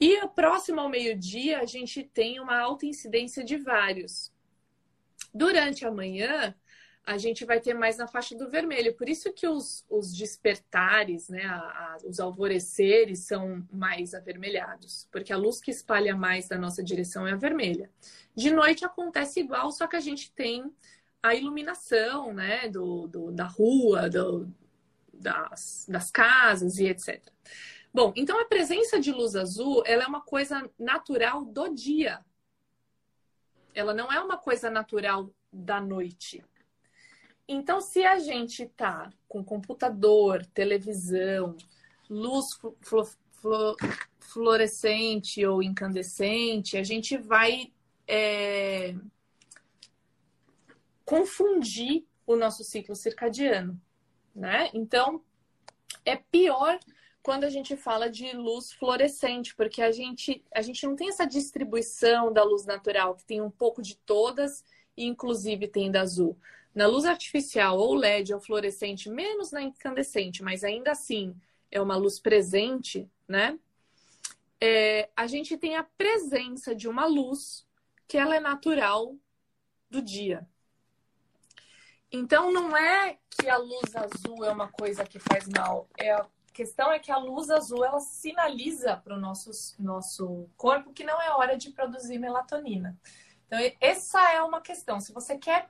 E 0.00 0.26
próximo 0.28 0.80
ao 0.80 0.88
meio-dia, 0.88 1.60
a 1.60 1.66
gente 1.66 2.02
tem 2.02 2.40
uma 2.40 2.58
alta 2.58 2.86
incidência 2.86 3.44
de 3.44 3.58
vários. 3.58 4.32
Durante 5.32 5.84
a 5.84 5.90
manhã, 5.90 6.54
a 7.06 7.18
gente 7.18 7.44
vai 7.44 7.60
ter 7.60 7.74
mais 7.74 7.98
na 7.98 8.06
faixa 8.06 8.34
do 8.34 8.48
vermelho. 8.48 8.94
Por 8.94 9.08
isso 9.08 9.32
que 9.32 9.46
os, 9.46 9.84
os 9.90 10.12
despertares, 10.12 11.28
né, 11.28 11.44
a, 11.44 11.58
a, 11.58 11.96
os 12.04 12.18
alvoreceres 12.18 13.20
são 13.20 13.66
mais 13.70 14.14
avermelhados, 14.14 15.06
porque 15.12 15.32
a 15.32 15.36
luz 15.36 15.60
que 15.60 15.70
espalha 15.70 16.16
mais 16.16 16.48
da 16.48 16.56
nossa 16.56 16.82
direção 16.82 17.26
é 17.26 17.32
a 17.32 17.36
vermelha. 17.36 17.90
De 18.34 18.50
noite 18.50 18.84
acontece 18.84 19.40
igual, 19.40 19.70
só 19.70 19.86
que 19.86 19.96
a 19.96 20.00
gente 20.00 20.32
tem 20.32 20.72
a 21.22 21.34
iluminação 21.34 22.32
né, 22.32 22.68
do, 22.68 23.06
do 23.06 23.30
da 23.30 23.44
rua, 23.44 24.08
do, 24.08 24.50
das, 25.12 25.86
das 25.88 26.10
casas 26.10 26.78
e 26.78 26.86
etc. 26.86 27.22
Bom, 27.92 28.12
então 28.16 28.40
a 28.40 28.46
presença 28.46 28.98
de 28.98 29.12
luz 29.12 29.36
azul 29.36 29.82
ela 29.86 30.04
é 30.04 30.06
uma 30.06 30.20
coisa 30.22 30.68
natural 30.78 31.44
do 31.44 31.68
dia. 31.68 32.24
Ela 33.74 33.92
não 33.92 34.12
é 34.12 34.20
uma 34.20 34.36
coisa 34.36 34.70
natural 34.70 35.30
da 35.52 35.80
noite. 35.80 36.44
Então, 37.46 37.80
se 37.80 38.04
a 38.04 38.18
gente 38.18 38.66
tá 38.66 39.10
com 39.28 39.44
computador, 39.44 40.44
televisão, 40.46 41.56
luz 42.08 42.58
fluorescente 44.18 45.44
ou 45.44 45.62
incandescente, 45.62 46.76
a 46.78 46.82
gente 46.82 47.16
vai 47.18 47.70
é, 48.08 48.94
confundir 51.04 52.04
o 52.26 52.36
nosso 52.36 52.64
ciclo 52.64 52.94
circadiano, 52.94 53.80
né? 54.34 54.70
Então, 54.72 55.22
é 56.04 56.16
pior 56.16 56.78
quando 57.22 57.44
a 57.44 57.50
gente 57.50 57.76
fala 57.76 58.10
de 58.10 58.32
luz 58.36 58.72
fluorescente, 58.72 59.54
porque 59.54 59.80
a 59.82 59.90
gente, 59.90 60.44
a 60.54 60.60
gente 60.60 60.86
não 60.86 60.96
tem 60.96 61.08
essa 61.08 61.26
distribuição 61.26 62.32
da 62.32 62.42
luz 62.42 62.66
natural, 62.66 63.14
que 63.14 63.24
tem 63.24 63.40
um 63.40 63.50
pouco 63.50 63.80
de 63.80 63.96
todas, 63.96 64.64
e 64.96 65.04
inclusive 65.04 65.68
tem 65.68 65.90
da 65.90 66.02
azul. 66.02 66.36
Na 66.74 66.86
luz 66.86 67.04
artificial, 67.04 67.78
ou 67.78 67.94
LED, 67.94 68.34
ou 68.34 68.40
fluorescente, 68.40 69.08
menos 69.08 69.52
na 69.52 69.62
incandescente, 69.62 70.42
mas 70.42 70.64
ainda 70.64 70.90
assim 70.90 71.34
é 71.70 71.80
uma 71.80 71.96
luz 71.96 72.18
presente, 72.18 73.08
né? 73.28 73.58
É, 74.60 75.08
a 75.16 75.26
gente 75.26 75.56
tem 75.56 75.76
a 75.76 75.84
presença 75.84 76.74
de 76.74 76.88
uma 76.88 77.06
luz 77.06 77.66
que 78.08 78.16
ela 78.16 78.36
é 78.36 78.40
natural 78.40 79.16
do 79.90 80.02
dia. 80.02 80.48
Então 82.10 82.52
não 82.52 82.76
é 82.76 83.18
que 83.28 83.48
a 83.48 83.56
luz 83.56 83.94
azul 83.96 84.44
é 84.44 84.50
uma 84.50 84.68
coisa 84.68 85.04
que 85.04 85.18
faz 85.18 85.48
mal, 85.48 85.88
é 85.98 86.12
a 86.12 86.26
questão 86.52 86.92
é 86.92 86.98
que 87.00 87.10
a 87.10 87.18
luz 87.18 87.50
azul 87.50 87.84
ela 87.84 87.98
sinaliza 87.98 88.96
para 88.96 89.16
o 89.16 89.20
nosso, 89.20 89.50
nosso 89.82 90.48
corpo 90.56 90.92
que 90.92 91.02
não 91.02 91.20
é 91.20 91.30
hora 91.30 91.56
de 91.56 91.70
produzir 91.70 92.18
melatonina. 92.18 92.96
Então, 93.46 93.58
essa 93.80 94.32
é 94.32 94.40
uma 94.40 94.60
questão. 94.60 95.00
Se 95.00 95.12
você 95.12 95.36
quer 95.36 95.68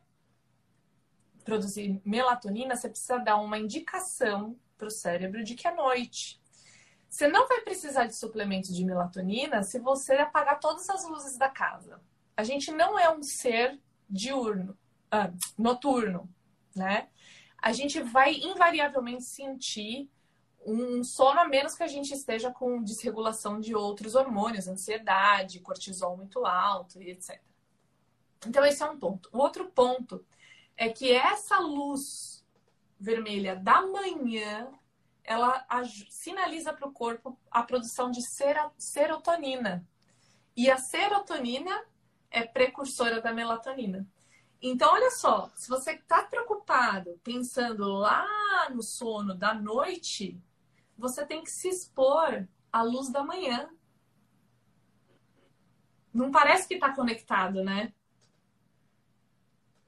produzir 1.45 2.01
melatonina, 2.05 2.75
você 2.75 2.89
precisa 2.89 3.19
dar 3.19 3.37
uma 3.37 3.59
indicação 3.59 4.57
para 4.77 4.89
o 4.89 4.91
cérebro 4.91 5.45
de 5.45 5.55
que 5.55 5.69
é 5.69 5.75
noite. 5.75 6.41
Você 7.09 7.29
não 7.29 7.47
vai 7.47 7.61
precisar 7.61 8.07
de 8.07 8.17
suplementos 8.17 8.75
de 8.75 8.85
melatonina 8.85 9.63
se 9.63 9.79
você 9.79 10.15
apagar 10.15 10.59
todas 10.59 10.89
as 10.91 11.09
luzes 11.09 11.37
da 11.37 11.49
casa. 11.49 12.01
A 12.37 12.43
gente 12.43 12.73
não 12.73 12.99
é 12.99 13.09
um 13.09 13.23
ser 13.23 13.79
diurno, 14.11 14.77
ah, 15.11 15.31
noturno, 15.57 16.29
né? 16.75 17.09
A 17.57 17.73
gente 17.73 18.03
vai 18.03 18.35
invariavelmente 18.35 19.23
sentir 19.23 20.11
um 20.67 21.05
sono 21.05 21.41
a 21.41 21.47
menos 21.47 21.75
que 21.75 21.83
a 21.83 21.87
gente 21.87 22.13
esteja 22.13 22.51
com 22.51 22.83
desregulação 22.83 23.61
de 23.61 23.75
outros 23.75 24.15
hormônios, 24.15 24.67
ansiedade, 24.67 25.61
cortisol 25.61 26.17
muito 26.17 26.45
alto 26.45 27.01
e 27.01 27.11
etc. 27.11 27.41
Então, 28.47 28.65
esse 28.65 28.83
é 28.83 28.87
um 28.87 28.99
ponto. 28.99 29.29
O 29.33 29.39
outro 29.39 29.67
ponto 29.71 30.25
é 30.77 30.89
que 30.89 31.13
essa 31.13 31.59
luz 31.59 32.45
vermelha 32.99 33.57
da 33.57 33.83
manhã 33.83 34.73
ela 35.23 35.67
sinaliza 36.11 36.73
para 36.73 36.87
o 36.87 36.93
corpo 36.93 37.39
a 37.51 37.63
produção 37.63 38.11
de 38.11 38.21
serotonina. 38.77 39.87
E 40.57 40.71
a 40.71 40.77
serotonina 40.77 41.85
é 42.31 42.45
precursora 42.45 43.21
da 43.21 43.33
melatonina. 43.33 44.07
Então, 44.61 44.93
olha 44.93 45.11
só, 45.11 45.51
se 45.55 45.69
você 45.69 45.93
está 45.93 46.23
preocupado 46.23 47.19
pensando 47.23 47.87
lá 47.87 48.27
no 48.71 48.83
sono 48.83 49.35
da 49.35 49.55
noite, 49.55 50.41
você 50.97 51.27
tem 51.27 51.43
que 51.43 51.51
se 51.51 51.69
expor 51.69 52.47
à 52.73 52.83
luz 52.83 53.11
da 53.11 53.23
manhã. 53.23 53.69
Não 56.13 56.31
parece 56.31 56.69
que 56.69 56.75
está 56.75 56.95
conectado, 56.95 57.65
né? 57.65 57.93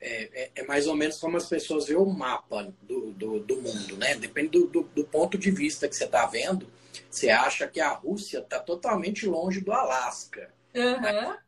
É, 0.01 0.43
é, 0.43 0.51
é, 0.57 0.67
mais 0.67 0.87
ou 0.87 0.95
menos 0.95 1.19
como 1.19 1.37
as 1.37 1.49
pessoas 1.49 1.87
veem 1.87 1.99
o 1.99 2.07
mapa 2.07 2.73
do, 2.83 3.13
do, 3.13 3.41
do 3.41 3.57
mundo, 3.57 3.97
né? 3.97 4.15
Depende 4.15 4.51
do, 4.51 4.67
do, 4.67 4.83
do, 4.83 5.05
ponto 5.05 5.39
de 5.39 5.51
vista 5.51 5.89
que 5.89 5.97
você 5.97 6.05
está 6.05 6.27
vendo. 6.27 6.71
Você 7.11 7.31
acha 7.31 7.67
que 7.67 7.81
a 7.81 7.91
Rússia 7.91 8.39
está 8.39 8.59
totalmente 8.59 9.27
longe 9.27 9.61
do 9.61 9.73
Alasca. 9.73 10.53
Uhum. 10.75 11.01
Na 11.01 11.39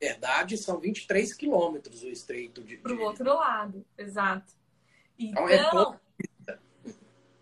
verdade, 0.00 0.56
são 0.56 0.78
23 0.80 1.34
quilômetros 1.34 2.02
o 2.02 2.08
estreito 2.08 2.62
de. 2.62 2.78
Para 2.78 2.94
o 2.94 3.00
outro 3.00 3.24
lado, 3.24 3.84
exato. 3.96 4.52
Então, 5.18 5.48
é 5.48 5.56
então, 5.56 6.00
é 6.46 6.58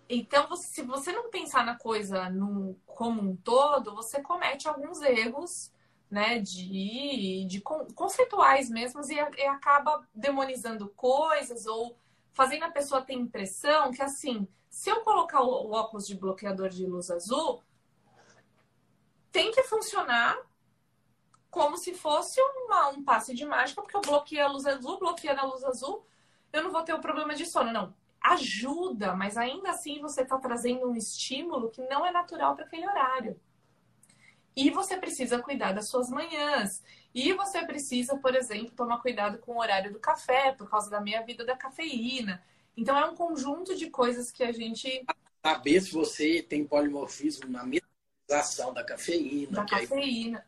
então 0.08 0.56
se 0.56 0.82
você 0.82 1.12
não 1.12 1.30
pensar 1.30 1.64
na 1.64 1.76
coisa 1.76 2.28
no, 2.28 2.76
como 2.84 3.22
um 3.22 3.36
todo, 3.36 3.94
você 3.94 4.20
comete 4.20 4.66
alguns 4.66 5.00
erros 5.00 5.70
né, 6.10 6.38
de, 6.40 7.44
de 7.46 7.60
conceituais 7.60 8.68
mesmos 8.68 9.08
e, 9.10 9.14
e 9.14 9.46
acaba 9.46 10.06
demonizando 10.14 10.88
coisas 10.88 11.66
ou 11.66 11.96
fazendo 12.32 12.64
a 12.64 12.70
pessoa 12.70 13.02
ter 13.02 13.14
impressão 13.14 13.92
que, 13.92 14.02
assim, 14.02 14.48
se 14.68 14.90
eu 14.90 15.00
colocar 15.00 15.42
o 15.42 15.70
óculos 15.72 16.06
de 16.06 16.16
bloqueador 16.16 16.68
de 16.68 16.86
luz 16.86 17.10
azul, 17.10 17.62
tem 19.30 19.50
que 19.52 19.62
funcionar 19.64 20.38
como 21.50 21.76
se 21.76 21.94
fosse 21.94 22.40
uma, 22.40 22.88
um 22.88 23.02
passe 23.02 23.34
de 23.34 23.44
mágica, 23.44 23.82
porque 23.82 23.96
eu 23.96 24.00
bloqueei 24.00 24.40
a 24.40 24.48
luz 24.48 24.66
azul, 24.66 24.98
bloqueei 24.98 25.36
a 25.36 25.44
luz 25.44 25.64
azul, 25.64 26.06
eu 26.52 26.62
não 26.62 26.70
vou 26.70 26.82
ter 26.82 26.94
o 26.94 27.00
problema 27.00 27.34
de 27.34 27.44
sono. 27.44 27.72
Não, 27.72 27.94
ajuda, 28.20 29.14
mas 29.14 29.36
ainda 29.36 29.70
assim 29.70 30.00
você 30.00 30.22
está 30.22 30.38
trazendo 30.38 30.88
um 30.88 30.94
estímulo 30.94 31.70
que 31.70 31.82
não 31.82 32.04
é 32.06 32.10
natural 32.10 32.54
para 32.54 32.64
aquele 32.64 32.86
horário. 32.86 33.40
E 34.60 34.68
você 34.68 34.98
precisa 34.98 35.40
cuidar 35.40 35.72
das 35.72 35.88
suas 35.88 36.10
manhãs. 36.10 36.82
E 37.14 37.32
você 37.32 37.64
precisa, 37.64 38.18
por 38.18 38.34
exemplo, 38.34 38.70
tomar 38.76 38.98
cuidado 38.98 39.38
com 39.38 39.52
o 39.52 39.58
horário 39.58 39.90
do 39.90 39.98
café, 39.98 40.52
por 40.52 40.68
causa 40.68 40.90
da 40.90 41.00
meia 41.00 41.22
vida 41.22 41.46
da 41.46 41.56
cafeína. 41.56 42.44
Então 42.76 42.96
é 42.96 43.06
um 43.06 43.14
conjunto 43.14 43.74
de 43.74 43.88
coisas 43.88 44.30
que 44.30 44.42
a 44.44 44.52
gente. 44.52 45.02
Saber 45.42 45.80
se 45.80 45.92
você 45.92 46.42
tem 46.42 46.66
polimorfismo 46.66 47.48
na 47.48 47.64
metabolização 47.64 48.74
da 48.74 48.84
cafeína. 48.84 49.52
Da 49.52 49.64
cafeína. 49.64 50.46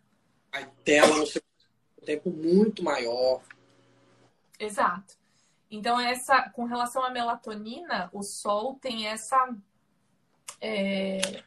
A 0.53 0.63
tela 0.85 1.17
no 1.17 1.27
seu 1.27 1.43
tempo 2.05 2.29
muito 2.31 2.85
maior. 2.85 3.41
Exato. 4.59 5.17
Então, 5.71 5.99
essa, 5.99 6.51
com 6.51 6.65
relação 6.65 7.03
à 7.03 7.09
melatonina, 7.09 8.11
o 8.13 8.23
sol 8.23 8.79
tem 8.79 9.07
essa. 9.07 9.57
É, 10.61 11.43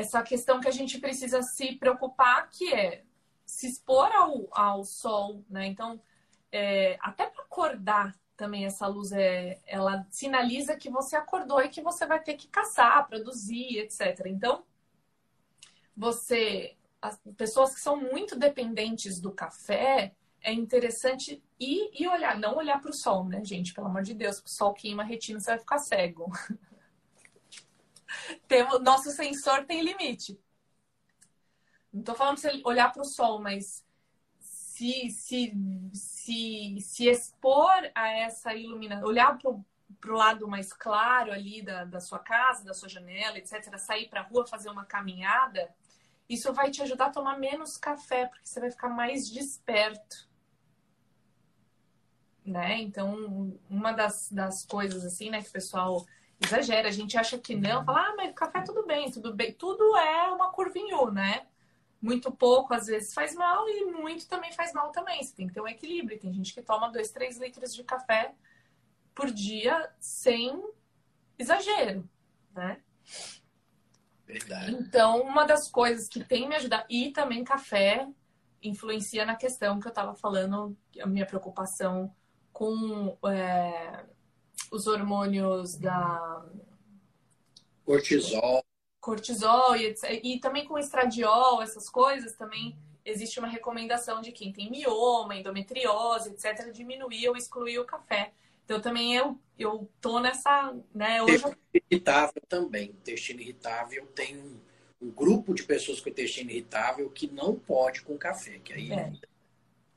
essa 0.00 0.22
questão 0.22 0.60
que 0.60 0.68
a 0.68 0.72
gente 0.72 0.98
precisa 0.98 1.42
se 1.42 1.76
preocupar, 1.76 2.50
que 2.50 2.72
é 2.72 3.04
se 3.44 3.66
expor 3.68 4.10
ao, 4.12 4.48
ao 4.52 4.84
sol, 4.84 5.44
né? 5.48 5.66
Então, 5.66 6.00
é, 6.52 6.98
até 7.00 7.26
para 7.26 7.42
acordar 7.42 8.14
também 8.36 8.64
essa 8.64 8.86
luz 8.86 9.12
é, 9.12 9.60
ela 9.66 10.06
sinaliza 10.10 10.76
que 10.76 10.88
você 10.88 11.14
acordou 11.14 11.60
e 11.60 11.68
que 11.68 11.82
você 11.82 12.06
vai 12.06 12.22
ter 12.22 12.34
que 12.34 12.48
caçar, 12.48 13.06
produzir, 13.06 13.78
etc. 13.78 14.26
Então, 14.26 14.64
você, 15.94 16.76
as 17.02 17.20
pessoas 17.36 17.74
que 17.74 17.80
são 17.80 17.96
muito 17.96 18.38
dependentes 18.38 19.20
do 19.20 19.30
café, 19.30 20.14
é 20.42 20.52
interessante 20.52 21.42
ir 21.58 21.90
e 21.92 22.08
olhar, 22.08 22.38
não 22.38 22.56
olhar 22.56 22.80
para 22.80 22.90
o 22.90 22.94
sol, 22.94 23.24
né, 23.24 23.44
gente? 23.44 23.74
Pelo 23.74 23.88
amor 23.88 24.02
de 24.02 24.14
Deus, 24.14 24.38
o 24.38 24.48
sol 24.48 24.72
queima 24.72 25.02
a 25.02 25.06
retina, 25.06 25.38
você 25.38 25.50
vai 25.50 25.58
ficar 25.58 25.78
cego. 25.78 26.32
tem, 28.48 28.64
nosso 28.80 29.10
sensor 29.10 29.64
tem 29.64 29.82
limite. 29.82 30.38
Não 31.92 32.00
estou 32.00 32.14
falando 32.14 32.40
para 32.40 32.50
você 32.50 32.62
olhar 32.64 32.92
para 32.92 33.02
o 33.02 33.04
sol, 33.04 33.40
mas 33.40 33.84
se, 34.38 35.10
se, 35.10 35.52
se, 35.92 36.78
se 36.80 37.08
expor 37.08 37.90
a 37.94 38.08
essa 38.08 38.54
iluminação, 38.54 39.06
olhar 39.06 39.36
para 39.38 39.50
o 39.50 40.16
lado 40.16 40.48
mais 40.48 40.72
claro 40.72 41.32
ali 41.32 41.62
da, 41.62 41.84
da 41.84 42.00
sua 42.00 42.18
casa, 42.18 42.64
da 42.64 42.72
sua 42.72 42.88
janela, 42.88 43.36
etc., 43.38 43.76
sair 43.76 44.08
para 44.08 44.20
a 44.20 44.24
rua, 44.24 44.46
fazer 44.46 44.70
uma 44.70 44.84
caminhada, 44.84 45.68
isso 46.28 46.52
vai 46.52 46.70
te 46.70 46.80
ajudar 46.80 47.06
a 47.06 47.10
tomar 47.10 47.38
menos 47.38 47.76
café, 47.76 48.26
porque 48.26 48.46
você 48.46 48.60
vai 48.60 48.70
ficar 48.70 48.88
mais 48.88 49.28
desperto. 49.28 50.28
Né? 52.46 52.78
Então, 52.80 53.58
uma 53.68 53.92
das, 53.92 54.30
das 54.30 54.64
coisas 54.64 55.04
assim, 55.04 55.28
né, 55.28 55.42
que 55.42 55.48
o 55.48 55.52
pessoal 55.52 56.06
exagera, 56.40 56.88
a 56.88 56.92
gente 56.92 57.16
acha 57.18 57.38
que 57.38 57.54
não, 57.54 57.84
fala, 57.84 58.08
ah, 58.08 58.14
mas 58.16 58.34
café 58.34 58.62
tudo 58.62 58.86
bem, 58.86 59.10
tudo 59.10 59.34
bem, 59.34 59.52
tudo 59.52 59.96
é 59.96 60.32
uma 60.32 60.50
curvinha, 60.50 61.10
né? 61.10 61.46
muito 62.00 62.32
pouco 62.32 62.72
às 62.72 62.86
vezes 62.86 63.12
faz 63.12 63.34
mal 63.34 63.68
e 63.68 63.84
muito 63.84 64.26
também 64.26 64.52
faz 64.52 64.72
mal 64.72 64.90
também. 64.90 65.22
Você 65.22 65.34
tem 65.34 65.46
que 65.46 65.52
ter 65.52 65.60
um 65.60 65.68
equilíbrio. 65.68 66.18
Tem 66.18 66.32
gente 66.32 66.54
que 66.54 66.62
toma 66.62 66.90
2, 66.90 67.10
3 67.10 67.38
litros 67.38 67.74
de 67.74 67.84
café 67.84 68.34
por 69.14 69.30
dia 69.30 69.92
sem 69.98 70.62
exagero, 71.38 72.08
né? 72.54 72.80
Verdade. 74.26 74.72
Então, 74.72 75.20
uma 75.22 75.44
das 75.44 75.68
coisas 75.68 76.08
que 76.08 76.24
tem 76.24 76.48
me 76.48 76.54
ajudado, 76.56 76.86
e 76.88 77.10
também 77.10 77.44
café 77.44 78.08
influencia 78.62 79.24
na 79.24 79.34
questão 79.34 79.80
que 79.80 79.86
eu 79.86 79.90
estava 79.90 80.14
falando, 80.14 80.76
a 81.00 81.06
minha 81.06 81.26
preocupação 81.26 82.14
com 82.52 83.18
é, 83.26 84.04
os 84.70 84.86
hormônios 84.86 85.76
da 85.76 86.44
cortisol 87.84 88.64
cortisol 89.00 89.74
e, 89.76 89.96
e 90.22 90.38
também 90.38 90.66
com 90.66 90.78
estradiol, 90.78 91.62
essas 91.62 91.88
coisas, 91.88 92.34
também 92.34 92.76
existe 93.04 93.38
uma 93.38 93.48
recomendação 93.48 94.20
de 94.20 94.30
quem 94.30 94.52
tem 94.52 94.70
mioma, 94.70 95.34
endometriose, 95.34 96.30
etc., 96.30 96.70
diminuir 96.70 97.28
ou 97.28 97.36
excluir 97.36 97.78
o 97.78 97.84
café. 97.84 98.32
Então 98.64 98.80
também 98.80 99.16
eu, 99.16 99.36
eu 99.58 99.90
tô 100.00 100.20
nessa, 100.20 100.76
né, 100.94 101.22
hoje... 101.22 101.36
Intestino 101.36 101.56
irritável 101.90 102.42
também. 102.48 102.90
Intestino 102.90 103.40
irritável 103.40 104.06
tem 104.14 104.36
um, 104.36 104.60
um, 105.02 105.10
grupo 105.10 105.54
de 105.54 105.64
pessoas 105.64 106.00
com 106.00 106.10
intestino 106.10 106.50
irritável 106.50 107.10
que 107.10 107.26
não 107.26 107.56
pode 107.58 108.02
com 108.02 108.16
café, 108.16 108.58
que 108.58 108.72
aí 108.72 108.92
é. 108.92 109.12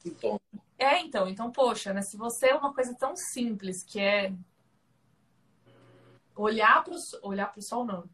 Então. 0.06 0.40
É, 0.78 1.00
então, 1.00 1.28
então, 1.30 1.52
poxa, 1.52 1.94
né? 1.94 2.02
Se 2.02 2.18
você 2.18 2.48
é 2.48 2.56
uma 2.56 2.74
coisa 2.74 2.96
tão 2.96 3.16
simples 3.16 3.84
que 3.84 4.00
é 4.00 4.34
olhar 6.44 6.84
para 6.84 6.94
o 6.94 7.28
olhar 7.28 7.52
pro 7.52 7.62
sol, 7.62 7.86
não. 7.86 8.10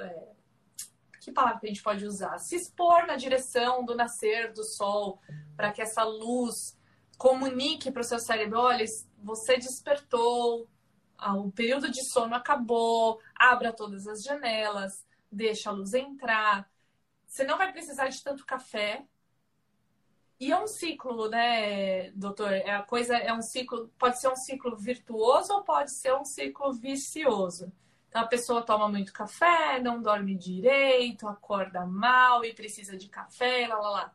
É, 0.00 0.28
que 1.20 1.32
palavra 1.32 1.58
que 1.60 1.66
a 1.66 1.68
gente 1.68 1.82
pode 1.82 2.06
usar? 2.06 2.38
Se 2.38 2.54
expor 2.56 3.06
na 3.06 3.16
direção 3.16 3.84
do 3.84 3.94
nascer 3.94 4.52
do 4.52 4.64
sol, 4.64 5.20
para 5.56 5.72
que 5.72 5.82
essa 5.82 6.04
luz 6.04 6.78
comunique 7.18 7.90
para 7.90 8.02
o 8.02 8.04
seu 8.04 8.18
cérebro: 8.18 8.60
olha, 8.60 8.84
você 9.18 9.56
despertou, 9.56 10.68
o 11.36 11.50
período 11.50 11.90
de 11.90 12.04
sono 12.04 12.34
acabou, 12.34 13.20
abra 13.34 13.72
todas 13.72 14.06
as 14.06 14.22
janelas, 14.22 15.04
deixa 15.30 15.70
a 15.70 15.72
luz 15.72 15.94
entrar. 15.94 16.70
Você 17.26 17.44
não 17.44 17.58
vai 17.58 17.72
precisar 17.72 18.08
de 18.08 18.22
tanto 18.22 18.46
café, 18.46 19.04
e 20.38 20.52
é 20.52 20.58
um 20.58 20.66
ciclo, 20.66 21.28
né, 21.30 22.10
doutor? 22.10 22.52
É 22.52 22.70
a 22.70 22.82
coisa 22.82 23.16
é 23.16 23.32
um 23.32 23.40
ciclo, 23.40 23.90
pode 23.98 24.20
ser 24.20 24.28
um 24.28 24.36
ciclo 24.36 24.76
virtuoso 24.76 25.54
ou 25.54 25.62
pode 25.62 25.90
ser 25.90 26.14
um 26.14 26.24
ciclo 26.24 26.72
vicioso. 26.74 27.72
Então 28.08 28.22
a 28.22 28.26
pessoa 28.26 28.62
toma 28.62 28.88
muito 28.88 29.12
café, 29.12 29.80
não 29.80 30.00
dorme 30.02 30.34
direito, 30.34 31.26
acorda 31.28 31.86
mal 31.86 32.44
e 32.44 32.52
precisa 32.52 32.96
de 32.96 33.08
café, 33.08 33.66
lá 33.66 33.78
lá 33.78 33.90
lá. 33.90 34.14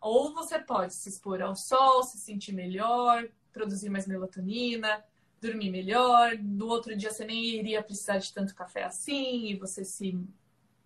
Ou 0.00 0.32
você 0.34 0.58
pode 0.58 0.94
se 0.94 1.08
expor 1.08 1.42
ao 1.42 1.54
sol, 1.54 2.02
se 2.02 2.18
sentir 2.18 2.52
melhor, 2.52 3.28
produzir 3.52 3.90
mais 3.90 4.06
melatonina, 4.06 5.04
dormir 5.40 5.70
melhor. 5.70 6.36
Do 6.38 6.68
outro 6.68 6.96
dia 6.96 7.10
você 7.10 7.24
nem 7.24 7.44
iria 7.44 7.82
precisar 7.82 8.18
de 8.18 8.32
tanto 8.32 8.54
café 8.54 8.84
assim 8.84 9.46
e 9.50 9.56
você 9.56 9.84
se, 9.84 10.18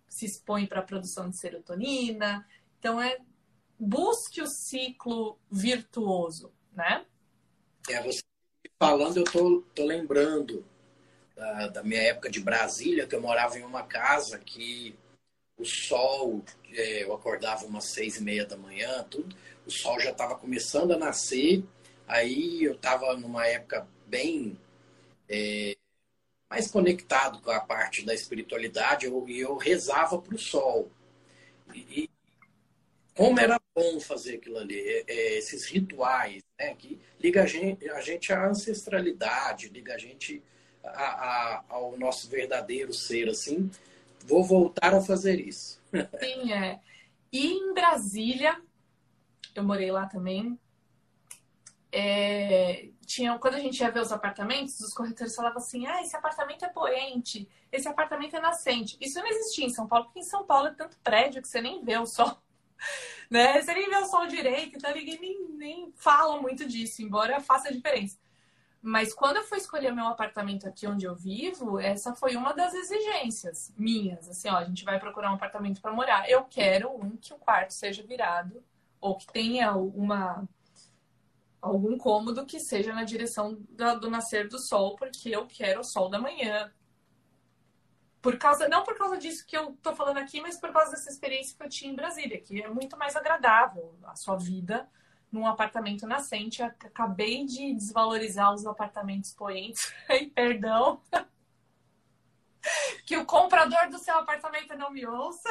se 0.09 0.27
expõe 0.27 0.67
para 0.67 0.81
a 0.81 0.85
produção 0.85 1.31
de 1.31 1.37
serotonina. 1.37 2.47
Então 2.79 3.01
é 3.01 3.19
busque 3.83 4.41
o 4.41 4.47
ciclo 4.47 5.37
virtuoso, 5.51 6.53
né? 6.73 7.05
É, 7.89 8.01
você 8.01 8.23
falando, 8.79 9.17
eu 9.17 9.25
tô, 9.25 9.65
tô 9.75 9.85
lembrando 9.85 10.65
da, 11.35 11.67
da, 11.67 11.83
minha 11.83 12.01
época 12.01 12.31
de 12.31 12.39
Brasília, 12.39 13.09
que 13.09 13.15
eu 13.17 13.21
morava 13.21 13.59
em 13.59 13.65
uma 13.65 13.83
casa 13.83 14.39
que 14.39 14.97
o 15.59 15.65
sol, 15.65 16.45
é, 16.71 17.03
eu 17.03 17.13
acordava 17.13 17.67
umas 17.67 17.87
seis 17.87 18.19
e 18.19 18.23
meia 18.23 18.47
da 18.47 18.57
manhã, 18.57 19.03
tudo, 19.11 19.35
o 19.67 19.71
sol 19.71 19.99
já 19.99 20.11
estava 20.11 20.37
começando 20.37 20.93
a 20.93 20.99
nascer, 20.99 21.65
aí 22.07 22.63
eu 22.63 22.75
estava 22.75 23.17
numa 23.17 23.49
época 23.49 23.89
bem 24.07 24.57
é, 25.29 25.77
mais 26.49 26.71
conectado 26.71 27.41
com 27.41 27.51
a 27.51 27.61
parte 27.61 28.05
da 28.05 28.15
espiritualidade, 28.15 29.07
e 29.07 29.09
eu, 29.09 29.27
eu 29.29 29.57
rezava 29.57 30.21
para 30.21 30.37
o 30.37 30.39
sol. 30.39 30.89
E, 31.75 32.09
como 33.15 33.39
era 33.39 33.61
bom 33.75 34.01
fazer 34.01 34.37
aquilo 34.37 34.59
ali, 34.59 34.79
é, 34.79 35.05
é, 35.07 35.39
esses 35.39 35.65
rituais, 35.67 36.43
né, 36.59 36.75
que 36.75 37.01
liga 37.21 37.43
a 37.43 37.47
gente, 37.47 37.89
a 37.91 38.01
gente 38.01 38.33
à 38.33 38.47
ancestralidade, 38.47 39.69
liga 39.69 39.95
a 39.95 39.99
gente 39.99 40.43
a, 40.83 40.89
a, 40.91 41.65
ao 41.69 41.97
nosso 41.99 42.29
verdadeiro 42.29 42.93
ser, 42.93 43.29
assim. 43.29 43.71
Vou 44.25 44.45
voltar 44.45 44.95
a 44.95 45.01
fazer 45.01 45.41
isso. 45.41 45.81
Sim, 45.93 46.53
é. 46.53 46.81
E 47.33 47.47
em 47.49 47.75
Brasília, 47.75 48.61
eu 49.55 49.63
morei 49.63 49.91
lá 49.91 50.07
também, 50.07 50.59
é, 51.91 52.89
tinha, 53.05 53.39
quando 53.39 53.55
a 53.55 53.61
gente 53.61 53.79
ia 53.79 53.91
ver 53.91 54.01
os 54.01 54.13
apartamentos, 54.13 54.81
os 54.81 54.95
corretores 54.95 55.35
falavam 55.35 55.59
assim: 55.59 55.87
ah, 55.87 56.01
esse 56.01 56.17
apartamento 56.17 56.65
é 56.65 56.69
poente, 56.69 57.47
esse 57.71 57.87
apartamento 57.87 58.35
é 58.35 58.41
nascente. 58.41 58.97
Isso 58.99 59.19
não 59.19 59.27
existia 59.27 59.67
em 59.67 59.71
São 59.71 59.87
Paulo, 59.87 60.07
porque 60.07 60.21
em 60.21 60.25
São 60.25 60.45
Paulo 60.45 60.69
é 60.69 60.75
tanto 60.75 60.97
prédio 61.05 61.43
que 61.43 61.49
você 61.49 61.61
nem 61.61 61.85
vê 61.85 61.99
o 61.99 62.07
sol 62.07 62.39
né? 63.31 63.61
Você 63.61 63.75
nem 63.75 63.89
vê 63.89 63.97
o 63.97 64.07
sol 64.07 64.27
direito, 64.27 64.77
então 64.77 64.93
ninguém 64.95 65.19
nem, 65.21 65.49
nem 65.51 65.93
fala 65.97 66.41
muito 66.41 66.67
disso, 66.67 67.03
embora 67.03 67.41
faça 67.41 67.73
diferença. 67.73 68.19
Mas 68.83 69.15
quando 69.15 69.37
eu 69.37 69.45
fui 69.45 69.59
escolher 69.59 69.93
meu 69.93 70.09
apartamento 70.09 70.67
aqui 70.67 70.89
onde 70.89 71.05
eu 71.05 71.15
vivo, 71.15 71.79
essa 71.79 72.15
foi 72.17 72.35
uma 72.35 72.53
das 72.53 72.75
exigências 72.75 73.73
minhas. 73.77 74.29
Assim, 74.29 74.49
ó, 74.49 74.57
a 74.57 74.65
gente 74.65 74.85
vai 74.85 74.99
procurar 74.99 75.31
um 75.31 75.35
apartamento 75.35 75.81
para 75.81 75.93
morar. 75.93 76.29
Eu 76.29 76.43
quero 76.45 76.91
um 76.91 77.17
que 77.17 77.33
o 77.33 77.39
quarto 77.39 77.73
seja 77.73 78.03
virado 78.03 78.63
ou 79.01 79.17
que 79.17 79.27
tenha 79.27 79.73
uma 79.77 80.49
algum 81.61 81.97
cômodo 81.97 82.45
que 82.45 82.59
seja 82.59 82.93
na 82.93 83.05
direção 83.05 83.57
do, 83.71 84.01
do 84.01 84.11
nascer 84.11 84.49
do 84.49 84.59
sol, 84.59 84.97
porque 84.97 85.29
eu 85.31 85.47
quero 85.47 85.81
o 85.81 85.85
sol 85.85 86.11
da 86.11 86.19
manhã. 86.21 86.73
Por 88.23 88.39
causa, 88.39 88.69
não 88.69 88.85
por 88.85 88.97
causa 88.97 89.19
disso 89.19 89.45
que 89.45 89.57
eu 89.57 89.77
tô 89.83 89.97
falando 89.97 90.19
aqui, 90.19 90.41
mas 90.41 90.57
por 90.57 90.73
causa 90.73 90.93
dessa 90.93 91.11
experiência 91.11 91.57
que 91.57 91.65
eu 91.65 91.69
tinha 91.69 91.93
em 91.93 91.97
Brasília, 91.97 92.41
que 92.41 92.63
é 92.63 92.69
muito 92.69 92.97
mais 92.97 93.17
agradável 93.17 93.99
a 94.05 94.15
sua 94.15 94.37
vida 94.37 94.89
num 95.31 95.45
apartamento 95.45 96.07
nascente. 96.07 96.63
Acabei 96.63 97.45
de 97.45 97.75
desvalorizar 97.75 98.55
os 98.55 98.65
apartamentos 98.65 99.33
poentes. 99.33 99.93
perdão. 100.37 101.03
que 103.05 103.17
o 103.17 103.27
comprador 103.27 103.91
do 103.91 103.99
seu 103.99 104.17
apartamento 104.17 104.77
não 104.77 104.93
me 104.93 105.05
ouça. 105.05 105.51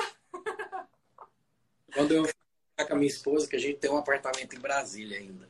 Quando 1.94 2.14
eu 2.14 2.24
fui 2.24 2.86
com 2.88 2.94
a 2.94 2.96
minha 2.96 3.10
esposa, 3.10 3.50
que 3.50 3.58
a 3.58 3.60
gente 3.60 3.80
tem 3.80 3.92
um 3.92 3.98
apartamento 3.98 4.56
em 4.56 4.60
Brasília 4.60 5.18
ainda. 5.18 5.50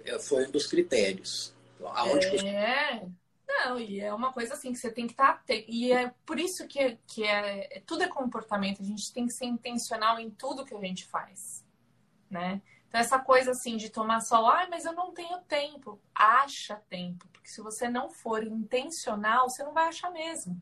É, 0.00 0.18
foi 0.18 0.48
um 0.48 0.50
dos 0.50 0.66
critérios. 0.66 1.54
Aonde 1.80 2.26
é. 2.26 2.98
Você... 2.98 3.25
Não, 3.46 3.78
e 3.78 4.00
é 4.00 4.12
uma 4.12 4.32
coisa 4.32 4.54
assim 4.54 4.72
que 4.72 4.78
você 4.78 4.90
tem 4.90 5.06
que 5.06 5.12
estar. 5.12 5.34
Tá, 5.34 5.54
e 5.54 5.92
é 5.92 6.12
por 6.24 6.38
isso 6.38 6.66
que, 6.66 6.98
que 7.06 7.24
é, 7.24 7.82
tudo 7.86 8.02
é 8.02 8.08
comportamento. 8.08 8.82
A 8.82 8.84
gente 8.84 9.12
tem 9.12 9.26
que 9.26 9.32
ser 9.32 9.44
intencional 9.44 10.18
em 10.18 10.30
tudo 10.30 10.64
que 10.64 10.74
a 10.74 10.80
gente 10.80 11.06
faz. 11.06 11.64
Né? 12.28 12.60
Então, 12.88 13.00
essa 13.00 13.18
coisa 13.18 13.52
assim 13.52 13.76
de 13.76 13.88
tomar 13.88 14.20
sol, 14.20 14.48
ah, 14.48 14.66
mas 14.68 14.84
eu 14.84 14.92
não 14.92 15.12
tenho 15.12 15.38
tempo. 15.42 16.00
Acha 16.14 16.76
tempo. 16.88 17.26
Porque 17.28 17.48
se 17.48 17.60
você 17.60 17.88
não 17.88 18.10
for 18.10 18.44
intencional, 18.44 19.48
você 19.48 19.62
não 19.62 19.72
vai 19.72 19.88
achar 19.88 20.10
mesmo. 20.10 20.60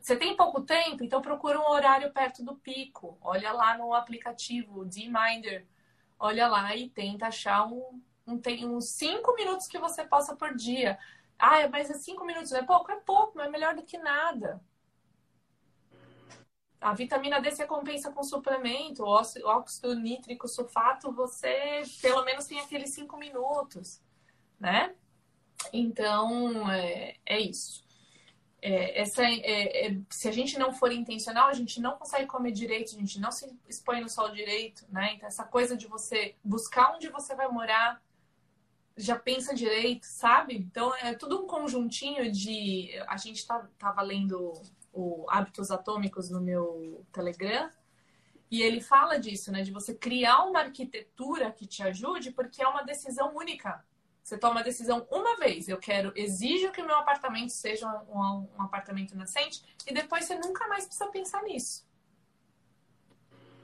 Você 0.00 0.16
tem 0.16 0.36
pouco 0.36 0.60
tempo, 0.60 1.02
então 1.02 1.22
procura 1.22 1.58
um 1.58 1.68
horário 1.70 2.12
perto 2.12 2.44
do 2.44 2.54
pico. 2.56 3.16
Olha 3.20 3.52
lá 3.52 3.76
no 3.78 3.94
aplicativo 3.94 4.84
D-Minder. 4.84 5.66
Olha 6.18 6.46
lá 6.46 6.74
e 6.76 6.90
tenta 6.90 7.28
achar 7.28 7.66
um, 7.66 8.02
um, 8.28 8.38
tem 8.38 8.66
uns 8.66 8.90
cinco 8.90 9.34
minutos 9.34 9.66
que 9.66 9.78
você 9.78 10.04
possa 10.04 10.36
por 10.36 10.54
dia. 10.54 10.98
Ah, 11.38 11.68
mas 11.68 11.90
é 11.90 11.94
cinco 11.94 12.24
minutos 12.24 12.50
não 12.50 12.58
é 12.58 12.62
pouco? 12.64 12.92
É 12.92 12.96
pouco, 12.96 13.32
mas 13.36 13.46
é 13.46 13.50
melhor 13.50 13.74
do 13.74 13.82
que 13.82 13.96
nada. 13.98 14.60
A 16.80 16.94
vitamina 16.94 17.40
D 17.40 17.50
você 17.50 17.66
compensa 17.66 18.12
com 18.12 18.22
suplemento, 18.22 19.02
o 19.02 19.08
óxido 19.08 19.94
nítrico 19.94 20.46
sulfato, 20.46 21.10
você 21.10 21.82
pelo 22.00 22.24
menos 22.24 22.46
tem 22.46 22.60
aqueles 22.60 22.90
cinco 22.90 23.16
minutos, 23.16 24.00
né? 24.60 24.94
Então, 25.72 26.70
é, 26.70 27.16
é 27.26 27.40
isso. 27.40 27.84
É, 28.60 29.00
essa, 29.00 29.22
é, 29.22 29.86
é, 29.86 29.98
se 30.10 30.28
a 30.28 30.32
gente 30.32 30.58
não 30.58 30.72
for 30.72 30.92
intencional, 30.92 31.48
a 31.48 31.52
gente 31.52 31.80
não 31.80 31.96
consegue 31.96 32.26
comer 32.26 32.52
direito, 32.52 32.94
a 32.94 32.98
gente 32.98 33.20
não 33.20 33.30
se 33.30 33.56
expõe 33.68 34.00
no 34.00 34.08
sol 34.08 34.30
direito, 34.30 34.84
né? 34.88 35.14
Então, 35.14 35.28
essa 35.28 35.44
coisa 35.44 35.76
de 35.76 35.86
você 35.86 36.34
buscar 36.42 36.94
onde 36.94 37.08
você 37.08 37.34
vai 37.34 37.48
morar, 37.48 38.02
já 38.98 39.16
pensa 39.16 39.54
direito, 39.54 40.04
sabe? 40.04 40.56
Então, 40.56 40.92
é 40.96 41.14
tudo 41.14 41.42
um 41.42 41.46
conjuntinho 41.46 42.30
de. 42.30 42.90
A 43.06 43.16
gente 43.16 43.46
tá, 43.46 43.66
tava 43.78 44.02
lendo 44.02 44.52
o 44.92 45.24
Hábitos 45.28 45.70
Atômicos 45.70 46.28
no 46.28 46.40
meu 46.40 47.06
Telegram, 47.12 47.70
e 48.50 48.60
ele 48.60 48.80
fala 48.80 49.18
disso, 49.18 49.52
né? 49.52 49.62
De 49.62 49.70
você 49.70 49.94
criar 49.94 50.44
uma 50.44 50.58
arquitetura 50.60 51.52
que 51.52 51.66
te 51.66 51.82
ajude, 51.82 52.32
porque 52.32 52.62
é 52.62 52.66
uma 52.66 52.82
decisão 52.82 53.34
única. 53.36 53.84
Você 54.20 54.36
toma 54.36 54.60
a 54.60 54.64
decisão 54.64 55.06
uma 55.10 55.36
vez, 55.36 55.68
eu 55.68 55.78
quero, 55.78 56.12
exijo 56.14 56.70
que 56.70 56.82
o 56.82 56.86
meu 56.86 56.96
apartamento 56.96 57.50
seja 57.50 57.88
um, 58.10 58.46
um 58.58 58.62
apartamento 58.62 59.16
nascente, 59.16 59.62
e 59.86 59.94
depois 59.94 60.26
você 60.26 60.34
nunca 60.34 60.68
mais 60.68 60.84
precisa 60.84 61.10
pensar 61.10 61.42
nisso. 61.44 61.86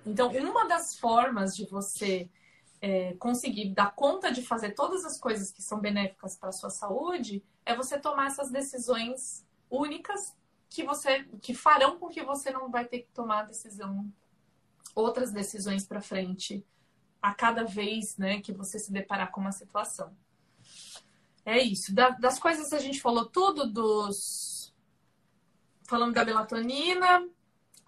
Então, 0.07 0.31
uma 0.31 0.67
das 0.67 0.97
formas 0.97 1.55
de 1.57 1.67
você 1.67 2.31
é, 2.85 3.15
conseguir 3.15 3.71
dar 3.71 3.95
conta 3.95 4.31
de 4.31 4.43
fazer 4.43 4.73
todas 4.73 5.07
as 5.07 5.19
coisas 5.19 5.51
que 5.51 5.63
são 5.63 5.81
benéficas 5.81 6.37
para 6.37 6.51
a 6.51 6.53
sua 6.53 6.69
saúde 6.69 7.43
é 7.65 7.75
você 7.75 7.99
tomar 7.99 8.27
essas 8.27 8.51
decisões 8.51 9.43
únicas 9.71 10.37
que 10.69 10.85
você 10.85 11.25
que 11.41 11.55
farão 11.55 11.99
com 11.99 12.09
que 12.09 12.23
você 12.23 12.51
não 12.51 12.71
vai 12.71 12.85
ter 12.85 12.99
que 12.99 13.09
tomar 13.15 13.45
decisão 13.45 14.13
outras 14.95 15.33
decisões 15.33 15.87
para 15.87 16.03
frente 16.03 16.63
a 17.23 17.33
cada 17.33 17.65
vez 17.65 18.19
né, 18.19 18.43
que 18.43 18.53
você 18.53 18.79
se 18.79 18.93
deparar 18.93 19.31
com 19.31 19.41
uma 19.41 19.53
situação. 19.53 20.15
É 21.43 21.59
isso. 21.59 21.95
Da, 21.95 22.11
das 22.11 22.39
coisas 22.39 22.71
a 22.71 22.79
gente 22.79 23.01
falou 23.01 23.25
tudo 23.25 23.67
dos. 23.67 24.75
Falamos 25.85 26.15
da 26.15 26.25
melatonina, 26.25 27.27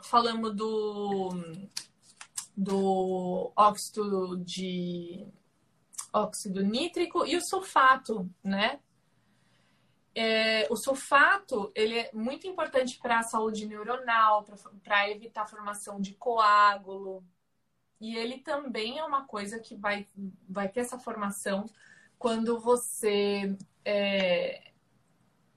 falamos 0.02 0.56
do, 0.56 1.30
do 2.56 3.52
óxido 3.54 4.38
de 4.38 5.26
óxido 6.12 6.62
nítrico 6.62 7.26
e 7.26 7.36
o 7.36 7.44
sulfato, 7.44 8.28
né? 8.42 8.80
É, 10.14 10.66
o 10.70 10.76
sulfato 10.76 11.70
ele 11.74 11.98
é 11.98 12.10
muito 12.14 12.46
importante 12.46 12.98
para 12.98 13.18
a 13.18 13.22
saúde 13.22 13.66
neuronal, 13.66 14.46
para 14.82 15.10
evitar 15.10 15.42
a 15.42 15.46
formação 15.46 16.00
de 16.00 16.14
coágulo. 16.14 17.22
E 18.00 18.16
ele 18.16 18.38
também 18.38 18.98
é 18.98 19.04
uma 19.04 19.26
coisa 19.26 19.58
que 19.58 19.76
vai, 19.76 20.06
vai 20.48 20.68
ter 20.70 20.80
essa 20.80 20.98
formação 20.98 21.66
quando 22.18 22.58
você 22.58 23.54
é, 23.84 24.72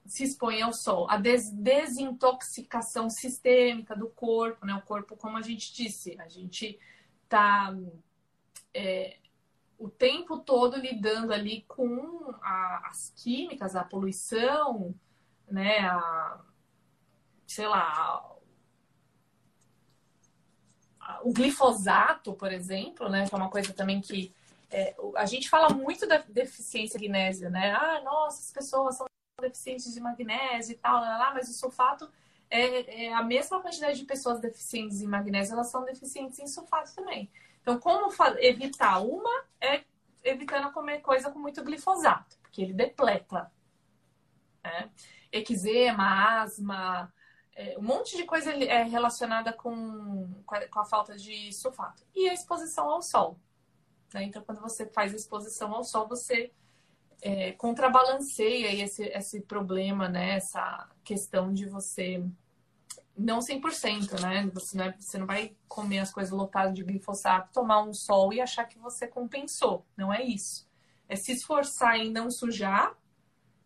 se 0.10 0.24
expõe 0.24 0.62
ao 0.62 0.74
sol. 0.74 1.08
A 1.10 1.18
des 1.18 1.52
desintoxicação 1.52 3.10
sistêmica 3.10 3.96
do 3.96 4.10
corpo, 4.10 4.66
né? 4.66 4.74
O 4.74 4.82
corpo, 4.82 5.16
como 5.16 5.38
a 5.38 5.42
gente 5.42 5.72
disse, 5.72 6.20
a 6.20 6.28
gente 6.28 6.80
tá 7.30 7.78
é, 8.74 9.18
o 9.78 9.88
tempo 9.88 10.40
todo 10.40 10.78
lidando 10.78 11.32
ali 11.32 11.64
com 11.68 12.34
a, 12.42 12.88
as 12.90 13.14
químicas, 13.16 13.76
a 13.76 13.84
poluição, 13.84 14.96
né? 15.48 15.80
A, 15.82 16.42
sei 17.46 17.68
lá, 17.68 18.36
o 21.22 21.32
glifosato, 21.32 22.34
por 22.34 22.52
exemplo, 22.52 23.08
né? 23.10 23.30
Que 23.30 23.36
é 23.36 23.38
uma 23.38 23.50
coisa 23.52 23.72
também 23.74 24.02
que 24.02 24.34
é, 24.72 24.96
a 25.16 25.28
gente 25.28 25.48
fala 25.48 25.70
muito 25.70 26.08
da 26.08 26.18
deficiência 26.18 27.00
magnésia, 27.00 27.52
né? 27.52 27.74
Ah, 27.74 28.02
nossa, 28.02 28.42
as 28.42 28.52
pessoas 28.52 28.98
são 28.98 29.06
deficientes 29.40 29.94
de 29.94 30.00
magnésio 30.00 30.74
e 30.74 30.78
tal, 30.78 31.00
lá, 31.02 31.18
lá, 31.18 31.34
mas 31.34 31.50
o 31.50 31.54
sulfato 31.54 32.10
é, 32.50 33.06
é, 33.06 33.14
a 33.14 33.24
mesma 33.24 33.62
quantidade 33.62 34.00
de 34.00 34.06
pessoas 34.06 34.40
deficientes 34.40 35.02
em 35.02 35.08
magnésio, 35.08 35.54
elas 35.54 35.68
são 35.68 35.86
deficientes 35.86 36.40
em 36.40 36.48
sulfato 36.48 36.94
também. 36.96 37.30
Então, 37.62 37.80
como 37.80 38.12
evitar 38.40 39.00
uma 39.00 39.44
é 39.62 39.84
evitando 40.24 40.72
comer 40.72 41.02
coisa 41.02 41.32
com 41.32 41.40
muito 41.40 41.64
glifosato, 41.64 42.38
porque 42.42 42.62
ele 42.62 42.74
depleta. 42.74 43.52
Né? 44.64 44.90
Eczema, 45.32 46.42
asma, 46.42 47.14
é, 47.56 47.78
um 47.78 47.84
monte 47.84 48.18
de 48.18 48.24
coisa 48.24 48.52
é 48.52 48.84
relacionada 48.84 49.54
com, 49.54 50.44
com 50.46 50.80
a 50.80 50.86
falta 50.86 51.16
de 51.16 51.54
sulfato. 51.54 52.04
E 52.16 52.30
a 52.30 52.34
exposição 52.34 52.90
ao 52.90 53.02
sol. 53.02 53.40
Né? 54.14 54.24
Então, 54.24 54.42
quando 54.42 54.60
você 54.62 54.88
faz 54.88 55.14
exposição 55.14 55.74
ao 55.74 55.84
sol, 55.84 56.08
você 56.08 56.52
é, 57.22 57.52
contrabalanceia 57.54 58.84
esse, 58.84 59.04
esse 59.04 59.42
problema, 59.42 60.08
né? 60.08 60.36
essa 60.36 60.90
questão 61.04 61.54
de 61.54 61.66
você 61.66 62.24
não 63.20 63.40
100%, 63.40 64.22
né? 64.22 64.50
Você 64.54 64.78
não, 64.78 64.86
é, 64.86 64.96
você 64.98 65.18
não 65.18 65.28
vai 65.28 65.54
comer 65.68 66.00
as 66.00 66.12
coisas 66.12 66.32
lotadas 66.32 66.74
de 66.74 66.84
glifosato, 66.84 67.52
tomar 67.52 67.84
um 67.84 67.94
sol 67.94 68.32
e 68.32 68.40
achar 68.40 68.64
que 68.64 68.80
você 68.80 69.08
compensou. 69.08 69.86
Não 69.98 70.14
é 70.14 70.24
isso. 70.24 70.68
É 71.08 71.16
se 71.18 71.34
esforçar 71.34 71.98
em 71.98 72.12
não 72.12 72.32
sujar 72.32 72.96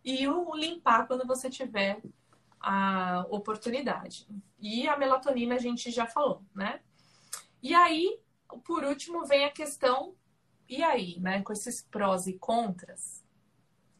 e 0.04 0.26
o 0.26 0.54
limpar 0.56 1.06
quando 1.06 1.24
você 1.24 1.48
tiver 1.48 2.02
a 2.60 3.24
oportunidade. 3.30 4.26
E 4.58 4.88
a 4.88 4.96
melatonina 4.96 5.54
a 5.54 5.58
gente 5.58 5.90
já 5.90 6.06
falou, 6.06 6.42
né? 6.54 6.80
E 7.62 7.74
aí, 7.74 8.18
por 8.64 8.82
último, 8.84 9.24
vem 9.24 9.44
a 9.44 9.50
questão 9.50 10.14
e 10.68 10.82
aí, 10.82 11.20
né, 11.20 11.42
com 11.42 11.52
esses 11.52 11.82
prós 11.82 12.26
e 12.26 12.34
contras, 12.34 13.23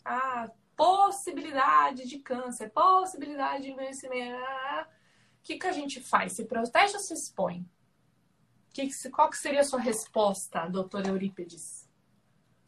a 0.04 0.50
possibilidade 0.76 2.06
de 2.06 2.18
câncer, 2.18 2.70
possibilidade 2.70 3.64
de 3.64 3.70
envelhecimento, 3.70 4.42
o 4.42 4.86
que, 5.42 5.58
que 5.58 5.66
a 5.66 5.72
gente 5.72 6.00
faz? 6.00 6.32
Se 6.32 6.44
protege 6.44 6.94
ou 6.94 7.00
se 7.00 7.14
expõe? 7.14 7.64
Que, 8.72 8.88
qual 9.10 9.30
que 9.30 9.38
seria 9.38 9.60
a 9.60 9.64
sua 9.64 9.80
resposta, 9.80 10.66
doutor 10.66 11.06
Eurípedes? 11.06 11.88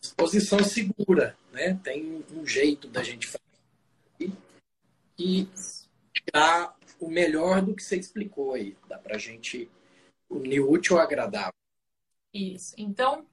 Exposição 0.00 0.62
segura, 0.62 1.36
né? 1.52 1.74
Tem 1.82 2.24
um 2.32 2.46
jeito 2.46 2.86
da 2.86 3.02
gente 3.02 3.26
fazer 3.26 4.32
e 5.18 5.48
tirar 6.12 6.76
o 7.00 7.08
melhor 7.08 7.60
do 7.62 7.74
que 7.74 7.82
você 7.82 7.96
explicou 7.96 8.54
aí. 8.54 8.76
Dá 8.86 8.98
pra 8.98 9.18
gente 9.18 9.68
unir 10.28 10.60
útil 10.60 10.96
ao 10.96 11.02
agradável. 11.02 11.52
Isso. 12.32 12.74
Então, 12.78 13.26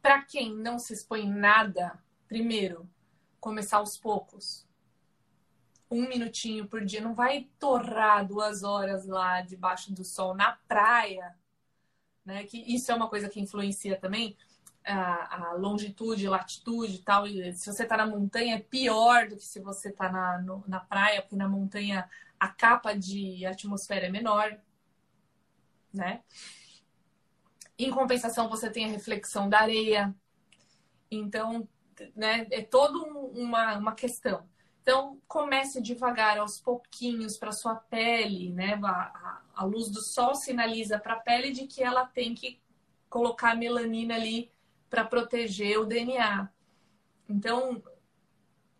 para 0.00 0.22
quem 0.22 0.54
não 0.54 0.78
se 0.78 0.92
expõe 0.92 1.22
em 1.22 1.32
nada, 1.32 1.98
primeiro, 2.28 2.88
começar 3.46 3.76
aos 3.76 3.96
poucos. 3.96 4.66
Um 5.88 6.08
minutinho 6.08 6.66
por 6.66 6.84
dia. 6.84 7.00
Não 7.00 7.14
vai 7.14 7.48
torrar 7.60 8.26
duas 8.26 8.64
horas 8.64 9.06
lá 9.06 9.40
debaixo 9.40 9.92
do 9.94 10.02
sol 10.04 10.34
na 10.34 10.58
praia, 10.66 11.32
né? 12.24 12.42
Que 12.44 12.58
isso 12.74 12.90
é 12.90 12.94
uma 12.94 13.08
coisa 13.08 13.28
que 13.28 13.40
influencia 13.40 13.96
também. 14.00 14.36
a, 14.84 15.50
a 15.50 15.52
longitude, 15.54 16.28
latitude 16.28 16.96
e 16.96 17.02
tal. 17.02 17.26
E 17.26 17.52
se 17.52 17.66
você 17.72 17.84
está 17.84 17.96
na 17.96 18.06
montanha, 18.06 18.56
é 18.56 18.60
pior 18.60 19.28
do 19.28 19.36
que 19.36 19.44
se 19.44 19.60
você 19.60 19.90
está 19.90 20.10
na, 20.10 20.42
no, 20.42 20.64
na 20.66 20.80
praia, 20.80 21.22
porque 21.22 21.36
na 21.36 21.48
montanha 21.48 22.08
a 22.38 22.48
capa 22.48 22.92
de 22.94 23.46
atmosfera 23.46 24.06
é 24.06 24.10
menor, 24.10 24.58
né? 25.92 26.22
Em 27.78 27.90
compensação, 27.90 28.48
você 28.48 28.70
tem 28.70 28.84
a 28.86 28.88
reflexão 28.88 29.48
da 29.48 29.60
areia. 29.60 30.14
Então, 31.10 31.68
né, 32.14 32.46
é 32.50 32.62
toda 32.62 32.98
uma, 32.98 33.76
uma 33.76 33.94
questão. 33.94 34.46
Então, 34.86 35.20
comece 35.26 35.82
devagar, 35.82 36.38
aos 36.38 36.60
pouquinhos, 36.60 37.36
para 37.36 37.50
sua 37.50 37.74
pele, 37.74 38.52
né? 38.52 38.78
A, 38.84 38.88
a, 38.88 39.42
a, 39.56 39.64
luz 39.64 39.90
do 39.90 40.00
sol 40.00 40.36
sinaliza 40.36 40.96
para 40.96 41.14
a 41.14 41.20
pele 41.20 41.50
de 41.50 41.66
que 41.66 41.82
ela 41.82 42.06
tem 42.06 42.36
que 42.36 42.60
colocar 43.10 43.50
a 43.50 43.56
melanina 43.56 44.14
ali 44.14 44.48
para 44.88 45.04
proteger 45.04 45.80
o 45.80 45.84
DNA. 45.84 46.48
Então, 47.28 47.82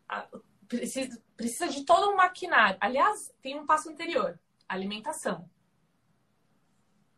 a, 0.09 0.29
precisa, 0.69 1.21
precisa 1.37 1.69
de 1.69 1.85
todo 1.85 2.11
um 2.11 2.17
maquinário. 2.17 2.79
Aliás, 2.81 3.35
tem 3.43 3.59
um 3.59 3.67
passo 3.67 3.91
anterior: 3.91 4.39
alimentação. 4.69 5.51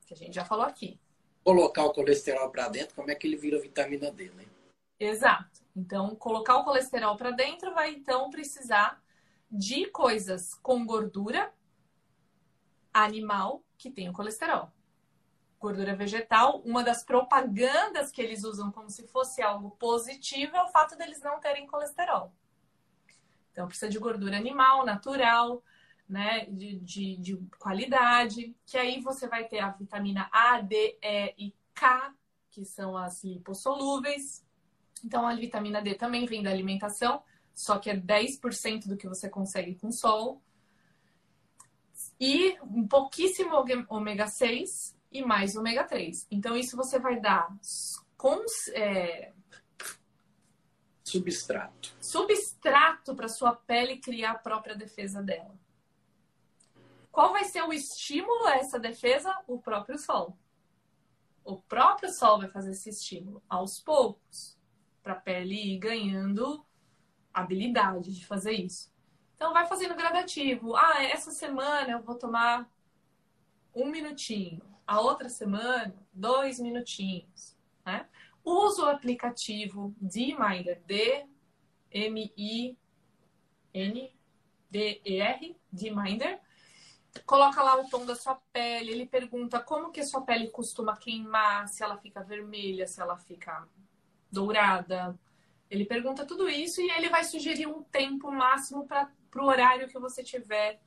Que 0.07 0.15
a 0.15 0.17
gente 0.17 0.35
já 0.35 0.47
falou 0.47 0.65
aqui. 0.65 0.99
Colocar 1.45 1.85
o 1.85 1.93
colesterol 1.93 2.51
para 2.51 2.71
dentro, 2.71 2.95
como 2.95 3.11
é 3.11 3.15
que 3.15 3.27
ele 3.27 3.37
vira 3.37 3.61
vitamina 3.61 4.11
D, 4.11 4.31
né? 4.31 4.47
Exato. 4.99 5.61
Então, 5.79 6.17
colocar 6.17 6.57
o 6.57 6.65
colesterol 6.65 7.17
para 7.17 7.31
dentro 7.31 7.73
vai 7.73 7.93
então 7.93 8.31
precisar 8.31 9.01
de 9.49 9.87
coisas 9.87 10.55
com 10.55 10.85
gordura 10.85 11.55
animal 12.93 13.63
que 13.77 13.89
tem 13.89 14.09
o 14.09 14.13
colesterol. 14.13 14.73
Gordura 15.61 15.95
vegetal, 15.95 16.61
uma 16.63 16.83
das 16.83 17.05
propagandas 17.05 18.11
que 18.11 18.21
eles 18.21 18.43
usam 18.43 18.73
como 18.73 18.91
se 18.91 19.07
fosse 19.07 19.41
algo 19.41 19.71
positivo 19.71 20.57
é 20.57 20.63
o 20.65 20.69
fato 20.69 20.97
deles 20.97 21.23
não 21.23 21.39
terem 21.39 21.65
colesterol. 21.69 22.33
Então, 23.53 23.69
precisa 23.69 23.89
de 23.89 24.01
gordura 24.01 24.37
animal, 24.37 24.85
natural, 24.85 25.63
né, 26.09 26.47
de, 26.47 26.81
de, 26.81 27.17
de 27.19 27.37
qualidade, 27.57 28.57
que 28.67 28.77
aí 28.77 29.01
você 29.01 29.29
vai 29.29 29.45
ter 29.47 29.61
a 29.61 29.71
vitamina 29.71 30.29
A, 30.33 30.61
D, 30.61 30.99
E 31.01 31.35
e 31.39 31.55
K, 31.73 32.13
que 32.51 32.65
são 32.65 32.97
as 32.97 33.23
lipossolúveis. 33.23 34.48
Então, 35.05 35.27
a 35.27 35.35
vitamina 35.35 35.81
D 35.81 35.95
também 35.95 36.27
vem 36.27 36.43
da 36.43 36.51
alimentação, 36.51 37.23
só 37.55 37.79
que 37.79 37.91
é 37.91 37.97
10% 37.97 38.87
do 38.87 38.97
que 38.97 39.09
você 39.09 39.29
consegue 39.29 39.75
com 39.75 39.91
sol. 39.91 40.43
E 42.21 42.59
um 42.63 42.87
pouquíssimo 42.87 43.51
ômega 43.89 44.27
6 44.27 44.97
e 45.13 45.23
mais 45.23 45.57
ômega 45.57 45.85
3. 45.85 46.27
Então, 46.31 46.57
isso 46.57 46.77
você 46.77 46.99
vai 46.99 47.21
dar 47.21 47.49
com, 48.17 48.45
é, 48.75 49.33
Substrato. 51.09 51.97
Substrato 52.01 53.15
para 53.15 53.29
sua 53.29 53.55
pele 53.55 53.97
criar 53.97 54.33
a 54.33 54.39
própria 54.39 54.75
defesa 54.75 55.23
dela. 55.23 55.59
Qual 57.11 57.33
vai 57.33 57.45
ser 57.45 57.63
o 57.63 57.73
estímulo 57.73 58.47
a 58.47 58.57
essa 58.57 58.79
defesa? 58.79 59.35
O 59.47 59.59
próprio 59.59 59.99
sol. 59.99 60.37
O 61.43 61.57
próprio 61.57 62.13
sol 62.13 62.39
vai 62.39 62.49
fazer 62.49 62.73
esse 62.73 62.91
estímulo 62.91 63.43
aos 63.49 63.81
poucos 63.81 64.58
para 65.09 65.15
a 65.15 65.21
pele 65.21 65.55
ir 65.55 65.79
ganhando 65.79 66.63
habilidade 67.33 68.15
de 68.15 68.27
fazer 68.27 68.53
isso. 68.53 68.93
Então 69.35 69.55
vai 69.55 69.67
fazendo 69.67 69.95
gradativo. 69.95 70.77
Ah, 70.77 71.03
essa 71.03 71.31
semana 71.31 71.93
eu 71.93 72.03
vou 72.03 72.15
tomar 72.17 72.71
um 73.75 73.87
minutinho. 73.87 74.61
A 74.87 75.01
outra 75.01 75.31
semana, 75.31 75.95
dois 76.13 76.61
minutinhos. 76.61 77.57
Né? 77.87 78.07
Usa 78.45 78.83
o 78.83 78.89
aplicativo 78.91 79.95
D-Minder, 79.99 80.83
D-M-I-N-D-E-R, 80.85 81.27
D-Minder. 85.73 86.39
Coloca 87.25 87.63
lá 87.63 87.81
o 87.81 87.89
tom 87.89 88.05
da 88.05 88.15
sua 88.15 88.35
pele, 88.53 88.91
ele 88.91 89.07
pergunta 89.07 89.59
como 89.59 89.91
que 89.91 90.01
a 90.01 90.07
sua 90.07 90.21
pele 90.21 90.51
costuma 90.51 90.99
queimar, 90.99 91.67
se 91.67 91.83
ela 91.83 91.97
fica 91.97 92.23
vermelha, 92.23 92.87
se 92.87 93.01
ela 93.01 93.17
fica 93.17 93.67
dourada. 94.31 95.19
Ele 95.71 95.85
pergunta 95.85 96.25
tudo 96.25 96.49
isso 96.49 96.81
e 96.81 96.91
ele 96.91 97.09
vai 97.09 97.25
sugerir 97.25 97.67
um 97.67 97.83
tempo 97.83 98.31
máximo 98.31 98.87
para 98.87 99.11
o 99.37 99.45
horário 99.45 99.89
que 99.89 99.99
você 99.99 100.23
tiver 100.23 100.81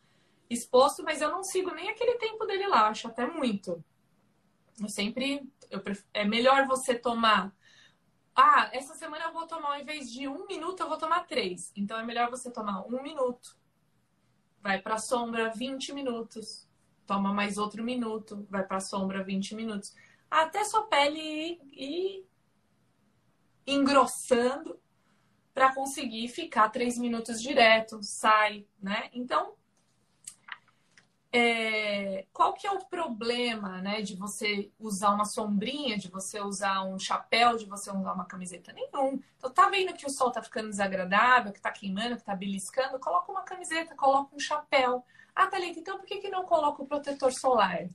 exposto, 0.49 1.03
mas 1.03 1.21
eu 1.21 1.31
não 1.31 1.43
sigo 1.43 1.73
nem 1.73 1.89
aquele 1.89 2.15
tempo 2.15 2.45
dele 2.45 2.67
lá, 2.67 2.89
acho 2.89 3.07
até 3.07 3.25
muito. 3.25 3.83
Eu 4.79 4.89
sempre. 4.89 5.47
Eu 5.69 5.81
pref... 5.81 6.03
É 6.13 6.25
melhor 6.25 6.65
você 6.65 6.95
tomar. 6.95 7.55
Ah, 8.35 8.69
essa 8.73 8.95
semana 8.95 9.25
eu 9.25 9.33
vou 9.33 9.45
tomar, 9.45 9.75
ao 9.75 9.81
invés 9.81 10.11
de 10.11 10.27
um 10.27 10.47
minuto, 10.47 10.81
eu 10.81 10.89
vou 10.89 10.97
tomar 10.97 11.27
três. 11.27 11.71
Então 11.75 11.99
é 11.99 12.03
melhor 12.03 12.29
você 12.29 12.49
tomar 12.49 12.85
um 12.87 13.01
minuto. 13.01 13.55
Vai 14.61 14.81
para 14.81 14.97
sombra 14.97 15.51
20 15.51 15.93
minutos. 15.93 16.67
Toma 17.05 17.33
mais 17.33 17.57
outro 17.57 17.83
minuto. 17.83 18.45
Vai 18.49 18.65
para 18.65 18.79
sombra 18.79 19.23
20 19.23 19.55
minutos. 19.55 19.93
Até 20.29 20.63
sua 20.63 20.83
pele 20.83 21.19
ir, 21.19 21.59
ir 21.73 22.30
engrossando 23.65 24.79
para 25.53 25.73
conseguir 25.73 26.27
ficar 26.29 26.69
três 26.69 26.97
minutos 26.97 27.41
direto. 27.41 27.99
Sai, 28.01 28.65
né? 28.81 29.09
Então, 29.13 29.53
é, 31.33 32.25
qual 32.33 32.53
que 32.53 32.67
é 32.67 32.71
o 32.71 32.85
problema, 32.85 33.81
né, 33.81 34.01
de 34.01 34.15
você 34.17 34.69
usar 34.77 35.11
uma 35.11 35.23
sombrinha, 35.23 35.97
de 35.97 36.09
você 36.09 36.41
usar 36.41 36.83
um 36.83 36.99
chapéu, 36.99 37.55
de 37.55 37.65
você 37.65 37.89
usar 37.89 38.13
uma 38.13 38.25
camiseta? 38.25 38.73
Nenhum. 38.73 39.21
Então, 39.37 39.49
tá 39.49 39.69
vendo 39.69 39.93
que 39.93 40.05
o 40.05 40.09
sol 40.09 40.31
tá 40.31 40.43
ficando 40.43 40.69
desagradável, 40.69 41.53
que 41.53 41.61
tá 41.61 41.71
queimando, 41.71 42.17
que 42.17 42.23
tá 42.23 42.35
beliscando? 42.35 42.99
Coloca 42.99 43.31
uma 43.31 43.43
camiseta, 43.43 43.95
coloca 43.95 44.35
um 44.35 44.39
chapéu. 44.39 45.05
Ah, 45.33 45.47
Thalita, 45.47 45.79
então 45.79 45.97
por 45.97 46.05
que, 46.05 46.17
que 46.17 46.29
não 46.29 46.45
coloca 46.45 46.83
o 46.83 46.85
protetor 46.85 47.31
solar? 47.31 47.87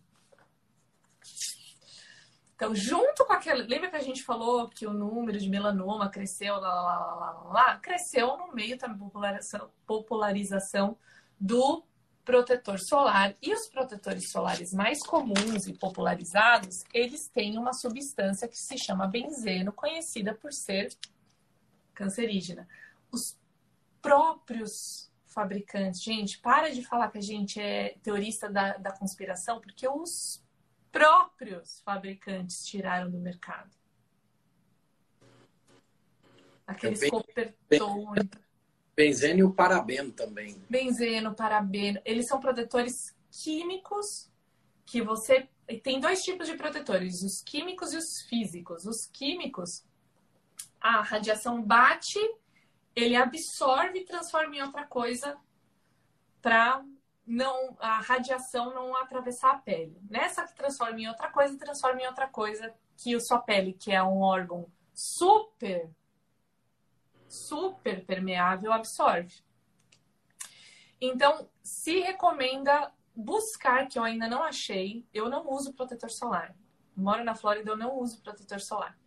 Então, 2.56 2.74
junto 2.74 3.26
com 3.26 3.34
aquele. 3.34 3.64
Lembra 3.64 3.90
que 3.90 3.96
a 3.96 4.02
gente 4.02 4.24
falou 4.24 4.68
que 4.68 4.86
o 4.86 4.92
número 4.92 5.38
de 5.38 5.48
melanoma 5.48 6.08
cresceu, 6.08 6.54
lá, 6.54 6.74
lá, 6.74 6.98
lá, 6.98 7.14
lá, 7.14 7.52
lá? 7.52 7.76
Cresceu 7.76 8.38
no 8.38 8.52
meio 8.54 8.78
da 8.78 8.88
popularização, 8.88 9.70
popularização 9.86 10.98
do 11.38 11.84
protetor 12.24 12.80
solar. 12.80 13.34
E 13.42 13.52
os 13.52 13.68
protetores 13.68 14.30
solares 14.30 14.72
mais 14.72 15.00
comuns 15.00 15.66
e 15.66 15.74
popularizados, 15.74 16.82
eles 16.94 17.28
têm 17.28 17.58
uma 17.58 17.74
substância 17.74 18.48
que 18.48 18.58
se 18.58 18.78
chama 18.78 19.06
benzeno, 19.06 19.70
conhecida 19.70 20.34
por 20.34 20.50
ser 20.50 20.88
cancerígena. 21.92 22.66
Os 23.12 23.38
próprios 24.00 25.12
fabricantes, 25.26 26.02
gente, 26.02 26.38
para 26.38 26.70
de 26.72 26.82
falar 26.82 27.10
que 27.10 27.18
a 27.18 27.22
gente 27.22 27.60
é 27.60 27.96
teorista 28.02 28.48
da, 28.48 28.78
da 28.78 28.92
conspiração, 28.92 29.60
porque 29.60 29.86
os 29.86 30.42
próprios 30.96 31.80
fabricantes 31.80 32.64
tiraram 32.64 33.10
do 33.10 33.18
mercado. 33.18 33.70
Aqueles 36.66 37.02
é 37.02 37.10
copertões. 37.10 38.28
Benzeno 38.96 39.40
e 39.40 39.42
o 39.44 39.52
parabeno 39.52 40.10
também. 40.10 40.58
Benzeno, 40.70 41.34
parabeno. 41.34 42.00
Eles 42.02 42.26
são 42.26 42.40
protetores 42.40 43.14
químicos 43.30 44.30
que 44.86 45.02
você. 45.02 45.48
Tem 45.82 46.00
dois 46.00 46.22
tipos 46.22 46.46
de 46.46 46.56
protetores, 46.56 47.22
os 47.22 47.42
químicos 47.42 47.92
e 47.92 47.98
os 47.98 48.22
físicos. 48.22 48.86
Os 48.86 49.06
químicos, 49.06 49.84
a 50.80 51.02
radiação 51.02 51.62
bate, 51.62 52.18
ele 52.94 53.16
absorve 53.16 53.98
e 53.98 54.04
transforma 54.04 54.56
em 54.56 54.62
outra 54.62 54.86
coisa 54.86 55.36
para 56.40 56.82
não 57.26 57.76
a 57.80 58.00
radiação 58.00 58.72
não 58.72 58.96
atravessar 58.96 59.52
a 59.52 59.58
pele. 59.58 60.00
Nessa 60.08 60.44
que 60.44 60.54
transforma 60.54 61.00
em 61.00 61.08
outra 61.08 61.28
coisa, 61.30 61.58
transforma 61.58 62.00
em 62.00 62.06
outra 62.06 62.28
coisa 62.28 62.72
que 62.96 63.14
a 63.14 63.20
sua 63.20 63.40
pele, 63.40 63.72
que 63.72 63.92
é 63.92 64.02
um 64.02 64.20
órgão 64.20 64.70
super 64.94 65.90
super 67.28 68.04
permeável 68.04 68.72
absorve. 68.72 69.34
Então, 71.00 71.48
se 71.62 72.00
recomenda 72.00 72.92
buscar, 73.14 73.88
que 73.88 73.98
eu 73.98 74.04
ainda 74.04 74.28
não 74.28 74.42
achei, 74.42 75.06
eu 75.12 75.28
não 75.28 75.50
uso 75.50 75.74
protetor 75.74 76.10
solar. 76.10 76.54
Moro 76.96 77.24
na 77.24 77.34
Flórida, 77.34 77.70
eu 77.70 77.76
não 77.76 77.98
uso 77.98 78.22
protetor 78.22 78.60
solar. 78.60 78.98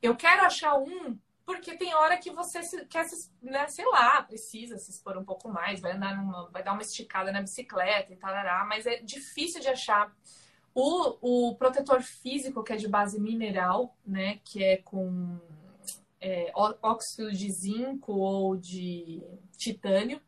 Eu 0.00 0.16
quero 0.16 0.44
achar 0.44 0.74
um 0.74 1.18
porque 1.52 1.76
tem 1.76 1.94
hora 1.94 2.16
que 2.16 2.30
você 2.30 2.60
quer, 2.86 3.06
né, 3.42 3.68
sei 3.68 3.84
lá, 3.86 4.22
precisa 4.22 4.78
se 4.78 4.90
expor 4.90 5.18
um 5.18 5.24
pouco 5.24 5.50
mais, 5.50 5.80
vai 5.80 5.92
andar 5.92 6.16
numa, 6.16 6.48
vai 6.48 6.62
dar 6.62 6.72
uma 6.72 6.80
esticada 6.80 7.30
na 7.30 7.42
bicicleta 7.42 8.10
e 8.10 8.16
tal, 8.16 8.32
mas 8.66 8.86
é 8.86 9.02
difícil 9.02 9.60
de 9.60 9.68
achar. 9.68 10.14
O, 10.74 11.50
o 11.50 11.54
protetor 11.56 12.00
físico, 12.00 12.64
que 12.64 12.72
é 12.72 12.76
de 12.76 12.88
base 12.88 13.20
mineral, 13.20 13.94
né, 14.06 14.40
que 14.42 14.64
é 14.64 14.78
com 14.78 15.38
é, 16.18 16.50
óxido 16.54 17.30
de 17.30 17.50
zinco 17.50 18.12
ou 18.12 18.56
de 18.56 19.22
titânio. 19.58 20.18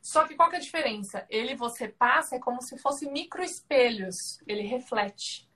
Só 0.00 0.24
que 0.24 0.36
qual 0.36 0.48
que 0.48 0.54
é 0.54 0.58
a 0.60 0.62
diferença? 0.62 1.26
Ele 1.28 1.56
você 1.56 1.88
passa 1.88 2.36
é 2.36 2.38
como 2.38 2.62
se 2.62 2.78
fosse 2.78 3.10
microespelhos, 3.10 4.38
ele 4.46 4.62
reflete. 4.62 5.50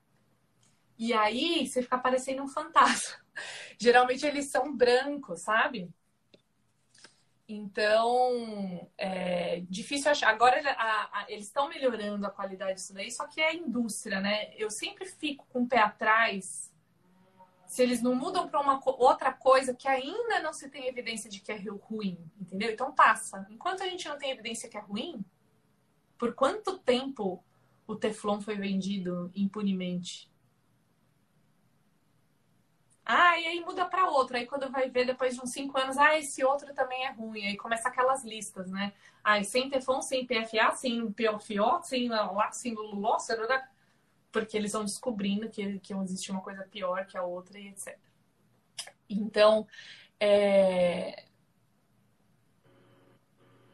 E 0.99 1.13
aí 1.13 1.67
você 1.67 1.81
fica 1.81 1.99
parecendo 1.99 2.43
um 2.43 2.49
fantasma. 2.49 3.24
Geralmente 3.78 4.26
eles 4.26 4.47
são 4.47 4.74
brancos, 4.74 5.41
sabe? 5.41 5.91
Então, 7.47 8.89
é 8.97 9.61
difícil 9.68 10.11
achar. 10.11 10.30
Agora 10.30 10.61
a, 10.70 11.20
a, 11.20 11.26
eles 11.28 11.47
estão 11.47 11.68
melhorando 11.68 12.26
a 12.26 12.30
qualidade 12.30 12.74
disso 12.74 12.95
daí, 12.95 13.11
só 13.11 13.26
que 13.26 13.41
é 13.41 13.49
a 13.49 13.55
indústria, 13.55 14.20
né? 14.20 14.55
Eu 14.57 14.70
sempre 14.70 15.05
fico 15.05 15.47
com 15.53 15.62
o 15.62 15.68
pé 15.68 15.78
atrás 15.78 16.72
se 17.66 17.82
eles 17.82 18.01
não 18.01 18.14
mudam 18.14 18.49
para 18.49 18.61
uma 18.61 18.80
outra 18.85 19.32
coisa 19.32 19.74
que 19.74 19.89
ainda 19.89 20.41
não 20.41 20.53
se 20.53 20.68
tem 20.70 20.87
evidência 20.87 21.28
de 21.28 21.41
que 21.41 21.51
é 21.51 21.59
ruim, 21.59 22.18
entendeu? 22.41 22.70
Então 22.70 22.93
passa. 22.93 23.47
Enquanto 23.51 23.82
a 23.82 23.89
gente 23.89 24.09
não 24.09 24.16
tem 24.16 24.30
evidência 24.30 24.68
que 24.68 24.76
é 24.76 24.80
ruim, 24.80 25.24
por 26.16 26.35
quanto 26.35 26.78
tempo 26.78 27.43
o 27.87 27.97
Teflon 27.97 28.41
foi 28.41 28.57
vendido 28.57 29.30
impunemente? 29.35 30.30
Ah, 33.07 33.39
e 33.39 33.47
aí 33.47 33.61
muda 33.61 33.85
para 33.85 34.09
outro. 34.09 34.37
Aí 34.37 34.47
quando 34.47 34.71
vai 34.71 34.89
ver 34.89 35.05
depois 35.07 35.35
de 35.35 35.41
uns 35.43 35.51
cinco 35.53 35.79
anos, 35.79 35.99
ah, 35.99 36.19
esse 36.19 36.43
outro 36.43 36.73
também 36.75 37.05
é 37.05 37.13
ruim. 37.13 37.47
Aí 37.47 37.57
começa 37.57 37.89
aquelas 37.89 38.25
listas, 38.25 38.71
né? 38.71 38.95
Ah, 39.23 39.43
sem 39.45 39.69
Teflon, 39.69 40.01
sem 40.01 40.27
PFA, 40.27 40.73
sem 40.75 41.13
PFO, 41.13 41.83
sem 41.83 42.09
lá, 42.09 42.51
sem 42.53 42.75
Lululó, 42.75 43.19
porque 44.33 44.57
eles 44.57 44.73
vão 44.73 44.85
descobrindo 44.85 45.49
que, 45.51 45.79
que 45.81 45.95
existe 45.95 46.31
uma 46.31 46.41
coisa 46.41 46.65
pior 46.65 47.07
que 47.07 47.17
a 47.17 47.23
outra 47.23 47.59
e 47.59 47.69
etc. 47.69 47.99
Então, 49.09 49.67
é... 50.19 51.25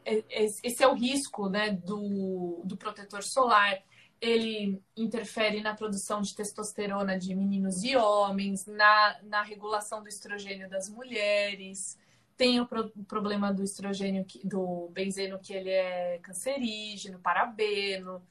é 0.05 0.23
esse 0.29 0.83
é 0.83 0.87
o 0.87 0.93
risco 0.93 1.49
né, 1.49 1.71
do, 1.71 2.61
do 2.65 2.75
protetor 2.75 3.23
solar 3.23 3.81
ele 4.21 4.79
interfere 4.95 5.61
na 5.61 5.75
produção 5.75 6.21
de 6.21 6.35
testosterona 6.35 7.17
de 7.17 7.33
meninos 7.33 7.83
e 7.83 7.97
homens, 7.97 8.67
na, 8.67 9.19
na 9.23 9.41
regulação 9.41 10.03
do 10.03 10.07
estrogênio 10.07 10.69
das 10.69 10.87
mulheres. 10.87 11.97
Tem 12.37 12.61
o, 12.61 12.67
pro, 12.67 12.91
o 12.95 13.03
problema 13.03 13.51
do 13.51 13.63
estrogênio, 13.63 14.23
do 14.43 14.89
benzeno, 14.89 15.39
que 15.39 15.53
ele 15.53 15.71
é 15.71 16.19
cancerígeno, 16.19 17.19
parabeno. 17.19 18.21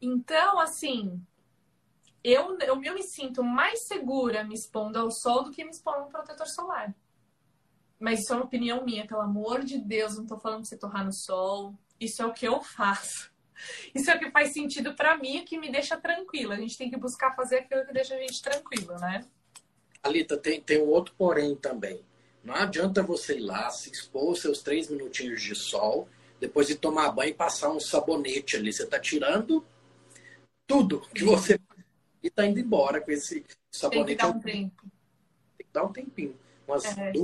Então, 0.00 0.60
assim, 0.60 1.20
eu, 2.22 2.56
eu, 2.60 2.82
eu 2.82 2.94
me 2.94 3.02
sinto 3.02 3.42
mais 3.42 3.86
segura 3.86 4.44
me 4.44 4.54
expondo 4.54 4.96
ao 4.96 5.10
sol 5.10 5.42
do 5.42 5.50
que 5.50 5.64
me 5.64 5.70
expondo 5.70 5.98
a 5.98 6.04
um 6.04 6.08
protetor 6.08 6.46
solar. 6.46 6.94
Mas 7.98 8.20
isso 8.20 8.32
é 8.32 8.36
uma 8.36 8.44
opinião 8.44 8.84
minha, 8.84 9.06
pelo 9.06 9.20
amor 9.20 9.64
de 9.64 9.78
Deus, 9.78 10.16
não 10.16 10.26
tô 10.26 10.38
falando 10.38 10.60
pra 10.60 10.68
você 10.68 10.78
torrar 10.78 11.04
no 11.04 11.12
sol. 11.12 11.74
Isso 11.98 12.22
é 12.22 12.26
o 12.26 12.32
que 12.32 12.46
eu 12.46 12.60
faço. 12.62 13.31
Isso 13.94 14.10
é 14.10 14.16
o 14.16 14.18
que 14.18 14.30
faz 14.30 14.52
sentido 14.52 14.94
para 14.94 15.16
mim 15.16 15.38
e 15.38 15.42
que 15.42 15.58
me 15.58 15.70
deixa 15.70 15.96
tranquila. 15.96 16.54
A 16.54 16.58
gente 16.58 16.76
tem 16.76 16.90
que 16.90 16.96
buscar 16.96 17.34
fazer 17.34 17.58
aquilo 17.58 17.84
que 17.86 17.92
deixa 17.92 18.14
a 18.14 18.18
gente 18.18 18.40
tranquila, 18.42 18.98
né? 18.98 19.24
Alita, 20.02 20.36
tem, 20.36 20.60
tem 20.60 20.82
um 20.82 20.88
outro 20.88 21.14
porém 21.16 21.54
também. 21.54 22.00
Não 22.42 22.54
adianta 22.54 23.02
você 23.02 23.36
ir 23.36 23.40
lá, 23.40 23.70
se 23.70 23.90
expor 23.90 24.36
seus 24.36 24.62
três 24.62 24.88
minutinhos 24.88 25.40
de 25.40 25.54
sol, 25.54 26.08
depois 26.40 26.66
de 26.66 26.74
tomar 26.74 27.12
banho 27.12 27.30
e 27.30 27.34
passar 27.34 27.70
um 27.70 27.78
sabonete 27.78 28.56
ali. 28.56 28.72
Você 28.72 28.82
está 28.82 28.98
tirando 28.98 29.64
tudo 30.66 31.00
que 31.14 31.22
você. 31.22 31.58
E 32.22 32.28
está 32.28 32.46
indo 32.46 32.58
embora 32.58 33.00
com 33.00 33.10
esse 33.10 33.44
sabonete. 33.70 34.06
Tem 34.06 34.16
que 34.16 34.22
dar 34.22 34.28
um 34.28 34.40
tempo. 34.40 34.82
Tem 35.56 35.66
que 35.66 35.72
dar 35.72 35.84
um 35.84 35.92
tempinho. 35.92 36.42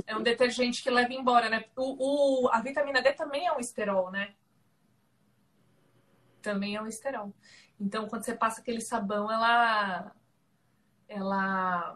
É, 0.05 0.11
é, 0.11 0.15
um 0.15 0.21
detergente 0.21 0.83
que 0.83 0.89
leva 0.89 1.13
embora, 1.13 1.49
né? 1.49 1.65
O, 1.75 2.43
o, 2.45 2.49
a 2.49 2.61
vitamina 2.61 3.01
D 3.01 3.13
também 3.13 3.47
é 3.47 3.53
um 3.53 3.59
esterol, 3.59 4.11
né? 4.11 4.33
Também 6.41 6.75
é 6.75 6.81
um 6.81 6.87
esterol. 6.87 7.33
Então, 7.79 8.07
quando 8.07 8.23
você 8.23 8.35
passa 8.35 8.61
aquele 8.61 8.81
sabão, 8.81 9.31
ela. 9.31 10.11
Ela. 11.07 11.95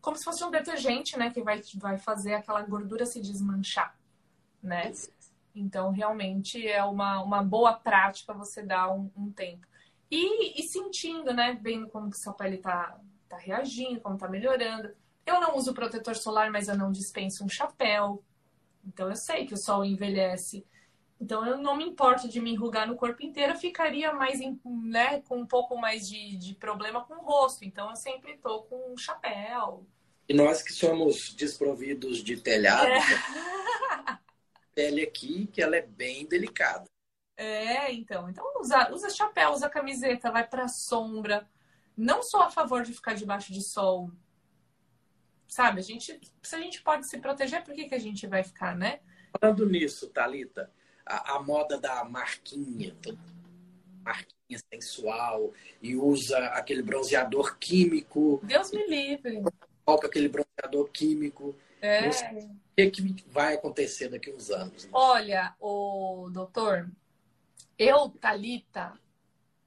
Como 0.00 0.16
se 0.16 0.24
fosse 0.24 0.44
um 0.44 0.50
detergente, 0.50 1.18
né? 1.18 1.30
Que 1.30 1.42
vai, 1.42 1.60
vai 1.76 1.98
fazer 1.98 2.34
aquela 2.34 2.62
gordura 2.62 3.04
se 3.04 3.20
desmanchar, 3.20 3.96
né? 4.62 4.92
Então, 5.54 5.90
realmente 5.90 6.66
é 6.66 6.82
uma, 6.84 7.20
uma 7.22 7.42
boa 7.42 7.74
prática 7.74 8.32
você 8.32 8.62
dar 8.62 8.92
um, 8.92 9.10
um 9.16 9.30
tempo. 9.32 9.66
E, 10.10 10.60
e, 10.60 10.62
sentindo, 10.68 11.34
né? 11.34 11.58
Vendo 11.60 11.88
como 11.88 12.10
que 12.10 12.16
sua 12.16 12.32
pele 12.32 12.58
tá, 12.58 12.98
tá 13.28 13.36
reagindo, 13.36 14.00
como 14.00 14.16
tá 14.16 14.28
melhorando. 14.28 14.94
Eu 15.26 15.40
não 15.40 15.56
uso 15.56 15.74
protetor 15.74 16.16
solar, 16.16 16.50
mas 16.50 16.68
eu 16.68 16.76
não 16.76 16.92
dispenso 16.92 17.44
um 17.44 17.48
chapéu. 17.48 18.22
Então, 18.86 19.08
eu 19.08 19.16
sei 19.16 19.44
que 19.44 19.52
o 19.52 19.58
sol 19.58 19.84
envelhece 19.84 20.64
então 21.20 21.44
eu 21.44 21.58
não 21.58 21.76
me 21.76 21.84
importo 21.84 22.28
de 22.28 22.40
me 22.40 22.52
enrugar 22.52 22.86
no 22.86 22.96
corpo 22.96 23.24
inteiro, 23.24 23.52
eu 23.52 23.58
ficaria 23.58 24.12
mais, 24.12 24.38
né, 24.64 25.20
com 25.22 25.38
um 25.38 25.46
pouco 25.46 25.76
mais 25.76 26.08
de, 26.08 26.36
de 26.36 26.54
problema 26.54 27.04
com 27.04 27.14
o 27.14 27.24
rosto. 27.24 27.64
Então 27.64 27.90
eu 27.90 27.96
sempre 27.96 28.32
estou 28.32 28.62
com 28.64 28.92
um 28.92 28.96
chapéu. 28.96 29.84
E 30.28 30.34
nós 30.34 30.62
que 30.62 30.72
somos 30.72 31.34
desprovidos 31.34 32.22
de 32.22 32.36
telhado, 32.36 32.86
é. 32.86 33.00
pele 34.74 35.02
aqui, 35.02 35.48
que 35.48 35.60
ela 35.60 35.76
é 35.76 35.82
bem 35.82 36.26
delicada. 36.26 36.84
É, 37.36 37.92
então. 37.92 38.28
Então 38.28 38.44
usa, 38.60 38.92
usa 38.92 39.10
chapéu, 39.10 39.52
usa 39.52 39.68
camiseta, 39.68 40.30
vai 40.30 40.46
pra 40.46 40.68
sombra. 40.68 41.48
Não 41.96 42.22
sou 42.22 42.40
a 42.40 42.50
favor 42.50 42.82
de 42.82 42.92
ficar 42.92 43.14
debaixo 43.14 43.52
de 43.52 43.62
sol. 43.62 44.10
Sabe, 45.48 45.80
a 45.80 45.82
gente, 45.82 46.20
se 46.42 46.54
a 46.54 46.60
gente 46.60 46.82
pode 46.82 47.08
se 47.08 47.18
proteger, 47.18 47.64
por 47.64 47.74
que, 47.74 47.88
que 47.88 47.94
a 47.94 47.98
gente 47.98 48.26
vai 48.26 48.44
ficar, 48.44 48.76
né? 48.76 49.00
Falando 49.40 49.66
nisso, 49.66 50.08
Talita, 50.10 50.70
a, 51.08 51.36
a 51.36 51.42
moda 51.42 51.78
da 51.78 52.04
marquinha, 52.04 52.94
marquinha 54.02 54.60
sensual, 54.72 55.52
e 55.82 55.96
usa 55.96 56.38
aquele 56.48 56.82
bronzeador 56.82 57.56
químico. 57.58 58.40
Deus 58.42 58.70
me 58.70 58.86
livre. 58.86 59.42
Coloca 59.84 60.06
aquele 60.06 60.28
bronzeador 60.28 60.90
químico. 60.90 61.56
É. 61.80 62.08
O 62.08 62.12
que, 62.76 62.90
que 62.90 63.24
vai 63.28 63.54
acontecer 63.54 64.08
daqui 64.08 64.30
a 64.30 64.34
uns 64.34 64.50
anos? 64.50 64.84
Né? 64.84 64.90
Olha, 64.92 65.54
o 65.60 66.28
doutor, 66.30 66.90
eu, 67.78 68.08
Talita, 68.10 68.92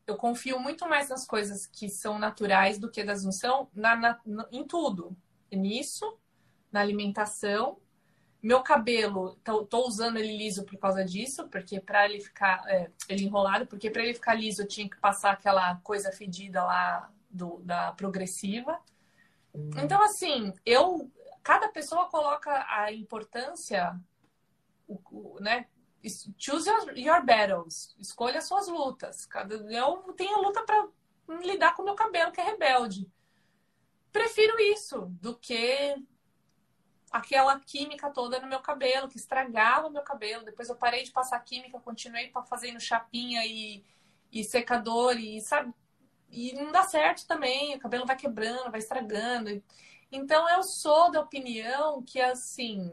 eu 0.05 0.15
confio 0.15 0.59
muito 0.59 0.87
mais 0.87 1.09
nas 1.09 1.25
coisas 1.25 1.65
que 1.65 1.89
são 1.89 2.19
naturais 2.19 2.77
do 2.77 2.89
que 2.89 3.03
das 3.03 3.23
não 3.23 3.31
são, 3.31 3.67
na, 3.73 3.95
na, 3.95 4.47
em 4.51 4.65
tudo. 4.65 5.15
Nisso, 5.51 6.17
na 6.71 6.79
alimentação 6.79 7.77
meu 8.41 8.63
cabelo, 8.63 9.35
tô, 9.43 9.65
tô, 9.65 9.87
usando 9.87 10.17
ele 10.17 10.35
liso 10.35 10.63
por 10.63 10.77
causa 10.77 11.05
disso, 11.05 11.47
porque 11.49 11.79
para 11.79 12.05
ele 12.05 12.19
ficar 12.19 12.63
é, 12.67 12.89
ele 13.07 13.25
enrolado, 13.25 13.67
porque 13.67 13.89
para 13.89 14.03
ele 14.03 14.13
ficar 14.13 14.33
liso 14.33 14.63
eu 14.63 14.67
tinha 14.67 14.89
que 14.89 14.97
passar 14.97 15.31
aquela 15.31 15.75
coisa 15.77 16.11
fedida 16.11 16.63
lá 16.63 17.11
do, 17.29 17.59
da 17.59 17.91
progressiva. 17.91 18.79
Hum. 19.53 19.69
Então 19.77 20.03
assim, 20.03 20.53
eu 20.65 21.11
cada 21.43 21.67
pessoa 21.69 22.07
coloca 22.09 22.65
a 22.69 22.91
importância, 22.91 23.99
o, 24.87 24.99
o, 25.11 25.39
né? 25.39 25.67
Choose 26.35 26.67
your, 26.67 26.97
your, 26.97 27.23
battles, 27.23 27.95
escolha 27.99 28.41
suas 28.41 28.67
lutas. 28.67 29.25
Cada, 29.27 29.53
eu 29.53 29.97
tenho 30.13 30.41
luta 30.41 30.63
para 30.63 30.87
lidar 31.43 31.75
com 31.75 31.83
o 31.83 31.85
meu 31.85 31.93
cabelo 31.93 32.31
que 32.31 32.41
é 32.41 32.43
rebelde. 32.43 33.07
Prefiro 34.11 34.59
isso 34.59 35.05
do 35.21 35.37
que 35.37 35.95
aquela 37.11 37.59
química 37.59 38.09
toda 38.09 38.39
no 38.39 38.47
meu 38.47 38.59
cabelo, 38.59 39.09
que 39.09 39.17
estragava 39.17 39.87
o 39.87 39.91
meu 39.91 40.01
cabelo. 40.01 40.45
Depois 40.45 40.69
eu 40.69 40.75
parei 40.75 41.03
de 41.03 41.11
passar 41.11 41.39
química, 41.39 41.79
continuei 41.79 42.31
fazendo 42.47 42.79
chapinha 42.79 43.45
e, 43.45 43.83
e 44.31 44.43
secador, 44.43 45.17
e 45.17 45.41
sabe? 45.41 45.73
E 46.29 46.53
não 46.53 46.71
dá 46.71 46.83
certo 46.83 47.27
também, 47.27 47.75
o 47.75 47.79
cabelo 47.79 48.05
vai 48.05 48.15
quebrando, 48.15 48.71
vai 48.71 48.79
estragando. 48.79 49.61
Então 50.11 50.49
eu 50.49 50.63
sou 50.63 51.11
da 51.11 51.19
opinião 51.21 52.01
que 52.01 52.19
assim 52.21 52.91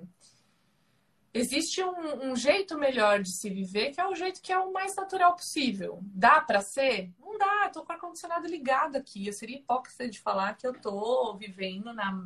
existe 1.32 1.82
um, 1.82 2.30
um, 2.30 2.36
jeito 2.36 2.76
melhor 2.76 3.22
de 3.22 3.30
se 3.30 3.48
viver, 3.48 3.90
que 3.92 4.00
é 4.00 4.06
o 4.06 4.14
jeito 4.14 4.40
que 4.40 4.52
é 4.52 4.58
o 4.58 4.72
mais 4.72 4.96
natural 4.96 5.34
possível. 5.36 6.00
Dá 6.02 6.40
para 6.40 6.60
ser? 6.60 7.12
Não 7.20 7.38
dá, 7.38 7.64
eu 7.66 7.72
tô 7.72 7.82
com 7.84 7.92
o 7.92 7.94
ar-condicionado 7.94 8.48
ligado 8.48 8.96
aqui. 8.96 9.26
Eu 9.26 9.32
seria 9.32 9.58
hipócrita 9.58 10.08
de 10.08 10.18
falar 10.18 10.56
que 10.56 10.66
eu 10.66 10.72
tô 10.72 11.36
vivendo 11.36 11.92
na, 11.92 12.24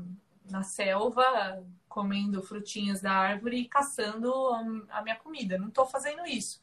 na 0.51 0.63
selva 0.63 1.63
comendo 1.93 2.43
frutinhas 2.43 3.03
da 3.03 3.13
árvore 3.13 3.59
e 3.59 3.69
caçando 3.69 4.33
a 4.89 5.03
minha 5.03 5.17
comida. 5.17 5.59
Não 5.59 5.69
estou 5.69 5.85
fazendo 5.87 6.27
isso. 6.27 6.63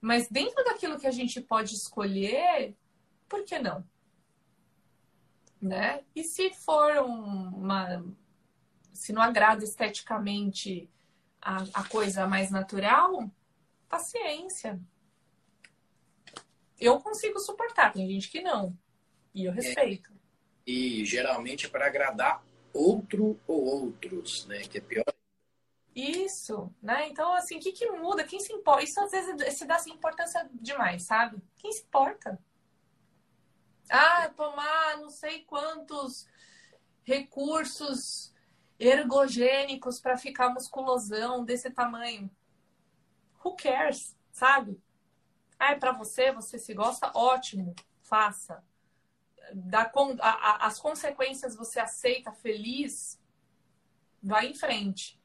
Mas 0.00 0.26
dentro 0.28 0.64
daquilo 0.64 0.98
que 0.98 1.06
a 1.06 1.10
gente 1.10 1.38
pode 1.40 1.74
escolher, 1.74 2.74
por 3.28 3.44
que 3.44 3.58
não? 3.58 3.86
Né? 5.60 6.02
E 6.16 6.24
se 6.24 6.50
for 6.50 6.96
uma. 6.98 8.04
Se 8.92 9.12
não 9.12 9.20
agrada 9.20 9.62
esteticamente 9.64 10.88
a, 11.40 11.64
a 11.74 11.84
coisa 11.84 12.26
mais 12.26 12.50
natural, 12.50 13.30
paciência. 13.88 14.80
Eu 16.80 17.00
consigo 17.00 17.38
suportar, 17.38 17.92
tem 17.92 18.08
gente 18.08 18.30
que 18.30 18.40
não. 18.40 18.76
E 19.34 19.44
eu 19.44 19.52
é. 19.52 19.54
respeito. 19.56 20.10
É, 20.10 20.14
e 20.66 21.04
geralmente 21.04 21.66
é 21.66 21.68
para 21.68 21.86
agradar 21.86 22.42
outro 22.74 23.40
ou 23.46 23.64
outros, 23.64 24.44
né? 24.46 24.60
Que 24.62 24.78
é 24.78 24.80
pior. 24.80 25.04
Isso, 25.94 26.70
né? 26.82 27.08
Então, 27.08 27.32
assim, 27.34 27.56
o 27.56 27.60
que, 27.60 27.70
que 27.70 27.88
muda? 27.92 28.24
Quem 28.24 28.40
se 28.40 28.52
importa? 28.52 28.82
Isso 28.82 29.00
às 29.00 29.12
vezes 29.12 29.56
se 29.56 29.64
dá 29.64 29.76
assim, 29.76 29.92
importância 29.92 30.48
demais, 30.52 31.04
sabe? 31.04 31.40
Quem 31.56 31.70
se 31.72 31.82
importa? 31.82 32.38
Ah, 33.88 34.28
tomar 34.30 34.98
não 34.98 35.08
sei 35.08 35.44
quantos 35.44 36.26
recursos 37.04 38.34
ergogênicos 38.78 40.00
para 40.00 40.16
ficar 40.16 40.50
musculosão 40.50 41.44
desse 41.44 41.70
tamanho. 41.70 42.28
Who 43.44 43.54
cares, 43.54 44.16
sabe? 44.32 44.82
Ah, 45.58 45.72
é 45.72 45.76
para 45.76 45.92
você, 45.92 46.32
você 46.32 46.58
se 46.58 46.74
gosta, 46.74 47.12
ótimo, 47.14 47.74
faça. 48.02 48.64
Da, 49.52 49.90
a, 50.20 50.28
a, 50.28 50.66
as 50.66 50.78
consequências 50.78 51.54
você 51.54 51.78
aceita 51.78 52.32
feliz, 52.32 53.20
vai 54.22 54.46
em 54.46 54.54
frente. 54.54 55.20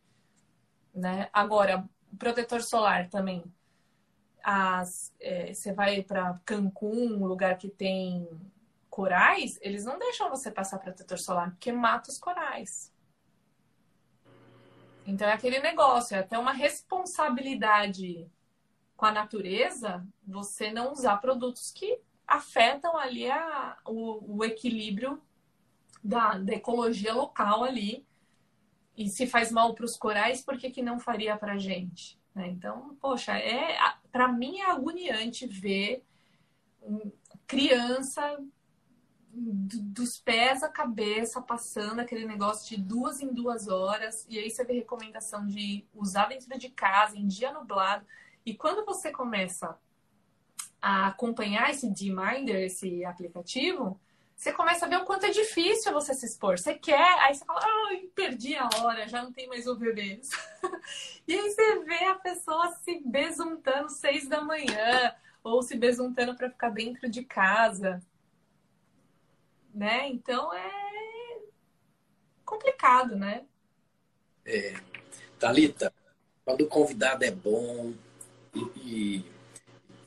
Né? 0.93 1.29
Agora, 1.31 1.87
protetor 2.17 2.61
solar 2.61 3.09
também. 3.09 3.43
As, 4.43 5.13
é, 5.19 5.53
você 5.53 5.73
vai 5.73 6.01
para 6.01 6.39
Cancún, 6.45 7.25
lugar 7.25 7.57
que 7.57 7.69
tem 7.69 8.27
corais, 8.89 9.57
eles 9.61 9.85
não 9.85 9.99
deixam 9.99 10.29
você 10.29 10.51
passar 10.51 10.79
protetor 10.79 11.19
solar, 11.19 11.51
porque 11.51 11.71
mata 11.71 12.09
os 12.09 12.17
corais. 12.17 12.91
Então 15.05 15.27
é 15.27 15.33
aquele 15.33 15.59
negócio, 15.59 16.15
é 16.15 16.19
até 16.19 16.37
uma 16.37 16.51
responsabilidade 16.51 18.29
com 18.95 19.05
a 19.05 19.11
natureza 19.11 20.05
você 20.27 20.71
não 20.71 20.91
usar 20.91 21.17
produtos 21.17 21.71
que 21.71 21.99
afetam 22.29 22.95
ali 22.95 23.29
a, 23.29 23.77
o, 23.85 24.37
o 24.37 24.45
equilíbrio 24.45 25.21
da, 26.03 26.37
da, 26.37 26.53
ecologia 26.53 27.13
local 27.13 27.63
ali. 27.63 28.05
E 28.95 29.09
se 29.09 29.25
faz 29.25 29.51
mal 29.51 29.73
para 29.73 29.85
os 29.85 29.97
corais, 29.97 30.41
por 30.41 30.57
que, 30.57 30.69
que 30.69 30.83
não 30.83 30.99
faria 30.99 31.35
para 31.35 31.53
a 31.53 31.57
gente? 31.57 32.19
Né? 32.35 32.49
Então, 32.49 32.95
poxa, 33.01 33.37
é 33.37 33.77
para 34.11 34.27
mim 34.27 34.59
é 34.59 34.69
agoniante 34.69 35.47
ver 35.47 36.05
criança 37.47 38.37
dos 39.31 40.17
pés 40.19 40.63
à 40.63 40.69
cabeça, 40.69 41.41
passando 41.41 41.99
aquele 41.99 42.25
negócio 42.25 42.75
de 42.75 42.81
duas 42.81 43.21
em 43.21 43.33
duas 43.33 43.67
horas, 43.67 44.25
e 44.27 44.37
aí 44.37 44.49
você 44.49 44.63
vê 44.65 44.73
recomendação 44.73 45.45
de 45.45 45.85
usar 45.93 46.27
dentro 46.27 46.57
de 46.57 46.69
casa, 46.69 47.17
em 47.17 47.27
dia 47.27 47.53
nublado. 47.53 48.05
E 48.45 48.53
quando 48.55 48.85
você 48.85 49.11
começa 49.11 49.77
a 50.81 51.07
acompanhar 51.07 51.69
esse 51.71 51.89
D-Minder, 51.89 52.63
esse 52.63 53.03
aplicativo, 53.05 53.99
você 54.35 54.53
começa 54.53 54.85
a 54.85 54.89
ver 54.89 54.97
o 54.97 55.05
quanto 55.05 55.25
é 55.25 55.29
difícil 55.29 55.91
você 55.91 56.13
se 56.13 56.25
expor. 56.25 56.57
Você 56.57 56.73
quer, 56.73 57.19
aí 57.19 57.35
você 57.35 57.43
fala, 57.43 57.61
ai, 57.63 58.09
perdi 58.15 58.55
a 58.55 58.69
hora, 58.77 59.07
já 59.07 59.21
não 59.21 59.33
tem 59.33 59.47
mais 59.47 59.67
o 59.67 59.75
bebê. 59.75 60.21
e 61.27 61.33
aí 61.33 61.49
você 61.51 61.79
vê 61.83 62.05
a 62.05 62.15
pessoa 62.15 62.71
se 62.83 63.01
besuntando 63.05 63.89
seis 63.89 64.27
da 64.27 64.41
manhã, 64.41 65.13
ou 65.43 65.61
se 65.61 65.75
besuntando 65.75 66.35
para 66.35 66.49
ficar 66.49 66.69
dentro 66.69 67.09
de 67.09 67.23
casa 67.23 68.01
né? 69.73 70.09
Então 70.09 70.53
é 70.53 71.39
complicado, 72.45 73.15
né? 73.15 73.45
É. 74.45 74.75
Thalita, 75.39 75.93
quando 76.43 76.61
o 76.61 76.67
convidado 76.67 77.23
é 77.23 77.31
bom 77.31 77.93
e 78.75 79.23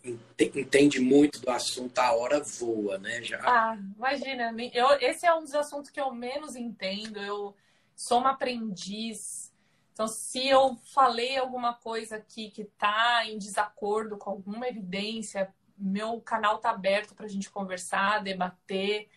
entende 0.04 1.00
muito 1.00 1.40
do 1.40 1.50
assunto, 1.50 1.98
a 1.98 2.12
hora 2.12 2.40
voa, 2.40 2.98
né? 2.98 3.22
Já... 3.22 3.38
Ah, 3.44 3.78
imagina, 3.96 4.54
eu, 4.72 4.88
esse 5.00 5.26
é 5.26 5.34
um 5.34 5.42
dos 5.42 5.54
assuntos 5.54 5.90
que 5.90 6.00
eu 6.00 6.12
menos 6.12 6.56
entendo. 6.56 7.18
Eu 7.18 7.54
sou 7.94 8.18
uma 8.18 8.30
aprendiz. 8.30 9.52
Então, 9.92 10.08
se 10.08 10.48
eu 10.48 10.76
falei 10.92 11.36
alguma 11.36 11.74
coisa 11.74 12.16
aqui 12.16 12.50
que 12.50 12.62
está 12.62 13.24
em 13.26 13.38
desacordo 13.38 14.16
com 14.16 14.30
alguma 14.30 14.66
evidência, 14.66 15.54
meu 15.76 16.20
canal 16.20 16.56
está 16.56 16.70
aberto 16.70 17.14
para 17.14 17.26
a 17.26 17.28
gente 17.28 17.50
conversar, 17.50 18.22
debater. 18.22 19.08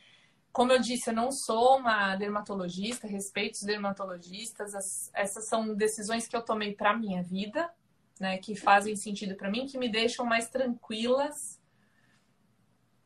Como 0.51 0.71
eu 0.71 0.79
disse, 0.79 1.09
eu 1.09 1.13
não 1.13 1.31
sou 1.31 1.77
uma 1.77 2.15
dermatologista, 2.15 3.07
respeito 3.07 3.55
os 3.55 3.63
dermatologistas. 3.63 4.75
As, 4.75 5.11
essas 5.13 5.47
são 5.47 5.73
decisões 5.73 6.27
que 6.27 6.35
eu 6.35 6.41
tomei 6.41 6.73
para 6.73 6.95
minha 6.95 7.23
vida, 7.23 7.71
né, 8.19 8.37
que 8.37 8.55
fazem 8.55 8.95
sentido 8.95 9.35
para 9.35 9.49
mim, 9.49 9.67
que 9.67 9.77
me 9.77 9.89
deixam 9.89 10.25
mais 10.25 10.49
tranquilas 10.49 11.61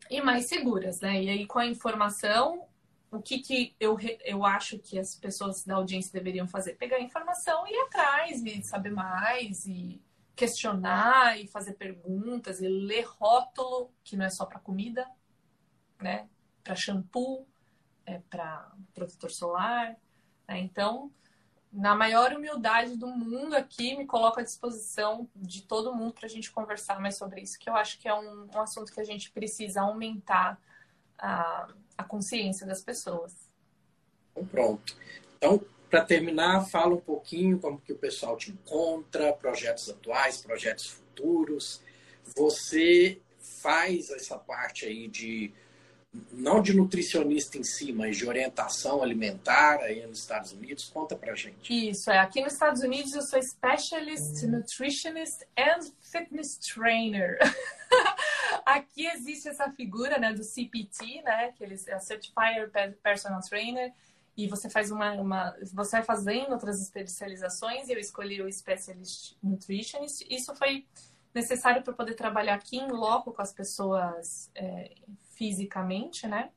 e 0.09 0.21
mais 0.21 0.47
seguras, 0.47 1.01
né? 1.01 1.23
E 1.23 1.29
aí 1.29 1.45
com 1.45 1.59
a 1.59 1.65
informação, 1.65 2.67
o 3.11 3.21
que, 3.21 3.39
que 3.39 3.75
eu, 3.79 3.97
eu 4.23 4.45
acho 4.45 4.77
que 4.79 4.99
as 4.99 5.15
pessoas 5.15 5.63
da 5.63 5.75
audiência 5.75 6.11
deveriam 6.11 6.47
fazer? 6.47 6.75
Pegar 6.75 6.97
a 6.97 7.01
informação 7.01 7.67
e 7.67 7.71
ir 7.71 7.81
atrás 7.81 8.43
e 8.43 8.61
saber 8.63 8.91
mais 8.91 9.65
e 9.65 10.01
questionar 10.35 11.39
e 11.39 11.47
fazer 11.47 11.73
perguntas 11.73 12.61
e 12.61 12.67
ler 12.67 13.05
rótulo, 13.05 13.91
que 14.03 14.15
não 14.15 14.25
é 14.25 14.29
só 14.29 14.45
para 14.45 14.59
comida, 14.59 15.05
né? 16.01 16.29
para 16.63 16.75
shampoo, 16.75 17.47
é, 18.05 18.19
para 18.29 18.71
protetor 18.93 19.31
solar. 19.31 19.97
Né? 20.47 20.59
Então, 20.59 21.11
na 21.71 21.95
maior 21.95 22.33
humildade 22.33 22.97
do 22.97 23.07
mundo 23.07 23.55
aqui, 23.55 23.95
me 23.95 24.05
coloco 24.05 24.39
à 24.39 24.43
disposição 24.43 25.29
de 25.35 25.61
todo 25.63 25.93
mundo 25.93 26.13
para 26.13 26.25
a 26.25 26.29
gente 26.29 26.51
conversar 26.51 26.99
mais 26.99 27.15
sobre 27.15 27.41
isso, 27.41 27.59
que 27.59 27.69
eu 27.69 27.75
acho 27.75 27.99
que 27.99 28.07
é 28.07 28.13
um, 28.13 28.47
um 28.53 28.59
assunto 28.59 28.91
que 28.91 28.99
a 28.99 29.03
gente 29.03 29.31
precisa 29.31 29.81
aumentar 29.81 30.59
a, 31.17 31.67
a 31.97 32.03
consciência 32.03 32.65
das 32.65 32.81
pessoas. 32.81 33.33
Então, 34.31 34.45
pronto. 34.45 34.95
Então, 35.37 35.61
para 35.89 36.03
terminar, 36.03 36.65
fala 36.65 36.95
um 36.95 37.01
pouquinho 37.01 37.59
como 37.59 37.79
que 37.79 37.93
o 37.93 37.97
pessoal 37.97 38.35
te 38.37 38.51
encontra, 38.51 39.33
projetos 39.33 39.89
atuais, 39.89 40.41
projetos 40.41 40.87
futuros. 40.87 41.81
Você 42.35 43.21
faz 43.39 44.09
essa 44.09 44.37
parte 44.37 44.85
aí 44.85 45.07
de 45.07 45.53
não 46.31 46.61
de 46.61 46.73
nutricionista 46.73 47.57
em 47.57 47.63
si, 47.63 47.91
mas 47.91 48.17
de 48.17 48.27
orientação 48.27 49.03
alimentar 49.03 49.79
aí 49.81 50.05
nos 50.07 50.19
Estados 50.19 50.51
Unidos. 50.51 50.89
Conta 50.89 51.15
pra 51.15 51.35
gente. 51.35 51.89
Isso, 51.89 52.09
é. 52.09 52.17
Aqui 52.17 52.41
nos 52.41 52.53
Estados 52.53 52.81
Unidos 52.81 53.13
eu 53.13 53.21
sou 53.21 53.39
Specialist 53.41 54.43
Nutritionist 54.43 55.43
and 55.57 55.91
Fitness 56.01 56.57
Trainer. 56.57 57.37
Aqui 58.65 59.05
existe 59.05 59.49
essa 59.49 59.69
figura 59.71 60.17
né, 60.17 60.33
do 60.33 60.43
CPT, 60.43 61.21
né, 61.21 61.51
que 61.55 61.63
eles 61.63 61.87
é 61.87 61.99
Certified 61.99 62.71
Personal 63.03 63.41
Trainer, 63.41 63.93
e 64.35 64.47
você 64.47 64.69
faz 64.69 64.89
uma, 64.89 65.13
uma, 65.13 65.55
você 65.73 65.97
vai 65.97 66.03
fazendo 66.03 66.51
outras 66.51 66.81
especializações, 66.81 67.87
e 67.87 67.93
eu 67.93 67.99
escolhi 67.99 68.41
o 68.41 68.51
Specialist 68.51 69.35
Nutritionist. 69.43 70.25
Isso 70.29 70.55
foi 70.55 70.85
necessário 71.33 71.83
para 71.83 71.93
poder 71.93 72.15
trabalhar 72.15 72.55
aqui 72.55 72.77
em 72.77 72.87
loco 72.87 73.31
com 73.31 73.41
as 73.41 73.53
pessoas 73.53 74.49
é, 74.55 74.91
fisicamente, 75.39 76.27
né? 76.27 76.51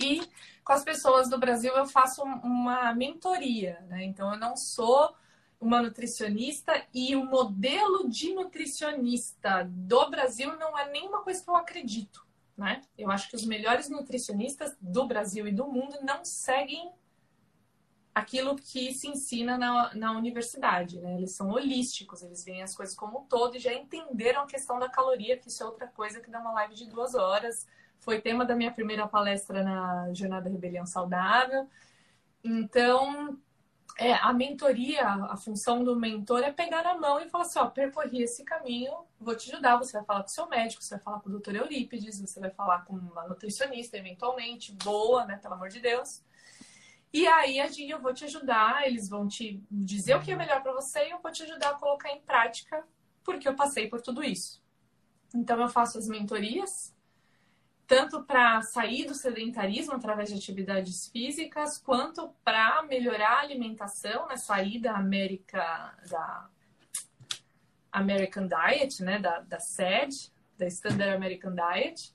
E 0.00 0.22
com 0.64 0.72
as 0.72 0.82
pessoas 0.82 1.28
do 1.28 1.38
Brasil 1.38 1.74
eu 1.76 1.86
faço 1.86 2.22
uma 2.22 2.94
mentoria, 2.94 3.80
né? 3.86 4.02
Então 4.02 4.32
eu 4.32 4.38
não 4.38 4.56
sou 4.56 5.14
uma 5.60 5.82
nutricionista 5.82 6.72
e 6.94 7.14
o 7.14 7.24
modelo 7.24 8.08
de 8.08 8.32
nutricionista 8.32 9.68
do 9.70 10.08
Brasil 10.08 10.56
não 10.56 10.78
é 10.78 10.90
nenhuma 10.90 11.22
coisa 11.22 11.42
que 11.42 11.50
eu 11.50 11.56
acredito, 11.56 12.26
né? 12.56 12.80
Eu 12.96 13.10
acho 13.10 13.28
que 13.28 13.36
os 13.36 13.44
melhores 13.44 13.90
nutricionistas 13.90 14.74
do 14.80 15.06
Brasil 15.06 15.46
e 15.46 15.52
do 15.52 15.66
mundo 15.66 15.98
não 16.02 16.24
seguem 16.24 16.90
aquilo 18.14 18.56
que 18.56 18.94
se 18.94 19.06
ensina 19.06 19.58
na, 19.58 19.94
na 19.94 20.12
universidade, 20.12 20.98
né? 21.00 21.14
Eles 21.14 21.32
são 21.32 21.50
holísticos, 21.50 22.22
eles 22.22 22.42
veem 22.42 22.62
as 22.62 22.74
coisas 22.74 22.94
como 22.96 23.20
um 23.20 23.24
todo 23.24 23.56
e 23.56 23.60
já 23.60 23.74
entenderam 23.74 24.42
a 24.42 24.46
questão 24.46 24.78
da 24.78 24.88
caloria, 24.88 25.36
que 25.36 25.48
isso 25.48 25.62
é 25.62 25.66
outra 25.66 25.88
coisa 25.88 26.20
que 26.20 26.30
dá 26.30 26.40
uma 26.40 26.52
live 26.52 26.74
de 26.74 26.86
duas 26.86 27.14
horas 27.14 27.66
foi 28.00 28.20
tema 28.20 28.44
da 28.44 28.54
minha 28.54 28.72
primeira 28.72 29.06
palestra 29.06 29.62
na 29.62 30.12
Jornada 30.14 30.48
Rebelião 30.48 30.86
Saudável. 30.86 31.68
Então, 32.42 33.38
é, 33.98 34.14
a 34.14 34.32
mentoria, 34.32 35.04
a 35.04 35.36
função 35.36 35.82
do 35.82 35.96
mentor 35.96 36.42
é 36.44 36.52
pegar 36.52 36.84
na 36.84 36.96
mão 36.96 37.20
e 37.20 37.28
falar 37.28 37.44
assim, 37.44 37.58
ó, 37.58 37.66
percorri 37.66 38.22
esse 38.22 38.44
caminho, 38.44 38.92
vou 39.18 39.34
te 39.34 39.50
ajudar, 39.52 39.76
você 39.76 39.92
vai 39.92 40.04
falar 40.04 40.20
com 40.20 40.28
o 40.28 40.32
seu 40.32 40.48
médico, 40.48 40.82
você 40.82 40.94
vai 40.94 41.02
falar 41.02 41.20
com 41.20 41.28
o 41.28 41.32
doutor 41.32 41.56
Eurípides, 41.56 42.20
você 42.20 42.38
vai 42.38 42.50
falar 42.50 42.84
com 42.84 42.94
uma 42.94 43.26
nutricionista, 43.26 43.96
eventualmente, 43.96 44.72
boa, 44.72 45.24
né, 45.24 45.36
pelo 45.36 45.54
amor 45.54 45.68
de 45.68 45.80
Deus. 45.80 46.22
E 47.12 47.26
aí, 47.26 47.58
a 47.58 47.66
eu 47.66 48.00
vou 48.00 48.14
te 48.14 48.24
ajudar, 48.24 48.86
eles 48.86 49.08
vão 49.08 49.26
te 49.26 49.60
dizer 49.70 50.14
o 50.14 50.20
que 50.20 50.30
é 50.30 50.36
melhor 50.36 50.62
para 50.62 50.72
você 50.72 51.06
e 51.06 51.10
eu 51.10 51.18
vou 51.20 51.32
te 51.32 51.42
ajudar 51.42 51.70
a 51.70 51.74
colocar 51.74 52.10
em 52.10 52.20
prática, 52.20 52.86
porque 53.24 53.48
eu 53.48 53.56
passei 53.56 53.88
por 53.88 54.00
tudo 54.00 54.22
isso. 54.22 54.62
Então, 55.34 55.60
eu 55.60 55.68
faço 55.68 55.98
as 55.98 56.06
mentorias, 56.06 56.94
tanto 57.88 58.22
para 58.22 58.60
sair 58.60 59.06
do 59.06 59.14
sedentarismo 59.14 59.94
através 59.94 60.28
de 60.28 60.36
atividades 60.36 61.08
físicas, 61.08 61.78
quanto 61.78 62.28
para 62.44 62.82
melhorar 62.82 63.38
a 63.38 63.40
alimentação, 63.40 64.28
né? 64.28 64.36
sair 64.36 64.78
da 64.78 64.94
América, 64.94 65.96
da 66.10 66.50
American 67.90 68.46
Diet, 68.46 69.02
né? 69.02 69.18
da, 69.18 69.40
da 69.40 69.58
SED, 69.58 70.30
da 70.58 70.66
Standard 70.66 71.16
American 71.16 71.54
Diet. 71.54 72.14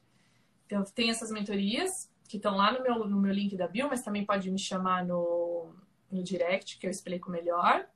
Então, 0.67 0.83
tem 0.83 1.09
essas 1.09 1.31
mentorias 1.31 2.07
que 2.29 2.37
estão 2.37 2.55
lá 2.55 2.71
no 2.71 2.83
meu, 2.83 3.07
no 3.07 3.19
meu 3.19 3.33
link 3.33 3.57
da 3.57 3.67
bio, 3.67 3.89
mas 3.89 4.03
também 4.03 4.23
pode 4.23 4.51
me 4.51 4.59
chamar 4.59 5.03
no, 5.03 5.73
no 6.11 6.23
direct, 6.23 6.77
que 6.77 6.85
eu 6.85 6.91
explico 6.91 7.31
melhor. 7.31 7.87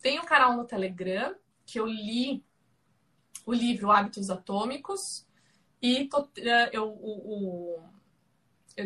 Tem 0.00 0.18
um 0.18 0.24
canal 0.24 0.56
no 0.56 0.64
Telegram, 0.64 1.32
que 1.64 1.78
eu 1.78 1.86
li 1.86 2.44
o 3.46 3.52
livro 3.52 3.92
Hábitos 3.92 4.30
Atômicos, 4.30 5.24
E 5.82 6.06
tô, 6.08 6.28
eh, 6.38 6.70
eu, 6.72 6.88
o, 6.88 7.74
o, 7.76 7.82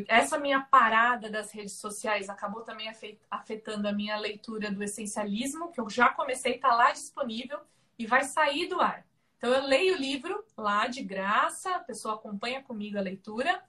essa 0.08 0.38
minha 0.38 0.62
parada 0.62 1.30
das 1.30 1.52
redes 1.52 1.74
sociais 1.74 2.30
acabou 2.30 2.62
também 2.62 2.90
afetando 3.30 3.86
a 3.86 3.92
minha 3.92 4.16
leitura 4.16 4.70
do 4.70 4.82
essencialismo, 4.82 5.70
que 5.70 5.80
eu 5.80 5.90
já 5.90 6.08
comecei, 6.08 6.54
está 6.54 6.74
lá 6.74 6.90
disponível 6.92 7.60
e 7.98 8.06
vai 8.06 8.24
sair 8.24 8.66
do 8.66 8.80
ar. 8.80 9.06
Então 9.36 9.52
eu 9.52 9.66
leio 9.66 9.94
o 9.94 9.98
livro 9.98 10.42
lá 10.56 10.86
de 10.86 11.02
graça, 11.02 11.76
a 11.76 11.80
pessoa 11.80 12.14
acompanha 12.14 12.62
comigo 12.62 12.96
a 12.96 13.02
leitura 13.02 13.62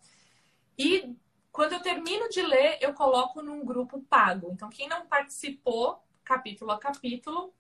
e 0.78 1.14
quando 1.52 1.74
eu 1.74 1.82
termino 1.82 2.30
de 2.30 2.42
ler, 2.42 2.78
eu 2.82 2.94
coloco 2.94 3.42
num 3.42 3.66
grupo 3.66 4.02
pago. 4.04 4.52
Então 4.54 4.70
quem 4.70 4.88
não 4.88 5.06
participou, 5.06 6.02
capítulo 6.24 6.72
a 6.72 6.80
capítulo, 6.80 7.54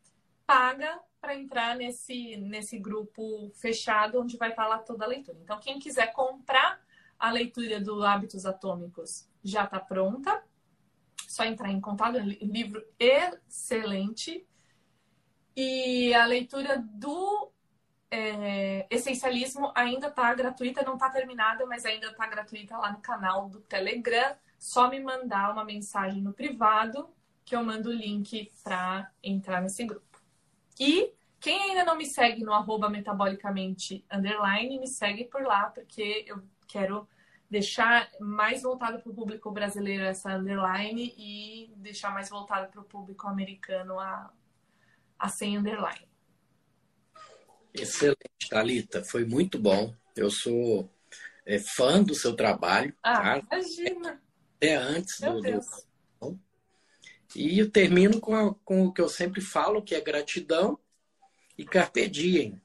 paga 0.48 1.00
para 1.20 1.36
entrar 1.36 1.76
nesse 1.76 2.38
nesse 2.38 2.80
grupo 2.80 3.52
fechado 3.54 4.22
onde 4.22 4.38
vai 4.38 4.50
estar 4.50 4.66
lá 4.68 4.80
toda 4.80 5.04
a 5.04 5.08
leitura. 5.08 5.38
Então 5.44 5.60
quem 5.60 5.78
quiser 5.78 6.14
comprar 6.14 6.82
a 7.20 7.32
leitura 7.32 7.82
do 7.82 8.04
Hábitos 8.04 8.46
Atômicos 8.46 9.30
já 9.44 9.66
está 9.66 9.80
pronta. 9.80 10.44
Só 11.28 11.44
entrar 11.44 11.70
em 11.70 11.82
contato, 11.82 12.18
é 12.18 12.22
um 12.22 12.26
livro 12.26 12.82
excelente. 12.98 14.48
E 15.56 16.14
a 16.14 16.26
leitura 16.26 16.78
do 16.78 17.52
é, 18.10 18.88
Essencialismo 18.90 19.72
ainda 19.76 20.08
está 20.08 20.34
gratuita, 20.34 20.84
não 20.84 20.94
está 20.94 21.10
terminada, 21.10 21.66
mas 21.66 21.86
ainda 21.86 22.08
está 22.08 22.26
gratuita 22.28 22.78
lá 22.78 22.92
no 22.92 23.02
canal 23.02 23.50
do 23.50 23.60
Telegram. 23.62 24.36
Só 24.58 24.90
me 24.90 25.00
mandar 25.00 25.52
uma 25.52 25.66
mensagem 25.66 26.22
no 26.22 26.32
privado 26.32 27.10
que 27.44 27.56
eu 27.56 27.64
mando 27.64 27.90
o 27.90 27.94
link 27.94 28.52
para 28.64 29.12
entrar 29.24 29.62
nesse 29.62 29.84
grupo. 29.86 30.07
E 30.80 31.14
quem 31.40 31.70
ainda 31.70 31.84
não 31.84 31.96
me 31.96 32.06
segue 32.06 32.44
no 32.44 32.54
arroba 32.54 32.90
metabolicamente 32.90 34.06
underline, 34.12 34.80
me 34.80 34.88
segue 34.88 35.26
por 35.26 35.44
lá, 35.44 35.70
porque 35.70 36.26
eu 36.28 36.42
quero 36.68 37.08
deixar 37.50 38.10
mais 38.20 38.62
voltado 38.62 39.00
para 39.00 39.12
o 39.12 39.16
público 39.16 39.52
brasileiro 39.52 40.04
essa 40.04 40.36
underline 40.36 41.14
e 41.18 41.72
deixar 41.78 42.12
mais 42.12 42.30
voltado 42.30 42.70
para 42.72 42.82
o 42.82 42.84
público 42.84 43.28
americano 43.28 44.00
a, 44.00 44.32
a 45.18 45.30
sem 45.30 45.58
underline. 45.58 46.08
Excelente, 47.74 48.50
Thalita. 48.50 49.04
Foi 49.04 49.24
muito 49.24 49.60
bom. 49.60 49.94
Eu 50.16 50.30
sou 50.30 50.90
é, 51.46 51.60
fã 51.60 52.04
do 52.04 52.14
seu 52.14 52.36
trabalho. 52.36 52.94
Ah, 53.04 53.40
tá? 53.42 53.58
imagina. 53.58 54.22
Até 54.58 54.76
antes 54.76 55.20
Meu 55.20 55.34
do, 55.34 55.42
Deus. 55.42 55.66
do... 55.66 55.87
E 57.36 57.60
eu 57.60 57.70
termino 57.70 58.20
com, 58.20 58.36
a, 58.36 58.54
com 58.64 58.86
o 58.86 58.94
que 58.94 59.02
eu 59.02 59.10
sempre 59.10 59.42
falo, 59.42 59.82
que 59.82 59.96
é 59.96 60.02
gratidão 60.02 60.80
e 61.58 61.66
carpe 61.66 62.08
diem. 62.08 62.62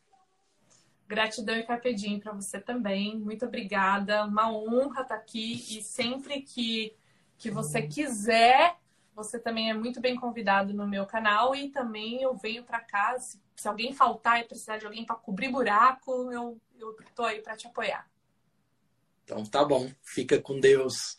Gratidão 1.06 1.56
e 1.56 1.62
carpe 1.62 1.92
diem 1.92 2.20
para 2.20 2.32
você 2.32 2.60
também. 2.60 3.18
Muito 3.18 3.44
obrigada. 3.44 4.24
Uma 4.24 4.52
honra 4.52 5.02
estar 5.02 5.04
tá 5.04 5.14
aqui 5.14 5.54
e 5.76 5.82
sempre 5.82 6.40
que, 6.42 6.94
que 7.36 7.50
você 7.50 7.82
quiser, 7.82 8.76
você 9.14 9.38
também 9.38 9.70
é 9.70 9.74
muito 9.74 10.00
bem 10.00 10.16
convidado 10.16 10.72
no 10.72 10.86
meu 10.86 11.04
canal 11.04 11.54
e 11.54 11.68
também 11.68 12.22
eu 12.22 12.34
venho 12.34 12.64
para 12.64 12.80
cá. 12.80 13.18
Se, 13.18 13.40
se, 13.56 13.68
alguém 13.68 13.92
faltar 13.92 14.40
e 14.40 14.44
precisar 14.44 14.78
de 14.78 14.86
alguém 14.86 15.04
para 15.04 15.16
cobrir 15.16 15.50
buraco, 15.50 16.32
eu, 16.32 16.58
eu 16.78 16.96
tô 17.14 17.24
aí 17.24 17.40
para 17.42 17.56
te 17.56 17.66
apoiar. 17.66 18.08
Então 19.24 19.44
tá 19.44 19.64
bom. 19.64 19.90
Fica 20.02 20.40
com 20.40 20.58
Deus. 20.58 21.16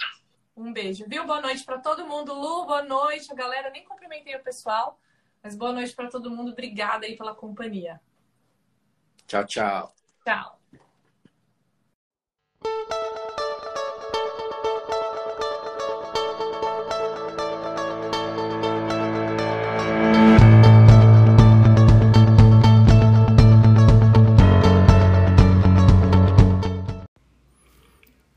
Um 0.56 0.72
beijo, 0.72 1.06
viu? 1.08 1.26
Boa 1.26 1.42
noite 1.42 1.64
para 1.64 1.80
todo 1.80 2.06
mundo. 2.06 2.34
Lu, 2.34 2.66
boa 2.66 2.84
noite. 2.84 3.32
A 3.32 3.36
galera, 3.36 3.72
nem 3.72 3.84
cumprimentei 3.84 4.36
o 4.36 4.44
pessoal, 4.44 5.00
mas 5.42 5.56
boa 5.56 5.74
noite 5.74 5.96
para 5.96 6.10
todo 6.10 6.30
mundo. 6.30 6.52
Obrigada 6.52 7.06
aí 7.06 7.18
pela 7.18 7.34
companhia. 7.34 8.00
Tchau, 9.26 9.46
tchau. 9.46 9.96
Tchau. 10.24 10.60